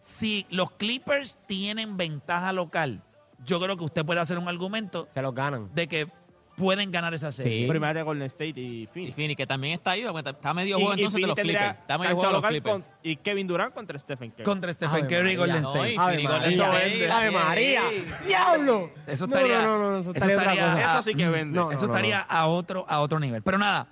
Si 0.00 0.46
los 0.50 0.70
Clippers 0.72 1.38
tienen 1.46 1.96
ventaja 1.96 2.52
local, 2.52 3.02
yo 3.44 3.60
creo 3.60 3.76
que 3.76 3.84
usted 3.84 4.04
puede 4.04 4.20
hacer 4.20 4.38
un 4.38 4.48
argumento 4.48 5.06
Se 5.10 5.22
los 5.22 5.34
ganan. 5.34 5.70
de 5.74 5.86
que 5.88 6.08
pueden 6.56 6.92
ganar 6.92 7.12
esa 7.12 7.32
serie. 7.32 7.62
Sí. 7.62 7.68
Primero 7.68 7.94
de 7.94 8.02
Golden 8.02 8.26
State 8.26 8.52
y 8.60 8.82
Y 8.82 8.86
Phoenix. 8.86 9.16
Phoenix, 9.16 9.36
que 9.36 9.44
también 9.46 9.74
está 9.74 9.90
ahí, 9.90 10.02
porque 10.04 10.18
está- 10.18 10.30
está 10.30 10.54
medio 10.54 10.76
juego 10.76 10.92
y 10.92 11.00
entonces 11.00 11.12
de 11.14 11.20
Phoenix 11.22 11.26
los 11.26 11.34
tendría 11.34 11.58
Clippers. 11.58 11.80
Está 11.80 11.98
medio 11.98 12.08
cancha 12.10 12.14
juego 12.14 12.26
de 12.28 12.32
los 12.32 12.42
local 12.42 12.50
Clippers. 12.52 12.72
con- 12.74 12.84
y 13.02 13.16
Kevin 13.16 13.46
Durant 13.48 13.74
contra 13.74 13.98
Stephen 13.98 14.30
Curry. 14.30 14.44
Contra 14.44 14.72
Stephen 14.72 14.94
Ave 15.04 15.06
Curry 15.08 15.32
y 15.32 15.36
Golden. 15.36 15.62
No, 15.62 15.68
State. 15.74 15.92
y 15.94 15.96
Ave 15.98 16.16
Phoenix 16.22 17.32
María. 17.44 17.82
¡Diablo! 18.26 18.90
Eso 19.06 19.26
No, 19.26 19.36
estaría, 19.36 19.62
no, 19.62 19.78
no, 19.78 19.90
no, 19.90 19.98
eso 19.98 20.00
eso 20.02 20.12
estaría 20.12 20.36
otra 20.36 20.52
estaría, 20.52 20.72
cosa. 20.74 20.90
a, 20.90 21.00
Eso 21.00 21.02
sí 21.10 21.14
que 21.16 21.28
vende. 21.28 21.56
No, 21.58 21.64
no, 21.66 21.70
eso 21.72 21.80
no, 21.80 21.86
estaría 21.92 22.18
no. 22.20 22.24
a 22.36 22.46
otro 22.46 22.84
a 22.88 23.00
otro 23.00 23.18
nivel. 23.18 23.42
Pero 23.42 23.58
nada, 23.58 23.88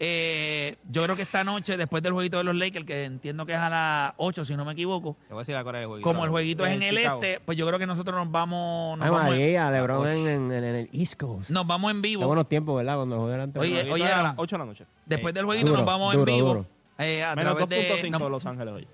eh, 0.00 0.76
yo 0.90 1.02
creo 1.04 1.14
que 1.16 1.22
esta 1.22 1.44
noche, 1.44 1.76
después 1.76 2.02
del 2.02 2.12
jueguito 2.12 2.38
de 2.38 2.44
los 2.44 2.54
Lakers, 2.56 2.84
que 2.84 3.04
entiendo 3.04 3.46
que 3.46 3.52
es 3.52 3.58
a 3.58 3.70
las 3.70 4.12
8, 4.16 4.44
si 4.44 4.56
no 4.56 4.64
me 4.64 4.72
equivoco, 4.72 5.16
Te 5.28 5.32
voy 5.34 5.38
a 5.38 5.42
decir 5.42 5.54
la 5.54 5.62
Corea 5.64 5.80
de 5.82 5.86
juego. 5.86 6.02
como 6.02 6.24
el 6.24 6.30
jueguito 6.30 6.66
es 6.66 6.72
en 6.72 6.82
en 6.82 6.88
el 6.90 6.96
Chicago. 6.96 7.22
este, 7.22 7.40
pues 7.40 7.56
yo 7.56 7.66
creo 7.66 7.78
que 7.78 7.86
nosotros 7.86 8.16
nos 8.16 8.30
vamos, 8.30 8.98
nos 8.98 9.06
Ay, 9.06 9.10
vamos, 9.12 9.26
en, 9.34 9.40
María, 9.40 9.70
LeBron 9.70 10.08
en, 10.08 10.28
en- 10.28 10.52
en 10.52 10.64
el 10.64 10.88
East 10.92 11.14
Coast. 11.16 11.50
nos 11.50 11.66
vamos 11.66 11.90
en 11.92 12.02
Qué 12.02 12.08
vivo. 12.08 12.26
buenos 12.26 12.48
tiempos, 12.48 12.76
¿verdad? 12.76 12.96
Cuando 12.96 13.18
jugué 13.18 13.32
delante. 13.32 13.58
Oye, 13.60 13.90
oye, 13.92 14.04
a 14.06 14.22
las 14.22 14.34
8 14.36 14.56
de 14.56 14.58
la 14.58 14.64
noche. 14.66 14.84
Después 15.06 15.32
del 15.32 15.44
jueguito 15.44 15.68
Duro, 15.68 15.78
nos 15.80 15.86
vamos 15.86 16.12
en 16.14 16.20
duro, 16.20 16.32
vivo. 16.34 16.48
duro. 16.48 16.66
eh, 16.98 17.22
a 17.22 17.34
Menos 17.36 17.56
través 17.56 17.68
de 17.68 17.88
2.5 17.88 18.10
nos- 18.10 18.22
de 18.22 18.30
Los 18.30 18.46
Ángeles 18.46 18.74
hoy. 18.74 18.88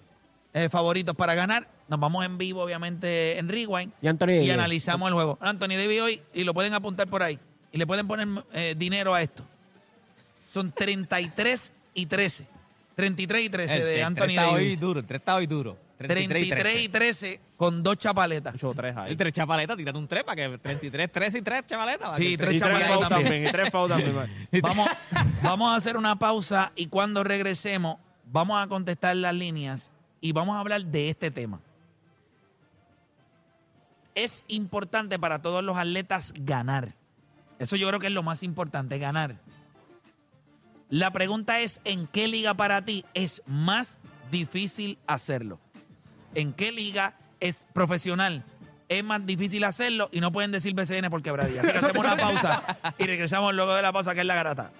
eh, 0.52 0.68
favoritos 0.68 1.14
para 1.16 1.34
ganar. 1.34 1.66
Nos 1.88 1.98
vamos 1.98 2.24
en 2.24 2.36
vivo, 2.38 2.62
obviamente, 2.62 3.38
en 3.38 3.48
Rewind. 3.48 3.92
Y 4.02 4.06
Anthony 4.08 4.42
y 4.42 4.50
analizamos 4.50 5.08
el 5.08 5.14
juego. 5.14 5.38
Anthony 5.40 5.76
Davis 5.76 6.00
hoy, 6.00 6.22
y 6.34 6.44
lo 6.44 6.54
pueden 6.54 6.72
apuntar 6.74 7.08
por 7.08 7.22
ahí. 7.22 7.38
Y 7.72 7.78
le 7.78 7.86
pueden 7.86 8.06
poner 8.08 8.26
eh, 8.52 8.74
dinero 8.76 9.14
a 9.14 9.22
esto. 9.22 9.44
Son 10.50 10.72
33 10.72 11.72
y 11.94 12.06
13. 12.06 12.46
33 12.96 13.44
y 13.44 13.48
13 13.50 13.76
El- 13.76 13.82
de 13.82 13.96
el 13.98 14.04
Anthony 14.04 14.18
tres 14.24 14.30
está 14.36 14.48
hoy 14.50 14.64
Davis. 14.64 14.80
duro, 14.80 15.00
el 15.00 15.06
3 15.06 15.20
está 15.20 15.34
hoy 15.36 15.46
duro. 15.46 15.78
33 15.96 16.44
y 16.46 16.48
33 16.48 16.82
y 16.84 16.88
13 16.88 17.40
con 17.58 17.82
dos 17.82 17.98
chapaletas. 17.98 18.54
8-3 18.54 18.96
ahí. 18.96 19.10
El 19.12 19.16
tres 19.18 19.32
chapaletas, 19.34 19.76
tírate 19.76 19.98
un 19.98 20.08
3 20.08 20.24
para 20.24 20.36
que 20.36 20.58
33, 20.58 21.12
13 21.12 21.38
y 21.38 21.42
3 21.42 21.66
chapaletas. 21.66 22.16
Sí, 22.18 22.26
Y 22.32 22.36
tres 22.38 22.48
tres 22.48 22.60
chapaletas 22.62 22.88
fouls 22.88 23.08
también. 23.08 23.24
también. 23.28 23.48
Y 23.48 23.52
tres 23.52 23.70
fouls 23.70 23.88
también. 23.90 24.14
man. 24.16 24.30
Vamos, 24.62 24.88
vamos 25.42 25.72
a 25.72 25.76
hacer 25.76 25.96
una 25.98 26.18
pausa 26.18 26.72
y 26.74 26.86
cuando 26.86 27.22
regresemos 27.22 27.98
vamos 28.32 28.62
a 28.62 28.66
contestar 28.66 29.14
las 29.16 29.34
líneas 29.34 29.90
y 30.22 30.32
vamos 30.32 30.56
a 30.56 30.60
hablar 30.60 30.84
de 30.84 31.10
este 31.10 31.30
tema. 31.30 31.60
Es 34.14 34.44
importante 34.48 35.18
para 35.18 35.40
todos 35.42 35.62
los 35.62 35.76
atletas 35.76 36.32
ganar. 36.36 36.94
Eso 37.58 37.76
yo 37.76 37.86
creo 37.88 38.00
que 38.00 38.06
es 38.08 38.12
lo 38.12 38.22
más 38.22 38.42
importante, 38.42 38.98
ganar. 38.98 39.36
La 40.90 41.12
pregunta 41.12 41.60
es, 41.60 41.80
¿en 41.84 42.08
qué 42.08 42.26
liga 42.26 42.54
para 42.54 42.84
ti 42.84 43.04
es 43.14 43.42
más 43.46 43.98
difícil 44.32 44.98
hacerlo? 45.06 45.60
¿En 46.34 46.52
qué 46.52 46.72
liga 46.72 47.14
es 47.38 47.64
profesional? 47.72 48.44
Es 48.88 49.04
más 49.04 49.24
difícil 49.24 49.62
hacerlo 49.62 50.08
y 50.10 50.20
no 50.20 50.32
pueden 50.32 50.50
decir 50.50 50.74
BCN 50.74 51.08
por 51.08 51.22
quebradilla. 51.22 51.60
Así 51.60 51.70
que 51.70 51.78
hacemos 51.78 52.04
una 52.04 52.16
pausa 52.16 52.62
y 52.98 53.04
regresamos 53.04 53.54
luego 53.54 53.72
de 53.74 53.82
la 53.82 53.92
pausa, 53.92 54.14
que 54.14 54.20
es 54.20 54.26
la 54.26 54.34
garata. 54.34 54.72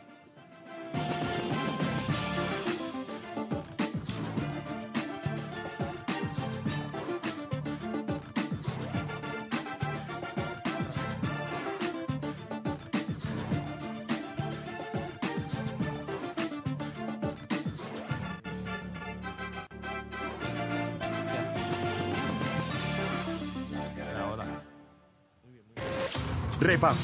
Padre 26.79 26.97